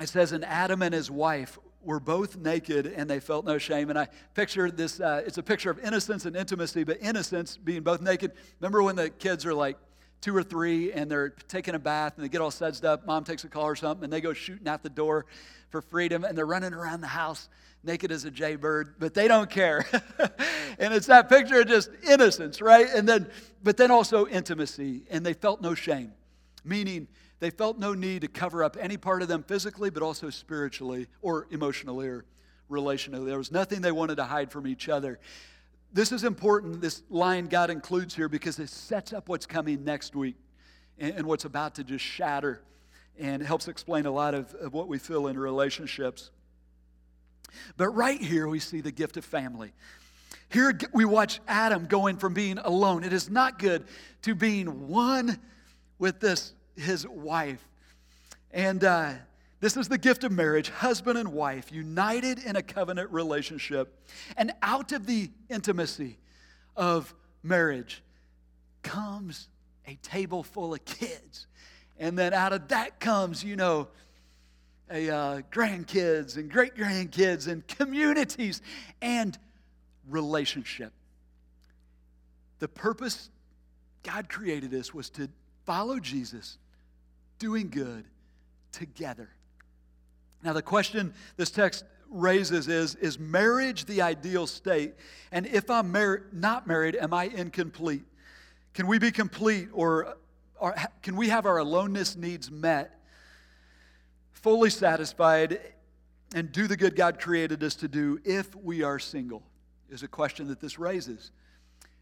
it 0.01 0.09
says, 0.09 0.33
And 0.33 0.45
Adam 0.45 0.83
and 0.83 0.95
his 0.95 1.11
wife 1.11 1.59
were 1.85 2.01
both 2.01 2.37
naked 2.37 2.87
and 2.87 3.09
they 3.09 3.21
felt 3.21 3.45
no 3.45 3.59
shame. 3.59 3.91
And 3.91 3.99
I 3.99 4.09
picture 4.35 4.71
this, 4.71 5.01
uh, 5.01 5.23
it's 5.27 5.39
a 5.39 5.43
picture 5.43 5.71
of 5.71 5.79
innocence 5.79 6.25
and 6.25 6.37
intimacy, 6.37 6.85
but 6.85 6.99
innocence 7.01 7.57
being 7.57 7.83
both 7.83 8.01
naked. 8.01 8.33
Remember 8.61 8.83
when 8.83 8.97
the 8.97 9.11
kids 9.11 9.45
are 9.47 9.55
like, 9.55 9.77
two 10.23 10.35
or 10.35 10.43
three 10.43 10.93
and 10.93 11.11
they're 11.11 11.31
taking 11.49 11.75
a 11.75 11.79
bath 11.79 12.15
and 12.17 12.25
they 12.25 12.29
get 12.29 12.41
all 12.41 12.51
sudsed 12.51 12.85
up. 12.85 13.05
Mom 13.05 13.25
takes 13.25 13.45
a 13.45 13.49
call 13.49 13.65
or 13.65 13.77
something 13.77 14.05
and 14.05 14.13
they 14.13 14.21
go 14.21 14.33
shooting 14.33 14.69
out 14.69 14.83
the 14.83 14.89
door 14.89 15.27
for 15.69 15.83
freedom 15.83 16.25
and 16.25 16.39
they're 16.39 16.47
running 16.47 16.73
around 16.73 17.01
the 17.01 17.09
house 17.09 17.49
naked 17.85 18.13
as 18.13 18.25
a 18.25 18.31
jaybird, 18.31 18.95
but 19.01 19.13
they 19.13 19.27
don't 19.27 19.51
care. 19.51 19.85
and 20.79 20.95
it's 20.95 21.09
that 21.09 21.29
picture 21.29 21.61
of 21.61 21.67
just 21.67 21.91
innocence, 22.09 22.63
right? 22.63 22.87
And 22.95 23.09
then, 23.09 23.29
but 23.65 23.77
then 23.77 23.91
also 23.91 24.27
intimacy. 24.29 25.03
And 25.11 25.27
they 25.27 25.33
felt 25.33 25.61
no 25.61 25.75
shame, 25.75 26.13
meaning 26.65 27.09
they 27.43 27.51
felt 27.51 27.77
no 27.77 27.93
need 27.93 28.21
to 28.21 28.29
cover 28.29 28.63
up 28.63 28.77
any 28.81 28.97
part 28.97 29.21
of 29.21 29.27
them 29.27 29.43
physically, 29.43 29.91
but 29.91 30.01
also 30.01 30.31
spiritually 30.31 31.09
or 31.23 31.49
emotionally 31.51 32.07
or 32.07 32.25
relationally. 32.71 33.27
There 33.27 33.37
was 33.37 33.51
nothing 33.51 33.81
they 33.81 33.91
wanted 33.91 34.15
to 34.19 34.25
hide 34.25 34.53
from 34.53 34.65
each 34.65 34.89
other. 34.89 35.19
this 35.93 36.13
is 36.13 36.23
important, 36.23 36.81
this 36.81 37.03
line 37.11 37.47
God 37.47 37.69
includes 37.69 38.15
here, 38.15 38.29
because 38.29 38.61
it 38.61 38.69
sets 38.69 39.13
up 39.13 39.29
what's 39.29 39.45
coming 39.45 39.83
next 39.83 40.15
week 40.15 40.37
and, 40.99 41.17
and 41.17 41.27
what's 41.27 41.45
about 41.45 41.75
to 41.75 41.85
just 41.85 42.05
shatter 42.05 42.63
and 43.19 43.43
helps 43.43 43.67
explain 43.67 44.07
a 44.07 44.13
lot 44.13 44.35
of, 44.35 44.55
of 44.55 44.73
what 44.73 44.87
we 44.87 44.99
feel 44.99 45.27
in 45.27 45.37
relationships. 45.37 46.31
But 47.77 47.89
right 47.89 48.23
here, 48.23 48.47
we 48.47 48.61
see 48.61 48.81
the 48.83 48.93
gift 48.93 49.17
of 49.17 49.25
family. 49.25 49.73
Here 50.49 50.79
we 50.93 51.05
watch 51.05 51.41
Adam 51.49 51.87
going 51.87 52.19
from 52.19 52.35
being 52.35 52.59
alone. 52.59 53.03
It 53.03 53.13
is 53.13 53.29
not 53.29 53.59
good 53.59 53.85
to 54.23 54.37
being 54.37 54.87
one 54.87 55.41
with 55.99 56.21
this 56.21 56.55
his 56.77 57.07
wife. 57.07 57.67
And 58.51 58.83
uh, 58.85 59.13
this 59.61 59.77
is 59.77 59.89
the 59.89 59.99
gift 59.99 60.25
of 60.25 60.33
marriage, 60.33 60.69
husband 60.69 61.19
and 61.19 61.33
wife, 61.33 61.73
united 61.73 62.39
in 62.41 62.57
a 62.57 62.63
covenant 62.63 63.11
relationship. 63.11 63.97
And 64.37 64.53
out 64.63 64.93
of 64.93 65.07
the 65.07 65.31
intimacy 65.49 66.19
of 66.77 67.15
marriage 67.43 68.03
comes 68.83 69.49
a 69.87 69.95
table 69.97 70.43
full 70.43 70.75
of 70.75 70.85
kids. 70.85 71.47
And 71.99 72.19
then 72.19 72.35
out 72.35 72.53
of 72.53 72.69
that 72.69 73.01
comes, 73.01 73.45
you 73.45 73.57
know, 73.57 73.89
a 74.91 75.09
uh, 75.09 75.41
grandkids 75.51 76.37
and 76.37 76.51
great 76.51 76.75
grandkids 76.75 77.49
and 77.49 77.67
communities 77.67 78.61
and 79.01 79.39
relationship. 80.09 80.93
The 82.59 82.69
purpose 82.69 83.31
God 84.03 84.29
created 84.29 84.75
us 84.75 84.93
was 84.93 85.09
to 85.11 85.29
follow 85.65 85.99
Jesus, 85.99 86.59
doing 87.43 87.69
good 87.69 88.05
together. 88.71 89.29
Now, 90.45 90.53
the 90.53 90.63
question 90.63 91.13
this 91.37 91.51
text 91.51 91.85
raises 92.09 92.69
is 92.69 92.95
Is 92.95 93.19
marriage 93.19 93.85
the 93.85 94.01
ideal 94.01 94.47
state? 94.47 94.95
And 95.33 95.45
if 95.47 95.69
I'm 95.69 95.91
mar- 95.91 96.23
not 96.33 96.69
married, 96.69 96.95
am 96.95 97.13
I 97.13 97.25
incomplete? 97.25 98.05
Can 98.75 98.87
we 98.87 99.01
be 99.01 99.11
complete 99.11 99.71
or, 99.73 100.17
or 100.61 100.77
can 101.03 101.17
we 101.17 101.31
have 101.31 101.45
our 101.45 101.59
aloneness 101.59 102.15
needs 102.15 102.49
met, 102.49 103.01
fully 104.31 104.71
satisfied, 104.71 105.59
and 106.37 106.53
do 106.53 106.69
the 106.69 106.77
good 106.77 106.95
God 106.95 107.19
created 107.19 107.65
us 107.65 107.75
to 107.77 107.89
do 107.89 108.21
if 108.25 108.55
we 108.55 108.85
are 108.85 109.01
single? 109.01 109.43
Is 109.91 110.05
a 110.05 110.09
question 110.09 110.47
that 110.47 110.61
this 110.61 110.79
raises. 110.79 111.33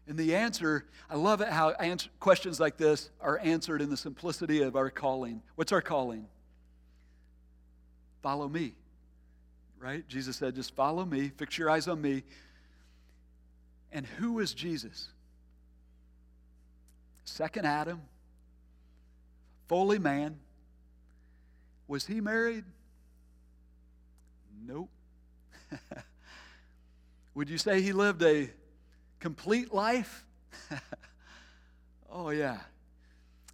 And 0.07 0.17
the 0.17 0.35
answer, 0.35 0.85
I 1.09 1.15
love 1.15 1.41
it 1.41 1.47
how 1.47 1.71
answer, 1.71 2.09
questions 2.19 2.59
like 2.59 2.77
this 2.77 3.09
are 3.19 3.39
answered 3.39 3.81
in 3.81 3.89
the 3.89 3.97
simplicity 3.97 4.61
of 4.61 4.75
our 4.75 4.89
calling. 4.89 5.41
What's 5.55 5.71
our 5.71 5.81
calling? 5.81 6.27
Follow 8.21 8.47
me. 8.47 8.75
Right? 9.79 10.07
Jesus 10.07 10.37
said, 10.37 10.55
just 10.55 10.75
follow 10.75 11.05
me, 11.05 11.31
fix 11.37 11.57
your 11.57 11.69
eyes 11.69 11.87
on 11.87 12.01
me. 12.01 12.23
And 13.91 14.05
who 14.05 14.39
is 14.39 14.53
Jesus? 14.53 15.07
Second 17.25 17.65
Adam, 17.65 18.01
fully 19.67 19.99
man. 19.99 20.39
Was 21.87 22.05
he 22.05 22.21
married? 22.21 22.63
Nope. 24.65 24.89
Would 27.35 27.49
you 27.49 27.57
say 27.57 27.81
he 27.81 27.93
lived 27.93 28.21
a 28.23 28.49
complete 29.21 29.73
life? 29.73 30.25
oh, 32.11 32.31
yeah. 32.31 32.57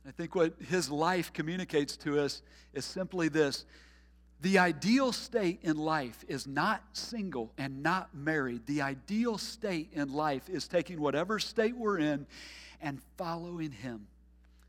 I 0.08 0.12
think 0.12 0.34
what 0.34 0.54
his 0.68 0.90
life 0.90 1.32
communicates 1.34 1.96
to 1.98 2.20
us 2.20 2.42
is 2.74 2.86
simply 2.86 3.28
this 3.28 3.66
the 4.42 4.60
ideal 4.60 5.12
state 5.12 5.60
in 5.64 5.78
life 5.78 6.24
is 6.28 6.46
not 6.46 6.84
single 6.94 7.52
and 7.58 7.82
not 7.82 8.14
married. 8.14 8.68
The 8.68 8.84
ideal 8.84 9.38
state 9.40 9.90
in 9.94 10.14
life 10.14 10.48
is 10.48 10.68
taking 10.68 11.02
whatever 11.02 11.40
state 11.40 11.76
we're 11.76 11.98
in 11.98 12.28
and 12.80 13.02
following 13.18 13.72
Him. 13.72 14.08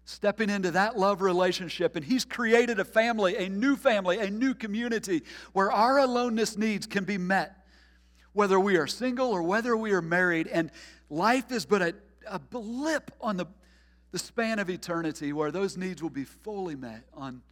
Stepping 0.06 0.48
into 0.48 0.70
that 0.70 0.98
love 0.98 1.20
relationship. 1.20 1.96
And 1.96 2.04
He's 2.04 2.24
created 2.24 2.80
a 2.80 2.84
family, 2.84 3.36
a 3.36 3.50
new 3.50 3.76
family, 3.76 4.18
a 4.18 4.30
new 4.30 4.54
community 4.54 5.22
where 5.52 5.70
our 5.70 5.98
aloneness 5.98 6.56
needs 6.56 6.86
can 6.86 7.04
be 7.04 7.18
met, 7.18 7.66
whether 8.38 8.60
we 8.60 8.76
are 8.76 8.86
single 8.86 9.32
or 9.32 9.42
whether 9.42 9.76
we 9.76 9.90
are 9.90 10.00
married. 10.00 10.46
And 10.46 10.70
life 11.10 11.50
is 11.50 11.66
but 11.66 11.82
a, 11.82 11.94
a 12.28 12.38
blip 12.38 13.10
on 13.20 13.36
the, 13.36 13.46
the 14.12 14.18
span 14.20 14.60
of 14.60 14.70
eternity 14.70 15.32
where 15.32 15.50
those 15.50 15.76
needs 15.76 16.04
will 16.04 16.08
be 16.08 16.22
fully 16.22 16.76
met 16.76 17.02
on, 17.12 17.42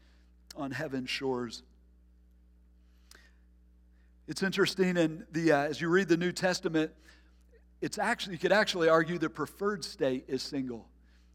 on 0.56 0.70
heaven's 0.70 1.10
shores. 1.10 1.64
It's 4.28 4.44
interesting, 4.44 4.96
and 4.96 5.26
the, 5.32 5.50
uh, 5.50 5.58
as 5.62 5.80
you 5.80 5.88
read 5.88 6.06
the 6.06 6.16
New 6.16 6.30
Testament, 6.30 6.92
it's 7.80 7.98
actually, 7.98 8.34
you 8.34 8.38
could 8.38 8.52
actually 8.52 8.88
argue 8.88 9.18
the 9.18 9.28
preferred 9.28 9.84
state 9.84 10.26
is 10.28 10.40
single. 10.40 10.86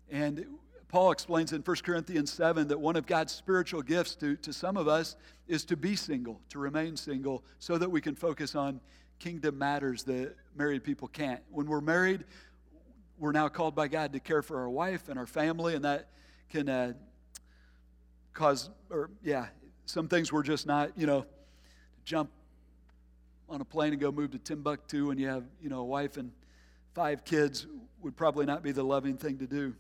And 0.10 0.46
Paul 0.88 1.12
explains 1.12 1.52
in 1.52 1.62
1 1.62 1.76
Corinthians 1.84 2.32
7 2.32 2.70
that 2.70 2.80
one 2.80 2.96
of 2.96 3.06
God's 3.06 3.34
spiritual 3.34 3.82
gifts 3.82 4.16
to, 4.16 4.38
to 4.38 4.54
some 4.54 4.78
of 4.78 4.88
us 4.88 5.18
is 5.50 5.66
to 5.66 5.76
be 5.76 5.98
single, 5.98 6.40
to 6.52 6.60
remain 6.60 6.96
single, 6.96 7.44
so 7.60 7.78
that 7.78 7.92
we 7.92 8.00
can 8.00 8.16
focus 8.16 8.56
on 8.56 8.80
kingdom 9.22 9.56
matters 9.56 10.04
that 10.04 10.36
married 10.58 10.84
people 10.84 11.08
can't. 11.08 11.42
When 11.52 11.68
we're 11.68 11.80
married, 11.80 12.24
we're 13.20 13.32
now 13.32 13.50
called 13.50 13.76
by 13.76 13.88
God 13.88 14.14
to 14.14 14.20
care 14.20 14.42
for 14.42 14.60
our 14.60 14.70
wife 14.70 15.10
and 15.10 15.20
our 15.20 15.28
family, 15.28 15.76
and 15.76 15.86
that 15.86 16.10
can 16.50 16.68
uh, 16.68 16.94
cause, 18.34 18.72
or 18.90 19.12
yeah, 19.24 19.46
some 19.86 20.08
things 20.08 20.34
we're 20.34 20.42
just 20.42 20.66
not, 20.66 20.98
you 20.98 21.06
know, 21.06 21.22
to 21.22 21.28
jump 22.04 22.32
on 23.48 23.62
a 23.62 23.66
plane 23.66 23.94
and 23.94 24.02
go 24.02 24.12
move 24.12 24.32
to 24.32 24.40
Timbuktu 24.40 25.12
and 25.12 25.20
you 25.20 25.28
have, 25.28 25.44
you 25.62 25.70
know, 25.70 25.82
a 25.82 25.86
wife 25.86 26.18
and 26.18 26.32
five 26.96 27.24
kids 27.24 27.68
would 28.02 28.16
probably 28.16 28.48
not 28.48 28.64
be 28.64 28.72
the 28.72 28.84
loving 28.84 29.18
thing 29.18 29.38
to 29.38 29.46
do. 29.46 29.76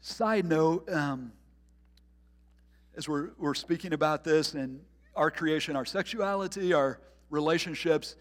Side 0.00 0.46
note, 0.46 0.90
um, 0.90 1.32
as 2.96 3.06
we're, 3.06 3.32
we're 3.36 3.54
speaking 3.54 3.92
about 3.92 4.24
this 4.24 4.54
and 4.54 4.80
our 5.16 5.30
creation, 5.30 5.74
our 5.74 5.84
sexuality, 5.84 6.72
our 6.72 7.00
relationships, 7.30 8.16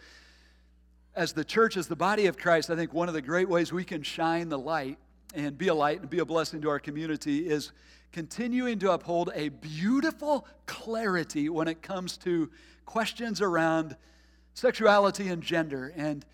as 1.15 1.33
the 1.33 1.45
church, 1.45 1.77
as 1.77 1.87
the 1.87 1.95
body 1.95 2.25
of 2.25 2.37
Christ, 2.37 2.69
I 2.69 2.75
think 2.75 2.93
one 2.93 3.07
of 3.07 3.13
the 3.13 3.21
great 3.21 3.47
ways 3.47 3.71
we 3.71 3.83
can 3.83 4.01
shine 4.01 4.49
the 4.49 4.57
light 4.59 4.97
and 5.33 5.57
be 5.57 5.67
a 5.67 5.73
light 5.73 6.01
and 6.01 6.09
be 6.09 6.19
a 6.19 6.25
blessing 6.25 6.61
to 6.61 6.69
our 6.69 6.79
community 6.79 7.47
is 7.47 7.71
continuing 8.11 8.79
to 8.79 8.91
uphold 8.91 9.29
a 9.33 9.49
beautiful 9.49 10.47
clarity 10.65 11.49
when 11.49 11.67
it 11.67 11.81
comes 11.81 12.17
to 12.17 12.49
questions 12.85 13.41
around 13.41 13.95
sexuality 14.53 15.27
and 15.27 15.41
gender 15.41 15.93
and 15.95 16.25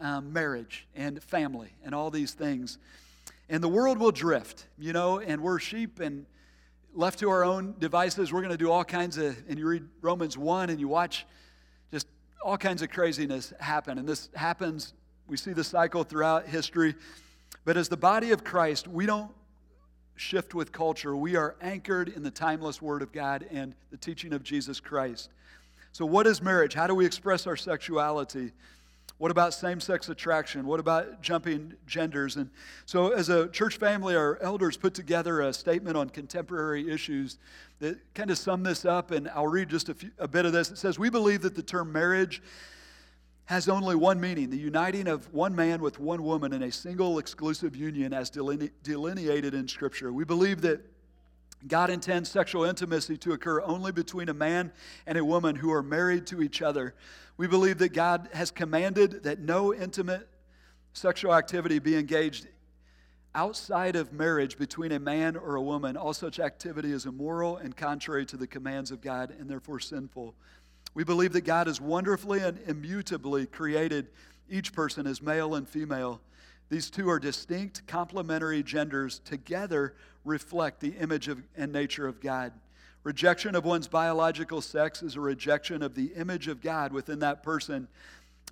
um, 0.00 0.32
marriage 0.32 0.86
and 0.94 1.22
family 1.22 1.70
and 1.84 1.94
all 1.94 2.10
these 2.10 2.32
things. 2.32 2.78
And 3.48 3.62
the 3.62 3.68
world 3.68 3.98
will 3.98 4.12
drift, 4.12 4.66
you 4.78 4.92
know, 4.92 5.18
and 5.18 5.42
we're 5.42 5.58
sheep 5.58 6.00
and 6.00 6.26
left 6.96 7.18
to 7.18 7.28
our 7.28 7.44
own 7.44 7.74
devices, 7.78 8.32
we're 8.32 8.40
going 8.40 8.52
to 8.52 8.56
do 8.56 8.70
all 8.70 8.84
kinds 8.84 9.18
of, 9.18 9.36
and 9.48 9.58
you 9.58 9.68
read 9.68 9.86
Romans 10.00 10.38
1 10.38 10.70
and 10.70 10.80
you 10.80 10.88
watch 10.88 11.26
just 11.92 12.08
all 12.42 12.56
kinds 12.56 12.80
of 12.80 12.90
craziness 12.90 13.52
happen. 13.60 13.98
And 13.98 14.08
this 14.08 14.30
happens, 14.34 14.94
we 15.28 15.36
see 15.36 15.52
the 15.52 15.62
cycle 15.62 16.04
throughout 16.04 16.46
history. 16.46 16.94
But 17.64 17.76
as 17.76 17.88
the 17.88 17.96
body 17.98 18.30
of 18.30 18.44
Christ, 18.44 18.88
we 18.88 19.04
don't 19.04 19.30
shift 20.14 20.54
with 20.54 20.72
culture. 20.72 21.14
We 21.14 21.36
are 21.36 21.54
anchored 21.60 22.08
in 22.08 22.22
the 22.22 22.30
timeless 22.30 22.80
Word 22.80 23.02
of 23.02 23.12
God 23.12 23.46
and 23.50 23.74
the 23.90 23.98
teaching 23.98 24.32
of 24.32 24.42
Jesus 24.42 24.80
Christ. 24.80 25.28
So, 25.92 26.06
what 26.06 26.26
is 26.26 26.40
marriage? 26.40 26.74
How 26.74 26.86
do 26.86 26.94
we 26.94 27.04
express 27.04 27.46
our 27.46 27.56
sexuality? 27.56 28.52
What 29.18 29.30
about 29.30 29.54
same 29.54 29.80
sex 29.80 30.10
attraction? 30.10 30.66
What 30.66 30.78
about 30.78 31.22
jumping 31.22 31.74
genders? 31.86 32.36
And 32.36 32.50
so, 32.84 33.12
as 33.12 33.30
a 33.30 33.48
church 33.48 33.78
family, 33.78 34.14
our 34.14 34.38
elders 34.42 34.76
put 34.76 34.92
together 34.92 35.40
a 35.40 35.54
statement 35.54 35.96
on 35.96 36.10
contemporary 36.10 36.90
issues 36.90 37.38
that 37.78 37.98
kind 38.14 38.30
of 38.30 38.36
sum 38.36 38.62
this 38.62 38.84
up, 38.84 39.10
and 39.10 39.28
I'll 39.30 39.46
read 39.46 39.70
just 39.70 39.88
a, 39.88 39.94
few, 39.94 40.10
a 40.18 40.28
bit 40.28 40.44
of 40.44 40.52
this. 40.52 40.70
It 40.70 40.76
says, 40.76 40.98
We 40.98 41.08
believe 41.08 41.40
that 41.42 41.54
the 41.54 41.62
term 41.62 41.92
marriage 41.92 42.42
has 43.46 43.68
only 43.68 43.94
one 43.94 44.20
meaning 44.20 44.50
the 44.50 44.58
uniting 44.58 45.06
of 45.06 45.32
one 45.32 45.54
man 45.54 45.80
with 45.80 45.98
one 45.98 46.22
woman 46.22 46.52
in 46.52 46.64
a 46.64 46.72
single 46.72 47.18
exclusive 47.18 47.74
union 47.74 48.12
as 48.12 48.28
deline- 48.28 48.70
delineated 48.82 49.54
in 49.54 49.66
Scripture. 49.66 50.12
We 50.12 50.24
believe 50.24 50.60
that 50.62 50.80
God 51.68 51.90
intends 51.90 52.30
sexual 52.30 52.64
intimacy 52.64 53.16
to 53.18 53.32
occur 53.32 53.60
only 53.62 53.92
between 53.92 54.28
a 54.28 54.34
man 54.34 54.72
and 55.06 55.18
a 55.18 55.24
woman 55.24 55.56
who 55.56 55.72
are 55.72 55.82
married 55.82 56.26
to 56.28 56.42
each 56.42 56.62
other. 56.62 56.94
We 57.36 57.46
believe 57.46 57.78
that 57.78 57.92
God 57.92 58.28
has 58.32 58.50
commanded 58.50 59.24
that 59.24 59.40
no 59.40 59.74
intimate 59.74 60.28
sexual 60.92 61.34
activity 61.34 61.78
be 61.78 61.96
engaged 61.96 62.46
outside 63.34 63.96
of 63.96 64.12
marriage 64.12 64.56
between 64.56 64.92
a 64.92 64.98
man 64.98 65.36
or 65.36 65.56
a 65.56 65.62
woman. 65.62 65.96
All 65.96 66.14
such 66.14 66.40
activity 66.40 66.90
is 66.90 67.04
immoral 67.04 67.58
and 67.58 67.76
contrary 67.76 68.24
to 68.26 68.36
the 68.36 68.46
commands 68.46 68.90
of 68.90 69.02
God 69.02 69.34
and 69.38 69.48
therefore 69.48 69.78
sinful. 69.78 70.34
We 70.94 71.04
believe 71.04 71.34
that 71.34 71.42
God 71.42 71.66
has 71.66 71.78
wonderfully 71.78 72.40
and 72.40 72.58
immutably 72.66 73.44
created 73.44 74.08
each 74.48 74.72
person 74.72 75.06
as 75.06 75.20
male 75.20 75.54
and 75.54 75.68
female. 75.68 76.22
These 76.68 76.90
two 76.90 77.08
are 77.08 77.18
distinct, 77.18 77.86
complementary 77.86 78.62
genders, 78.62 79.20
together 79.20 79.94
reflect 80.24 80.80
the 80.80 80.96
image 80.96 81.28
of, 81.28 81.42
and 81.56 81.72
nature 81.72 82.06
of 82.06 82.20
God. 82.20 82.52
Rejection 83.04 83.54
of 83.54 83.64
one's 83.64 83.86
biological 83.86 84.60
sex 84.60 85.00
is 85.00 85.14
a 85.14 85.20
rejection 85.20 85.80
of 85.80 85.94
the 85.94 86.06
image 86.16 86.48
of 86.48 86.60
God 86.60 86.92
within 86.92 87.20
that 87.20 87.44
person. 87.44 87.86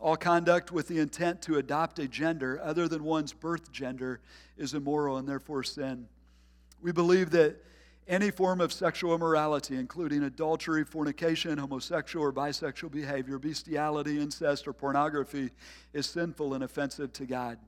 All 0.01 0.17
conduct 0.17 0.71
with 0.71 0.87
the 0.87 1.01
intent 1.01 1.43
to 1.43 1.57
adopt 1.57 1.99
a 1.99 2.07
gender 2.07 2.61
other 2.63 2.87
than 2.87 3.03
one's 3.03 3.33
birth 3.33 3.73
gender 3.73 4.21
is 4.57 4.75
immoral 4.75 5.17
and 5.17 5.29
therefore 5.29 5.65
sin. 5.65 6.07
We 6.81 6.93
believe 6.93 7.31
that 7.31 7.57
any 8.07 8.31
form 8.31 8.61
of 8.61 8.73
sexual 8.73 9.15
immorality, 9.15 9.77
including 9.77 10.23
adultery, 10.23 10.85
fornication, 10.85 11.59
homosexual 11.59 12.25
or 12.25 12.33
bisexual 12.33 12.93
behavior, 12.93 13.39
bestiality, 13.39 14.21
incest, 14.21 14.69
or 14.69 14.73
pornography, 14.73 15.51
is 15.93 16.07
sinful 16.07 16.55
and 16.55 16.63
offensive 16.63 17.13
to 17.15 17.27
God. 17.27 17.59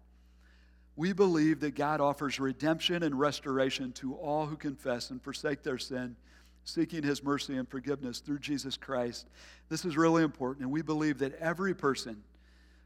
We 0.96 1.12
believe 1.12 1.60
that 1.60 1.74
God 1.74 2.00
offers 2.00 2.40
redemption 2.40 3.02
and 3.02 3.18
restoration 3.18 3.92
to 3.92 4.14
all 4.14 4.46
who 4.46 4.56
confess 4.56 5.10
and 5.10 5.22
forsake 5.22 5.62
their 5.62 5.78
sin, 5.78 6.16
seeking 6.64 7.02
his 7.02 7.22
mercy 7.22 7.56
and 7.56 7.68
forgiveness 7.68 8.20
through 8.20 8.38
Jesus 8.38 8.76
Christ. 8.76 9.26
This 9.68 9.84
is 9.84 9.96
really 9.96 10.22
important, 10.22 10.64
and 10.64 10.72
we 10.72 10.82
believe 10.82 11.18
that 11.18 11.34
every 11.38 11.74
person 11.74 12.22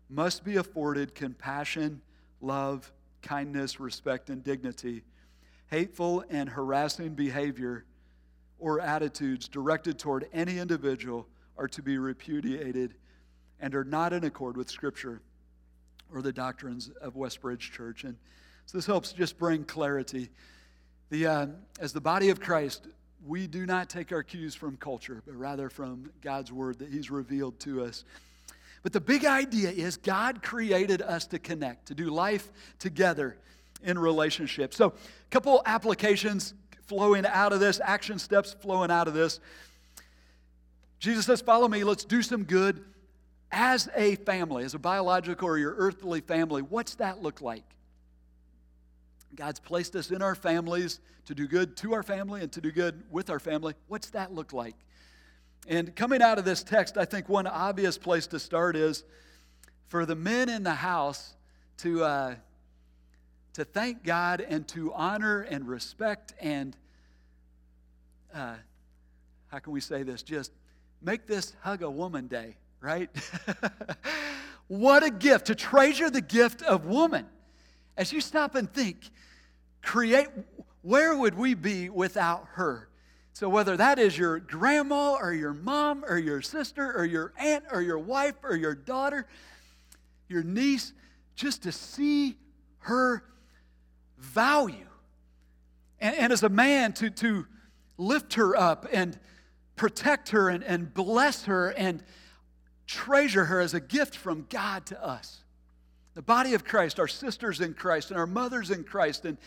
must 0.08 0.44
be 0.44 0.56
afforded 0.56 1.14
compassion, 1.14 2.02
love, 2.40 2.92
kindness, 3.22 3.78
respect, 3.78 4.28
and 4.28 4.42
dignity 4.42 5.04
hateful 5.70 6.24
and 6.28 6.48
harassing 6.48 7.14
behavior 7.14 7.84
or 8.58 8.80
attitudes 8.80 9.48
directed 9.48 9.98
toward 9.98 10.28
any 10.32 10.58
individual 10.58 11.26
are 11.56 11.68
to 11.68 11.82
be 11.82 11.96
repudiated 11.96 12.94
and 13.60 13.74
are 13.74 13.84
not 13.84 14.12
in 14.12 14.24
accord 14.24 14.56
with 14.56 14.68
Scripture 14.68 15.22
or 16.14 16.22
the 16.22 16.32
doctrines 16.32 16.90
of 17.00 17.14
Westbridge 17.14 17.70
Church. 17.72 18.04
And 18.04 18.16
so 18.66 18.78
this 18.78 18.86
helps 18.86 19.12
just 19.12 19.38
bring 19.38 19.64
clarity. 19.64 20.30
The, 21.10 21.26
uh, 21.26 21.46
as 21.80 21.92
the 21.92 22.00
body 22.00 22.30
of 22.30 22.40
Christ, 22.40 22.86
we 23.26 23.46
do 23.46 23.66
not 23.66 23.88
take 23.88 24.12
our 24.12 24.22
cues 24.22 24.54
from 24.54 24.76
culture, 24.76 25.22
but 25.26 25.34
rather 25.36 25.68
from 25.68 26.10
God's 26.22 26.52
word 26.52 26.78
that 26.78 26.88
He's 26.88 27.10
revealed 27.10 27.58
to 27.60 27.84
us. 27.84 28.04
But 28.82 28.92
the 28.92 29.00
big 29.00 29.24
idea 29.24 29.70
is 29.70 29.96
God 29.96 30.42
created 30.42 31.02
us 31.02 31.26
to 31.28 31.38
connect, 31.38 31.86
to 31.86 31.94
do 31.94 32.10
life 32.10 32.50
together 32.78 33.36
in 33.82 33.98
relationship. 33.98 34.72
So, 34.72 34.86
a 34.88 35.30
couple 35.30 35.62
applications 35.66 36.54
flowing 36.86 37.26
out 37.26 37.52
of 37.52 37.60
this, 37.60 37.80
action 37.82 38.18
steps 38.18 38.54
flowing 38.58 38.90
out 38.90 39.06
of 39.06 39.14
this. 39.14 39.40
Jesus 40.98 41.26
says, 41.26 41.40
Follow 41.40 41.68
me, 41.68 41.84
let's 41.84 42.04
do 42.04 42.22
some 42.22 42.44
good 42.44 42.84
as 43.52 43.88
a 43.94 44.16
family, 44.16 44.64
as 44.64 44.74
a 44.74 44.78
biological 44.78 45.48
or 45.48 45.58
your 45.58 45.74
earthly 45.76 46.20
family. 46.20 46.62
What's 46.62 46.94
that 46.96 47.22
look 47.22 47.40
like? 47.40 47.64
God's 49.34 49.60
placed 49.60 49.96
us 49.96 50.10
in 50.10 50.22
our 50.22 50.34
families 50.34 51.00
to 51.26 51.34
do 51.34 51.46
good 51.46 51.76
to 51.78 51.94
our 51.94 52.02
family 52.02 52.42
and 52.42 52.50
to 52.52 52.60
do 52.60 52.70
good 52.70 53.02
with 53.10 53.30
our 53.30 53.38
family. 53.38 53.74
What's 53.88 54.10
that 54.10 54.32
look 54.32 54.52
like? 54.52 54.74
And 55.68 55.94
coming 55.94 56.22
out 56.22 56.38
of 56.38 56.44
this 56.44 56.62
text, 56.62 56.96
I 56.96 57.04
think 57.04 57.28
one 57.28 57.46
obvious 57.46 57.98
place 57.98 58.26
to 58.28 58.38
start 58.38 58.76
is 58.76 59.04
for 59.88 60.06
the 60.06 60.14
men 60.14 60.48
in 60.48 60.62
the 60.62 60.74
house 60.74 61.34
to. 61.78 62.04
Uh, 62.04 62.34
to 63.54 63.64
thank 63.64 64.04
God 64.04 64.40
and 64.40 64.66
to 64.68 64.92
honor 64.94 65.42
and 65.42 65.66
respect 65.66 66.34
and, 66.40 66.76
uh, 68.32 68.54
how 69.48 69.58
can 69.58 69.72
we 69.72 69.80
say 69.80 70.02
this? 70.02 70.22
Just 70.22 70.52
make 71.02 71.26
this 71.26 71.54
Hug 71.60 71.82
a 71.82 71.90
Woman 71.90 72.28
Day, 72.28 72.56
right? 72.80 73.10
what 74.68 75.02
a 75.02 75.10
gift 75.10 75.46
to 75.46 75.54
treasure 75.54 76.10
the 76.10 76.20
gift 76.20 76.62
of 76.62 76.86
woman. 76.86 77.26
As 77.96 78.12
you 78.12 78.20
stop 78.20 78.54
and 78.54 78.72
think, 78.72 79.10
create, 79.82 80.28
where 80.82 81.16
would 81.16 81.36
we 81.36 81.54
be 81.54 81.88
without 81.88 82.46
her? 82.52 82.88
So, 83.32 83.48
whether 83.48 83.76
that 83.76 83.98
is 83.98 84.18
your 84.18 84.38
grandma 84.38 85.14
or 85.14 85.32
your 85.32 85.54
mom 85.54 86.04
or 86.06 86.18
your 86.18 86.42
sister 86.42 86.92
or 86.92 87.04
your 87.04 87.32
aunt 87.38 87.64
or 87.70 87.80
your 87.80 87.98
wife 87.98 88.34
or 88.42 88.56
your 88.56 88.74
daughter, 88.74 89.26
your 90.28 90.42
niece, 90.42 90.92
just 91.36 91.62
to 91.62 91.72
see 91.72 92.36
her 92.80 93.24
value. 94.18 94.86
And, 96.00 96.16
and 96.16 96.32
as 96.32 96.42
a 96.42 96.48
man, 96.48 96.92
to, 96.94 97.10
to 97.10 97.46
lift 97.96 98.34
her 98.34 98.56
up 98.56 98.86
and 98.92 99.18
protect 99.76 100.30
her 100.30 100.48
and, 100.48 100.62
and 100.64 100.92
bless 100.92 101.44
her 101.44 101.70
and 101.70 102.02
treasure 102.90 103.44
her 103.44 103.60
as 103.60 103.72
a 103.72 103.80
gift 103.80 104.16
from 104.16 104.46
God 104.50 104.84
to 104.86 105.02
us. 105.02 105.38
The 106.14 106.22
body 106.22 106.54
of 106.54 106.64
Christ, 106.64 106.98
our 106.98 107.06
sisters 107.06 107.60
in 107.60 107.74
Christ, 107.74 108.10
and 108.10 108.18
our 108.18 108.26
mothers 108.26 108.70
in 108.72 108.82
Christ. 108.82 109.24
And 109.24 109.38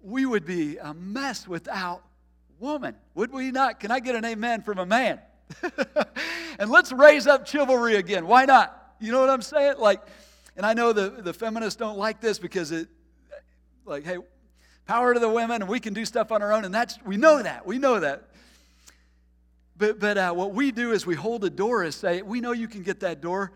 we 0.00 0.26
would 0.26 0.44
be 0.44 0.78
a 0.78 0.92
mess 0.92 1.46
without 1.46 2.02
woman, 2.58 2.96
would 3.14 3.32
we 3.32 3.52
not? 3.52 3.78
Can 3.78 3.92
I 3.92 4.00
get 4.00 4.16
an 4.16 4.24
amen 4.24 4.62
from 4.62 4.78
a 4.78 4.86
man? 4.86 5.20
and 6.58 6.70
let's 6.70 6.90
raise 6.90 7.28
up 7.28 7.46
chivalry 7.46 7.94
again. 7.94 8.26
Why 8.26 8.46
not? 8.46 8.94
You 9.00 9.12
know 9.12 9.20
what 9.20 9.30
I'm 9.30 9.42
saying? 9.42 9.74
Like, 9.78 10.00
and 10.56 10.66
I 10.66 10.74
know 10.74 10.92
the, 10.92 11.08
the 11.10 11.32
feminists 11.32 11.76
don't 11.76 11.98
like 11.98 12.20
this 12.20 12.40
because 12.40 12.72
it, 12.72 12.88
like, 13.86 14.04
hey, 14.04 14.18
power 14.86 15.14
to 15.14 15.20
the 15.20 15.28
women, 15.28 15.62
and 15.62 15.70
we 15.70 15.78
can 15.78 15.94
do 15.94 16.04
stuff 16.04 16.32
on 16.32 16.42
our 16.42 16.52
own, 16.52 16.64
and 16.64 16.74
that's 16.74 16.98
we 17.04 17.16
know 17.16 17.42
that. 17.42 17.64
We 17.64 17.78
know 17.78 18.00
that. 18.00 18.28
But 19.82 19.98
but 19.98 20.16
uh, 20.16 20.32
what 20.32 20.54
we 20.54 20.70
do 20.70 20.92
is 20.92 21.06
we 21.06 21.16
hold 21.16 21.42
a 21.42 21.50
door 21.50 21.82
and 21.82 21.92
say, 21.92 22.22
we 22.22 22.40
know 22.40 22.52
you 22.52 22.68
can 22.68 22.84
get 22.84 23.00
that 23.00 23.20
door, 23.20 23.50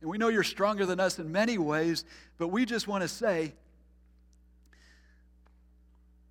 and 0.00 0.10
we 0.10 0.18
know 0.18 0.26
you're 0.26 0.42
stronger 0.42 0.84
than 0.84 0.98
us 0.98 1.20
in 1.20 1.30
many 1.30 1.56
ways, 1.56 2.04
but 2.36 2.48
we 2.48 2.64
just 2.64 2.88
want 2.88 3.02
to 3.02 3.08
say, 3.08 3.52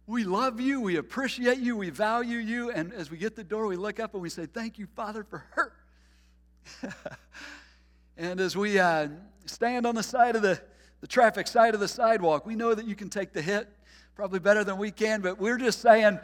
we 0.05 0.25
love 0.25 0.59
you, 0.59 0.81
we 0.81 0.97
appreciate 0.97 1.59
you, 1.59 1.77
we 1.77 1.91
value 1.91 2.39
you, 2.39 2.71
and 2.71 2.91
as 2.91 3.09
we 3.09 3.15
get 3.15 3.37
the 3.37 3.43
door, 3.45 3.67
we 3.67 3.77
look 3.77 4.01
up 4.01 4.15
and 4.15 4.21
we 4.21 4.27
say, 4.27 4.47
Thank 4.47 4.77
you, 4.77 4.85
Father, 4.97 5.23
for 5.23 5.45
her. 5.51 5.71
and 8.17 8.41
as 8.41 8.57
we 8.57 8.77
uh, 8.77 9.07
stand 9.45 9.85
on 9.85 9.95
the 9.95 10.03
side 10.03 10.35
of 10.35 10.41
the 10.41 10.59
the 10.99 11.07
traffic 11.07 11.47
side 11.47 11.73
of 11.73 11.79
the 11.79 11.87
sidewalk. 11.87 12.45
We 12.45 12.55
know 12.55 12.73
that 12.73 12.85
you 12.85 12.95
can 12.95 13.09
take 13.09 13.31
the 13.31 13.41
hit 13.41 13.69
probably 14.15 14.39
better 14.39 14.63
than 14.63 14.77
we 14.77 14.91
can, 14.91 15.21
but 15.21 15.39
we're 15.39 15.57
just 15.57 15.79
saying 15.79 16.19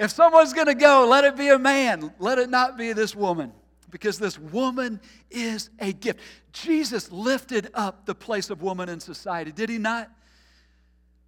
if 0.00 0.10
someone's 0.10 0.54
going 0.54 0.66
to 0.66 0.74
go, 0.74 1.06
let 1.06 1.24
it 1.24 1.36
be 1.36 1.48
a 1.48 1.58
man, 1.58 2.10
let 2.18 2.38
it 2.38 2.48
not 2.48 2.78
be 2.78 2.94
this 2.94 3.14
woman. 3.14 3.52
Because 3.90 4.18
this 4.18 4.38
woman 4.38 4.98
is 5.30 5.68
a 5.78 5.92
gift. 5.92 6.20
Jesus 6.52 7.12
lifted 7.12 7.70
up 7.74 8.06
the 8.06 8.14
place 8.14 8.48
of 8.48 8.62
woman 8.62 8.88
in 8.88 8.98
society, 8.98 9.52
did 9.52 9.68
he 9.68 9.76
not? 9.76 10.10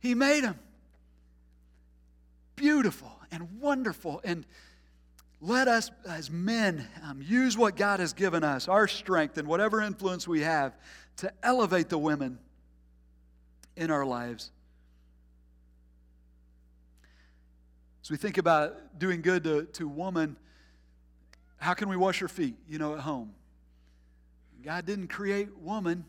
He 0.01 0.15
made 0.15 0.45
them 0.45 0.59
beautiful 2.57 3.13
and 3.31 3.61
wonderful. 3.61 4.23
And 4.25 4.47
let 5.43 5.69
us, 5.69 5.91
as 6.09 6.31
men, 6.31 6.89
um, 7.05 7.21
use 7.21 7.59
what 7.59 7.77
God 7.77 8.01
has 8.01 8.15
given 8.15 8.43
us, 8.43 8.69
our 8.69 8.89
strength 8.89 9.37
and 9.37 9.47
whatever 9.47 9.83
influence 9.83 10.27
we 10.27 10.41
have, 10.41 10.75
to 11.19 11.31
elevate 11.43 11.91
the 11.91 11.99
women 11.99 12.39
in 13.77 13.91
our 13.91 14.07
lives. 14.07 14.51
As 18.03 18.11
we 18.11 18.17
think 18.17 18.39
about 18.39 18.99
doing 18.99 19.23
good 19.23 19.45
to, 19.45 19.65
to 19.65 19.87
woman, 19.87 20.37
how 21.57 21.75
can 21.75 21.89
we 21.89 21.97
wash 21.97 22.19
her 22.19 22.29
feet, 22.29 22.57
you 22.69 22.79
know, 22.79 22.95
at 22.95 23.01
home? 23.01 23.33
God 24.63 24.87
didn't 24.87 25.09
create 25.09 25.57
woman 25.59 26.05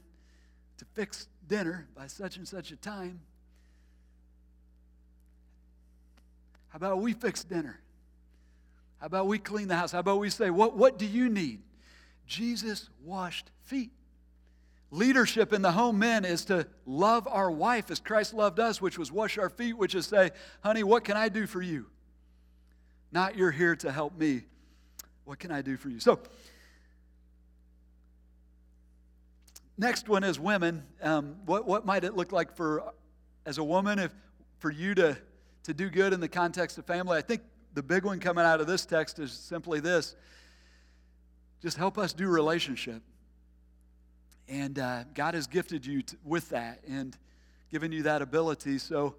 to 0.77 0.85
fix 0.93 1.27
dinner 1.47 1.87
by 1.95 2.07
such 2.07 2.37
and 2.37 2.47
such 2.47 2.71
a 2.71 2.75
time. 2.75 3.21
How 6.69 6.77
about 6.77 6.99
we 6.99 7.13
fix 7.13 7.43
dinner? 7.43 7.79
How 8.99 9.05
about 9.07 9.27
we 9.27 9.37
clean 9.37 9.67
the 9.67 9.75
house? 9.75 9.91
How 9.91 9.99
about 9.99 10.19
we 10.19 10.29
say, 10.29 10.49
What, 10.49 10.75
what 10.75 10.97
do 10.97 11.05
you 11.05 11.29
need? 11.29 11.61
Jesus 12.25 12.89
washed 13.03 13.51
feet. 13.65 13.91
Leadership 14.93 15.53
in 15.53 15.63
the 15.63 15.71
home, 15.71 15.97
men, 15.97 16.23
is 16.23 16.45
to 16.45 16.67
love 16.85 17.27
our 17.27 17.49
wife 17.49 17.89
as 17.89 17.99
Christ 17.99 18.31
loved 18.31 18.59
us, 18.59 18.79
which 18.79 18.99
was 18.99 19.11
wash 19.11 19.39
our 19.39 19.49
feet, 19.49 19.73
which 19.73 19.95
is 19.95 20.05
say, 20.05 20.29
honey, 20.63 20.83
what 20.83 21.03
can 21.03 21.17
I 21.17 21.29
do 21.29 21.47
for 21.47 21.63
you? 21.63 21.87
Not 23.11 23.35
you're 23.35 23.49
here 23.49 23.75
to 23.77 23.91
help 23.91 24.15
me. 24.15 24.43
What 25.25 25.39
can 25.39 25.51
I 25.51 25.63
do 25.63 25.77
for 25.77 25.89
you? 25.89 25.99
So, 25.99 26.19
next 29.79 30.07
one 30.07 30.23
is 30.23 30.39
women. 30.39 30.83
Um, 31.01 31.37
what, 31.47 31.65
what 31.65 31.87
might 31.87 32.03
it 32.03 32.15
look 32.15 32.31
like 32.31 32.55
for, 32.55 32.93
as 33.47 33.57
a 33.57 33.63
woman, 33.63 33.97
if 33.97 34.13
for 34.59 34.69
you 34.69 34.93
to, 34.93 35.17
to 35.63 35.73
do 35.73 35.89
good 35.89 36.13
in 36.13 36.19
the 36.19 36.29
context 36.29 36.77
of 36.77 36.85
family? 36.85 37.17
I 37.17 37.21
think 37.21 37.41
the 37.73 37.81
big 37.81 38.05
one 38.05 38.19
coming 38.19 38.45
out 38.45 38.61
of 38.61 38.67
this 38.67 38.85
text 38.85 39.17
is 39.17 39.31
simply 39.31 39.79
this 39.79 40.15
just 41.63 41.77
help 41.77 41.97
us 41.97 42.13
do 42.13 42.27
relationship. 42.27 43.01
And 44.47 44.77
uh, 44.77 45.03
God 45.13 45.33
has 45.33 45.47
gifted 45.47 45.85
you 45.85 46.03
with 46.23 46.49
that 46.49 46.81
and 46.87 47.17
given 47.71 47.91
you 47.91 48.03
that 48.03 48.21
ability. 48.21 48.77
So, 48.77 49.15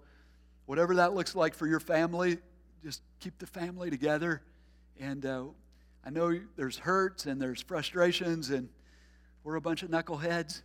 whatever 0.65 0.95
that 0.95 1.13
looks 1.13 1.35
like 1.35 1.53
for 1.53 1.67
your 1.67 1.79
family, 1.79 2.37
just 2.83 3.01
keep 3.19 3.37
the 3.39 3.47
family 3.47 3.89
together. 3.89 4.41
And 4.99 5.25
uh, 5.25 5.45
I 6.05 6.09
know 6.09 6.39
there's 6.55 6.77
hurts 6.77 7.25
and 7.25 7.41
there's 7.41 7.61
frustrations, 7.61 8.51
and 8.51 8.69
we're 9.43 9.55
a 9.55 9.61
bunch 9.61 9.83
of 9.83 9.89
knuckleheads, 9.89 10.61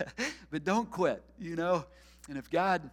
but 0.50 0.64
don't 0.64 0.90
quit, 0.90 1.22
you 1.38 1.56
know. 1.56 1.84
And 2.28 2.38
if 2.38 2.50
God 2.50 2.90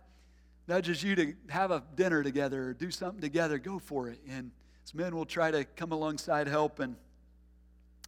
nudges 0.67 1.03
you 1.03 1.15
to 1.15 1.33
have 1.49 1.71
a 1.71 1.83
dinner 1.95 2.23
together 2.23 2.69
or 2.69 2.73
do 2.73 2.91
something 2.91 3.21
together, 3.21 3.57
go 3.57 3.79
for 3.79 4.09
it. 4.09 4.19
And 4.29 4.51
as 4.83 4.93
men, 4.93 5.15
we'll 5.15 5.25
try 5.25 5.51
to 5.51 5.63
come 5.63 5.91
alongside 5.91 6.47
help 6.47 6.79
and 6.79 6.95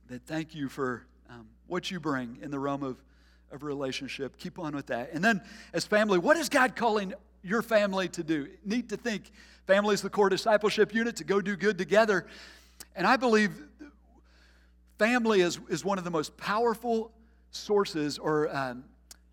that 0.10 0.26
thank 0.26 0.54
you 0.54 0.70
for 0.70 1.06
um, 1.30 1.48
what 1.68 1.92
you 1.92 2.00
bring 2.00 2.38
in 2.42 2.52
the 2.52 2.60
realm 2.60 2.84
of, 2.84 2.98
of 3.52 3.64
relationship. 3.64 4.38
Keep 4.38 4.60
on 4.60 4.76
with 4.76 4.88
that. 4.88 5.12
And 5.14 5.24
then, 5.24 5.42
as 5.74 5.86
family, 5.86 6.18
what 6.18 6.38
is 6.38 6.50
God 6.50 6.76
calling 6.76 7.14
your 7.44 7.62
family 7.62 8.08
to 8.10 8.24
do? 8.24 8.48
Neat 8.66 8.90
to 8.90 8.98
think 8.98 9.32
family 9.68 9.94
is 9.94 10.02
the 10.02 10.10
core 10.10 10.30
discipleship 10.30 10.94
unit 10.94 11.16
to 11.18 11.24
go 11.24 11.42
do 11.42 11.56
good 11.56 11.78
together. 11.78 12.26
And 12.96 13.08
I 13.08 13.18
believe 13.18 13.52
family 14.98 15.42
is, 15.42 15.60
is 15.70 15.84
one 15.84 15.98
of 15.98 16.04
the 16.04 16.12
most 16.12 16.38
powerful 16.38 17.12
sources 17.52 18.18
or 18.18 18.56
um, 18.56 18.84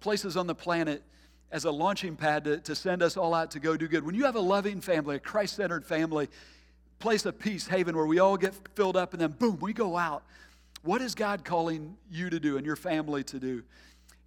places 0.00 0.36
on 0.36 0.46
the 0.46 0.54
planet 0.54 1.02
as 1.52 1.64
a 1.64 1.70
launching 1.70 2.16
pad 2.16 2.44
to, 2.44 2.58
to 2.58 2.74
send 2.74 3.02
us 3.02 3.16
all 3.16 3.34
out 3.34 3.50
to 3.50 3.60
go 3.60 3.76
do 3.76 3.88
good. 3.88 4.04
When 4.04 4.14
you 4.14 4.24
have 4.24 4.36
a 4.36 4.40
loving 4.40 4.80
family, 4.80 5.16
a 5.16 5.18
Christ 5.18 5.56
centered 5.56 5.84
family, 5.84 6.28
place 6.98 7.26
of 7.26 7.38
peace, 7.38 7.66
haven, 7.66 7.96
where 7.96 8.06
we 8.06 8.18
all 8.18 8.36
get 8.36 8.54
filled 8.74 8.96
up 8.96 9.12
and 9.12 9.20
then 9.20 9.32
boom, 9.32 9.58
we 9.60 9.72
go 9.72 9.96
out. 9.96 10.22
What 10.82 11.02
is 11.02 11.14
God 11.14 11.44
calling 11.44 11.96
you 12.10 12.30
to 12.30 12.40
do 12.40 12.56
and 12.56 12.64
your 12.64 12.76
family 12.76 13.22
to 13.24 13.38
do? 13.38 13.62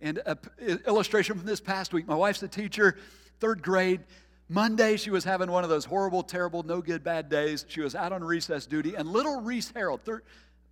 And 0.02 0.20
an 0.26 0.82
illustration 0.86 1.38
from 1.38 1.48
this 1.48 1.62
past 1.62 1.94
week 1.94 2.08
my 2.08 2.16
wife's 2.16 2.44
a 2.44 2.48
teacher, 2.48 2.98
third 3.40 3.64
grade. 3.64 4.02
Monday, 4.50 4.98
she 4.98 5.10
was 5.10 5.24
having 5.24 5.50
one 5.50 5.64
of 5.64 5.70
those 5.70 5.86
horrible, 5.86 6.22
terrible, 6.22 6.64
no 6.64 6.82
good, 6.82 7.04
bad 7.04 7.30
days. 7.30 7.66
She 7.70 7.82
was 7.82 7.96
out 7.96 8.12
on 8.12 8.24
recess 8.24 8.66
duty, 8.66 8.94
and 8.96 9.08
little 9.08 9.42
Reese 9.42 9.72
Harold, 9.74 10.02
I 10.08 10.20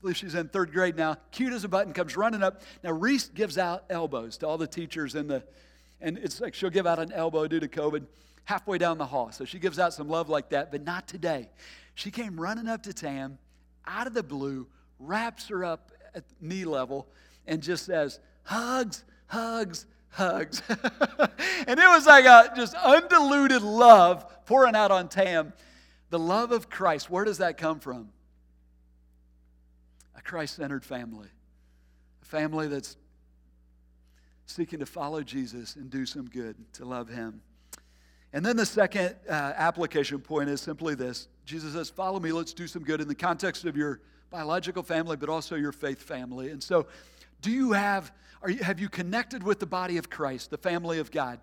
believe 0.01 0.17
she's 0.17 0.35
in 0.35 0.49
third 0.49 0.73
grade 0.73 0.97
now, 0.97 1.17
cute 1.31 1.53
as 1.53 1.63
a 1.63 1.69
button, 1.69 1.93
comes 1.93 2.17
running 2.17 2.43
up. 2.43 2.61
Now, 2.83 2.91
Reese 2.91 3.29
gives 3.29 3.57
out 3.57 3.85
elbows 3.89 4.37
to 4.39 4.47
all 4.47 4.57
the 4.57 4.67
teachers 4.67 5.15
in 5.15 5.27
the, 5.27 5.43
and 6.01 6.17
it's 6.17 6.41
like 6.41 6.53
she'll 6.53 6.69
give 6.69 6.85
out 6.85 6.99
an 6.99 7.11
elbow 7.13 7.47
due 7.47 7.59
to 7.61 7.67
COVID 7.67 8.05
halfway 8.43 8.77
down 8.77 8.97
the 8.97 9.05
hall. 9.05 9.31
So 9.31 9.45
she 9.45 9.57
gives 9.57 9.79
out 9.79 9.93
some 9.93 10.09
love 10.09 10.27
like 10.27 10.49
that, 10.49 10.69
but 10.69 10.83
not 10.83 11.07
today. 11.07 11.49
She 11.95 12.11
came 12.11 12.39
running 12.39 12.67
up 12.67 12.83
to 12.83 12.93
Tam 12.93 13.37
out 13.87 14.05
of 14.05 14.13
the 14.13 14.23
blue, 14.23 14.67
wraps 15.01 15.47
her 15.47 15.63
up 15.63 15.91
at 16.13 16.23
knee 16.39 16.65
level, 16.65 17.07
and 17.47 17.61
just 17.61 17.85
says, 17.85 18.19
Hugs, 18.43 19.03
hugs, 19.27 19.85
hugs. 20.09 20.61
and 20.69 21.79
it 21.79 21.89
was 21.89 22.05
like 22.05 22.25
a 22.25 22.51
just 22.55 22.75
undiluted 22.75 23.61
love 23.61 24.45
pouring 24.45 24.75
out 24.75 24.91
on 24.91 25.07
Tam. 25.07 25.53
The 26.09 26.19
love 26.19 26.51
of 26.51 26.69
Christ, 26.69 27.09
where 27.09 27.23
does 27.23 27.37
that 27.37 27.57
come 27.57 27.79
from? 27.79 28.09
A 30.15 30.21
Christ 30.21 30.57
centered 30.57 30.83
family. 30.83 31.29
A 32.21 32.25
family 32.25 32.67
that's 32.67 32.97
seeking 34.45 34.79
to 34.79 34.85
follow 34.85 35.23
Jesus 35.23 35.77
and 35.77 35.89
do 35.89 36.05
some 36.05 36.27
good, 36.27 36.55
to 36.73 36.85
love 36.85 37.07
Him. 37.07 37.41
And 38.33 38.45
then 38.45 38.55
the 38.55 38.65
second 38.65 39.15
uh, 39.29 39.33
application 39.55 40.19
point 40.19 40.49
is 40.49 40.61
simply 40.61 40.95
this 40.95 41.27
Jesus 41.45 41.73
says, 41.73 41.89
Follow 41.89 42.19
me, 42.19 42.31
let's 42.31 42.53
do 42.53 42.67
some 42.67 42.83
good 42.83 43.01
in 43.01 43.07
the 43.07 43.15
context 43.15 43.65
of 43.65 43.75
your 43.75 44.01
biological 44.31 44.81
family, 44.81 45.17
but 45.17 45.29
also 45.29 45.55
your 45.55 45.73
faith 45.73 46.01
family. 46.01 46.49
And 46.49 46.63
so, 46.63 46.87
do 47.41 47.51
you 47.51 47.73
have, 47.73 48.11
are 48.41 48.49
you, 48.49 48.63
have 48.63 48.79
you 48.79 48.89
connected 48.89 49.43
with 49.43 49.59
the 49.59 49.65
body 49.65 49.97
of 49.97 50.09
Christ, 50.09 50.49
the 50.49 50.57
family 50.57 50.99
of 50.99 51.11
God? 51.11 51.39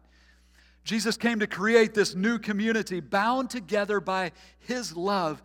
Jesus 0.84 1.16
came 1.18 1.40
to 1.40 1.46
create 1.46 1.92
this 1.92 2.14
new 2.14 2.38
community 2.38 3.00
bound 3.00 3.50
together 3.50 4.00
by 4.00 4.32
his 4.60 4.96
love. 4.96 5.42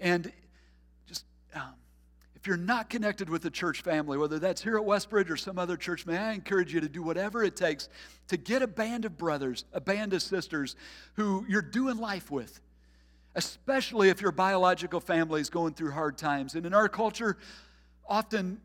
And 0.00 0.32
just 1.06 1.24
um, 1.54 1.74
if 2.34 2.48
you're 2.48 2.56
not 2.56 2.90
connected 2.90 3.30
with 3.30 3.42
the 3.42 3.50
church 3.50 3.82
family, 3.82 4.18
whether 4.18 4.40
that's 4.40 4.60
here 4.60 4.76
at 4.76 4.82
Westbridge 4.82 5.30
or 5.30 5.36
some 5.36 5.58
other 5.58 5.76
church, 5.76 6.04
may 6.04 6.18
I 6.18 6.32
encourage 6.32 6.74
you 6.74 6.80
to 6.80 6.88
do 6.88 7.00
whatever 7.00 7.44
it 7.44 7.54
takes 7.54 7.88
to 8.26 8.36
get 8.36 8.62
a 8.62 8.66
band 8.66 9.04
of 9.04 9.16
brothers, 9.16 9.64
a 9.72 9.80
band 9.80 10.14
of 10.14 10.22
sisters 10.22 10.74
who 11.14 11.46
you're 11.48 11.62
doing 11.62 11.98
life 11.98 12.28
with, 12.30 12.60
especially 13.34 14.08
if 14.08 14.20
your 14.20 14.32
biological 14.32 15.00
family 15.00 15.40
is 15.40 15.50
going 15.50 15.74
through 15.74 15.90
hard 15.92 16.18
times. 16.18 16.54
And 16.54 16.66
in 16.66 16.74
our 16.74 16.88
culture, 16.88 17.36
often 18.06 18.60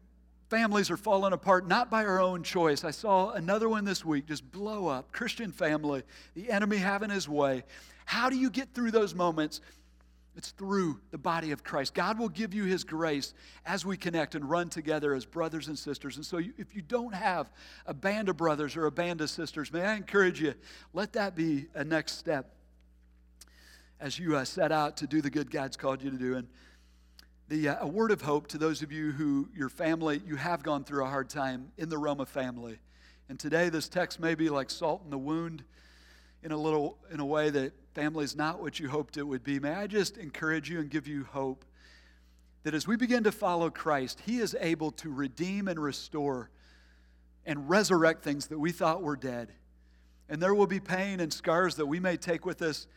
families 0.50 0.90
are 0.90 0.98
falling 0.98 1.34
apart 1.34 1.68
not 1.68 1.90
by 1.90 2.06
our 2.06 2.22
own 2.22 2.44
choice. 2.44 2.84
I 2.84 2.92
saw 2.92 3.32
another 3.32 3.70
one 3.70 3.86
this 3.86 4.04
week 4.04 4.28
just 4.28 4.50
blow 4.52 4.88
up. 4.88 5.12
Christian 5.12 5.52
family, 5.52 6.04
the 6.36 6.50
enemy 6.50 6.78
having 6.78 7.10
his 7.10 7.28
way. 7.28 7.64
How 8.06 8.30
do 8.30 8.38
you 8.38 8.50
get 8.50 8.74
through 8.74 8.92
those 8.92 9.14
moments? 9.14 9.62
It's 10.38 10.52
through 10.52 11.00
the 11.10 11.18
body 11.18 11.52
of 11.52 11.64
Christ. 11.64 11.96
God 11.96 12.20
will 12.20 12.30
give 12.30 12.54
you 12.54 12.66
His 12.66 12.84
grace 12.84 13.34
as 13.66 13.88
we 13.88 13.98
connect 13.98 14.36
and 14.36 14.48
run 14.48 14.70
together 14.70 15.16
as 15.16 15.26
brothers 15.26 15.68
and 15.68 15.78
sisters. 15.78 16.16
And 16.16 16.24
so, 16.24 16.38
if 16.38 16.76
you 16.76 16.84
don't 16.84 17.16
have 17.16 17.52
a 17.88 17.94
band 17.94 18.30
of 18.30 18.38
brothers 18.38 18.78
or 18.78 18.86
a 18.86 18.92
band 18.92 19.20
of 19.22 19.32
sisters, 19.32 19.74
may 19.74 19.82
I 19.82 19.96
encourage 19.96 20.40
you, 20.40 20.54
let 20.94 21.14
that 21.14 21.36
be 21.36 21.66
a 21.74 21.84
next 21.84 22.20
step 22.20 22.54
as 24.00 24.20
you 24.20 24.36
uh, 24.36 24.46
set 24.46 24.72
out 24.72 24.98
to 24.98 25.08
do 25.08 25.22
the 25.22 25.30
good 25.30 25.50
God's 25.50 25.78
called 25.78 26.04
you 26.04 26.12
to 26.12 26.18
do. 26.18 26.36
And 26.36 26.48
the, 27.48 27.70
uh, 27.70 27.78
a 27.82 27.88
word 27.88 28.12
of 28.12 28.22
hope 28.22 28.48
to 28.48 28.58
those 28.58 28.82
of 28.82 28.92
you 28.92 29.12
who, 29.12 29.50
your 29.56 29.70
family, 29.70 30.22
you 30.26 30.36
have 30.36 30.64
gone 30.64 30.84
through 30.84 31.04
a 31.04 31.08
hard 31.08 31.30
time 31.30 31.72
in 31.78 31.90
the 31.90 31.98
of 31.98 32.30
family. 32.30 32.80
And 33.30 33.40
today, 33.40 33.70
this 33.70 33.90
text 33.90 34.20
may 34.20 34.36
be 34.36 34.50
like 34.50 34.70
salt 34.70 35.02
in 35.04 35.10
the 35.10 35.18
wound 35.18 35.64
in 36.44 36.52
a 36.52 36.58
little, 36.58 36.98
in 37.12 37.20
a 37.20 37.26
way 37.26 37.50
that 37.50 37.74
family 37.94 38.24
is 38.24 38.36
not 38.36 38.62
what 38.62 38.80
you 38.80 38.88
hoped 38.90 39.18
it 39.18 39.24
would 39.24 39.44
be. 39.44 39.60
May 39.60 39.74
I 39.74 39.88
just 39.88 40.18
encourage 40.18 40.70
you 40.70 40.80
and 40.80 40.90
give 40.90 41.08
you 41.08 41.24
hope 41.24 41.66
that 42.64 42.74
as 42.74 42.88
we 42.88 42.96
begin 42.96 43.24
to 43.24 43.32
follow 43.32 43.70
Christ, 43.70 44.22
He 44.26 44.40
is 44.40 44.56
able 44.60 44.92
to 44.92 45.12
redeem 45.12 45.68
and 45.68 45.80
restore 45.80 46.50
and 47.46 47.70
resurrect 47.70 48.24
things 48.24 48.48
that 48.48 48.60
we 48.60 48.72
thought 48.72 49.02
were 49.02 49.16
dead. 49.16 49.54
And 50.30 50.42
there 50.42 50.54
will 50.54 50.68
be 50.68 50.80
pain 50.80 51.22
and 51.22 51.32
scars 51.32 51.76
that 51.76 51.86
we 51.86 52.00
may 52.00 52.18
take 52.18 52.46
with 52.46 52.62
us 52.62 52.88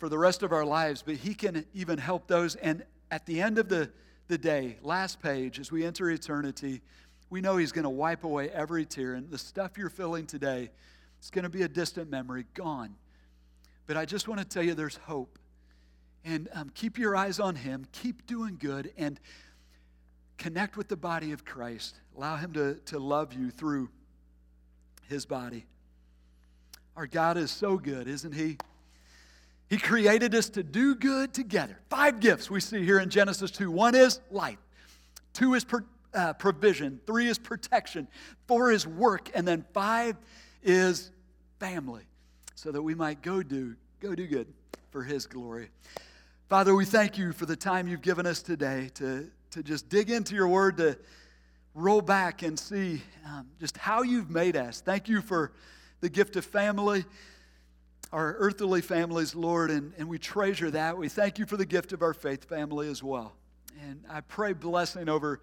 for 0.00 0.08
the 0.08 0.18
rest 0.18 0.42
of 0.42 0.50
our 0.50 0.64
lives, 0.64 1.02
but 1.02 1.16
He 1.16 1.34
can 1.34 1.66
even 1.74 1.98
help 1.98 2.26
those. 2.26 2.56
And 2.56 2.84
at 3.10 3.26
the 3.26 3.42
end 3.42 3.58
of 3.58 3.68
the, 3.68 3.90
the 4.28 4.38
day, 4.38 4.78
last 4.82 5.20
page, 5.20 5.60
as 5.60 5.70
we 5.70 5.84
enter 5.84 6.10
eternity, 6.10 6.80
we 7.28 7.42
know 7.42 7.58
He's 7.58 7.70
going 7.70 7.84
to 7.84 7.90
wipe 7.90 8.24
away 8.24 8.48
every 8.48 8.86
tear. 8.86 9.12
And 9.12 9.30
the 9.30 9.36
stuff 9.36 9.76
you're 9.76 9.90
feeling 9.90 10.26
today, 10.26 10.70
it's 11.18 11.30
going 11.30 11.42
to 11.42 11.50
be 11.50 11.62
a 11.62 11.68
distant 11.68 12.10
memory, 12.10 12.46
gone. 12.54 12.94
But 13.86 13.98
I 13.98 14.06
just 14.06 14.26
want 14.26 14.40
to 14.40 14.46
tell 14.46 14.62
you 14.62 14.72
there's 14.72 14.96
hope. 14.96 15.38
And 16.24 16.48
um, 16.54 16.70
keep 16.74 16.96
your 16.98 17.14
eyes 17.14 17.38
on 17.38 17.54
Him, 17.54 17.86
keep 17.92 18.26
doing 18.26 18.56
good, 18.58 18.92
and 18.96 19.20
connect 20.38 20.78
with 20.78 20.88
the 20.88 20.96
body 20.96 21.32
of 21.32 21.44
Christ. 21.44 22.00
Allow 22.16 22.36
Him 22.36 22.54
to, 22.54 22.76
to 22.86 22.98
love 22.98 23.34
you 23.34 23.50
through 23.50 23.90
His 25.10 25.26
body. 25.26 25.66
Our 26.96 27.06
God 27.06 27.36
is 27.36 27.50
so 27.50 27.76
good, 27.76 28.08
isn't 28.08 28.32
He? 28.32 28.56
He 29.70 29.78
created 29.78 30.34
us 30.34 30.48
to 30.50 30.64
do 30.64 30.96
good 30.96 31.32
together. 31.32 31.78
Five 31.88 32.18
gifts 32.18 32.50
we 32.50 32.58
see 32.58 32.84
here 32.84 32.98
in 32.98 33.08
Genesis 33.08 33.52
2. 33.52 33.70
One 33.70 33.94
is 33.94 34.20
life, 34.32 34.58
two 35.32 35.54
is 35.54 35.64
uh, 36.12 36.32
provision, 36.32 37.00
three 37.06 37.28
is 37.28 37.38
protection, 37.38 38.08
four 38.48 38.72
is 38.72 38.84
work, 38.84 39.30
and 39.32 39.46
then 39.46 39.64
five 39.72 40.16
is 40.64 41.12
family 41.60 42.02
so 42.56 42.72
that 42.72 42.82
we 42.82 42.96
might 42.96 43.22
go 43.22 43.44
do, 43.44 43.76
go 44.00 44.16
do 44.16 44.26
good 44.26 44.48
for 44.90 45.04
His 45.04 45.24
glory. 45.26 45.70
Father, 46.48 46.74
we 46.74 46.84
thank 46.84 47.16
you 47.16 47.32
for 47.32 47.46
the 47.46 47.54
time 47.54 47.86
you've 47.86 48.02
given 48.02 48.26
us 48.26 48.42
today 48.42 48.90
to, 48.94 49.30
to 49.52 49.62
just 49.62 49.88
dig 49.88 50.10
into 50.10 50.34
your 50.34 50.48
word, 50.48 50.78
to 50.78 50.98
roll 51.76 52.02
back 52.02 52.42
and 52.42 52.58
see 52.58 53.02
um, 53.24 53.46
just 53.60 53.76
how 53.76 54.02
you've 54.02 54.30
made 54.30 54.56
us. 54.56 54.80
Thank 54.80 55.08
you 55.08 55.22
for 55.22 55.52
the 56.00 56.08
gift 56.08 56.34
of 56.34 56.44
family, 56.44 57.04
our 58.12 58.34
earthly 58.38 58.80
families, 58.80 59.34
Lord, 59.34 59.70
and, 59.70 59.92
and 59.96 60.08
we 60.08 60.18
treasure 60.18 60.70
that. 60.72 60.98
We 60.98 61.08
thank 61.08 61.38
you 61.38 61.46
for 61.46 61.56
the 61.56 61.66
gift 61.66 61.92
of 61.92 62.02
our 62.02 62.14
faith 62.14 62.44
family 62.44 62.88
as 62.88 63.02
well. 63.02 63.34
And 63.82 64.02
I 64.10 64.20
pray 64.20 64.52
blessing 64.52 65.08
over 65.08 65.40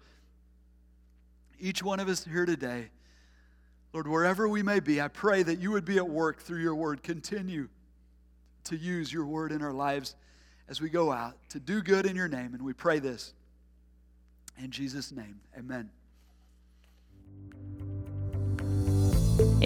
each 1.58 1.82
one 1.82 1.98
of 1.98 2.08
us 2.08 2.24
here 2.24 2.46
today. 2.46 2.90
Lord, 3.92 4.06
wherever 4.06 4.46
we 4.46 4.62
may 4.62 4.80
be, 4.80 5.00
I 5.00 5.08
pray 5.08 5.42
that 5.42 5.58
you 5.58 5.70
would 5.70 5.86
be 5.86 5.96
at 5.96 6.08
work 6.08 6.42
through 6.42 6.60
your 6.60 6.74
word. 6.74 7.02
Continue 7.02 7.68
to 8.64 8.76
use 8.76 9.10
your 9.10 9.24
word 9.24 9.50
in 9.50 9.62
our 9.62 9.72
lives 9.72 10.14
as 10.68 10.80
we 10.80 10.90
go 10.90 11.10
out 11.10 11.36
to 11.48 11.58
do 11.58 11.80
good 11.80 12.04
in 12.04 12.14
your 12.14 12.28
name. 12.28 12.52
And 12.52 12.62
we 12.62 12.74
pray 12.74 12.98
this 12.98 13.32
in 14.62 14.70
Jesus' 14.70 15.10
name. 15.10 15.40
Amen. 15.56 15.88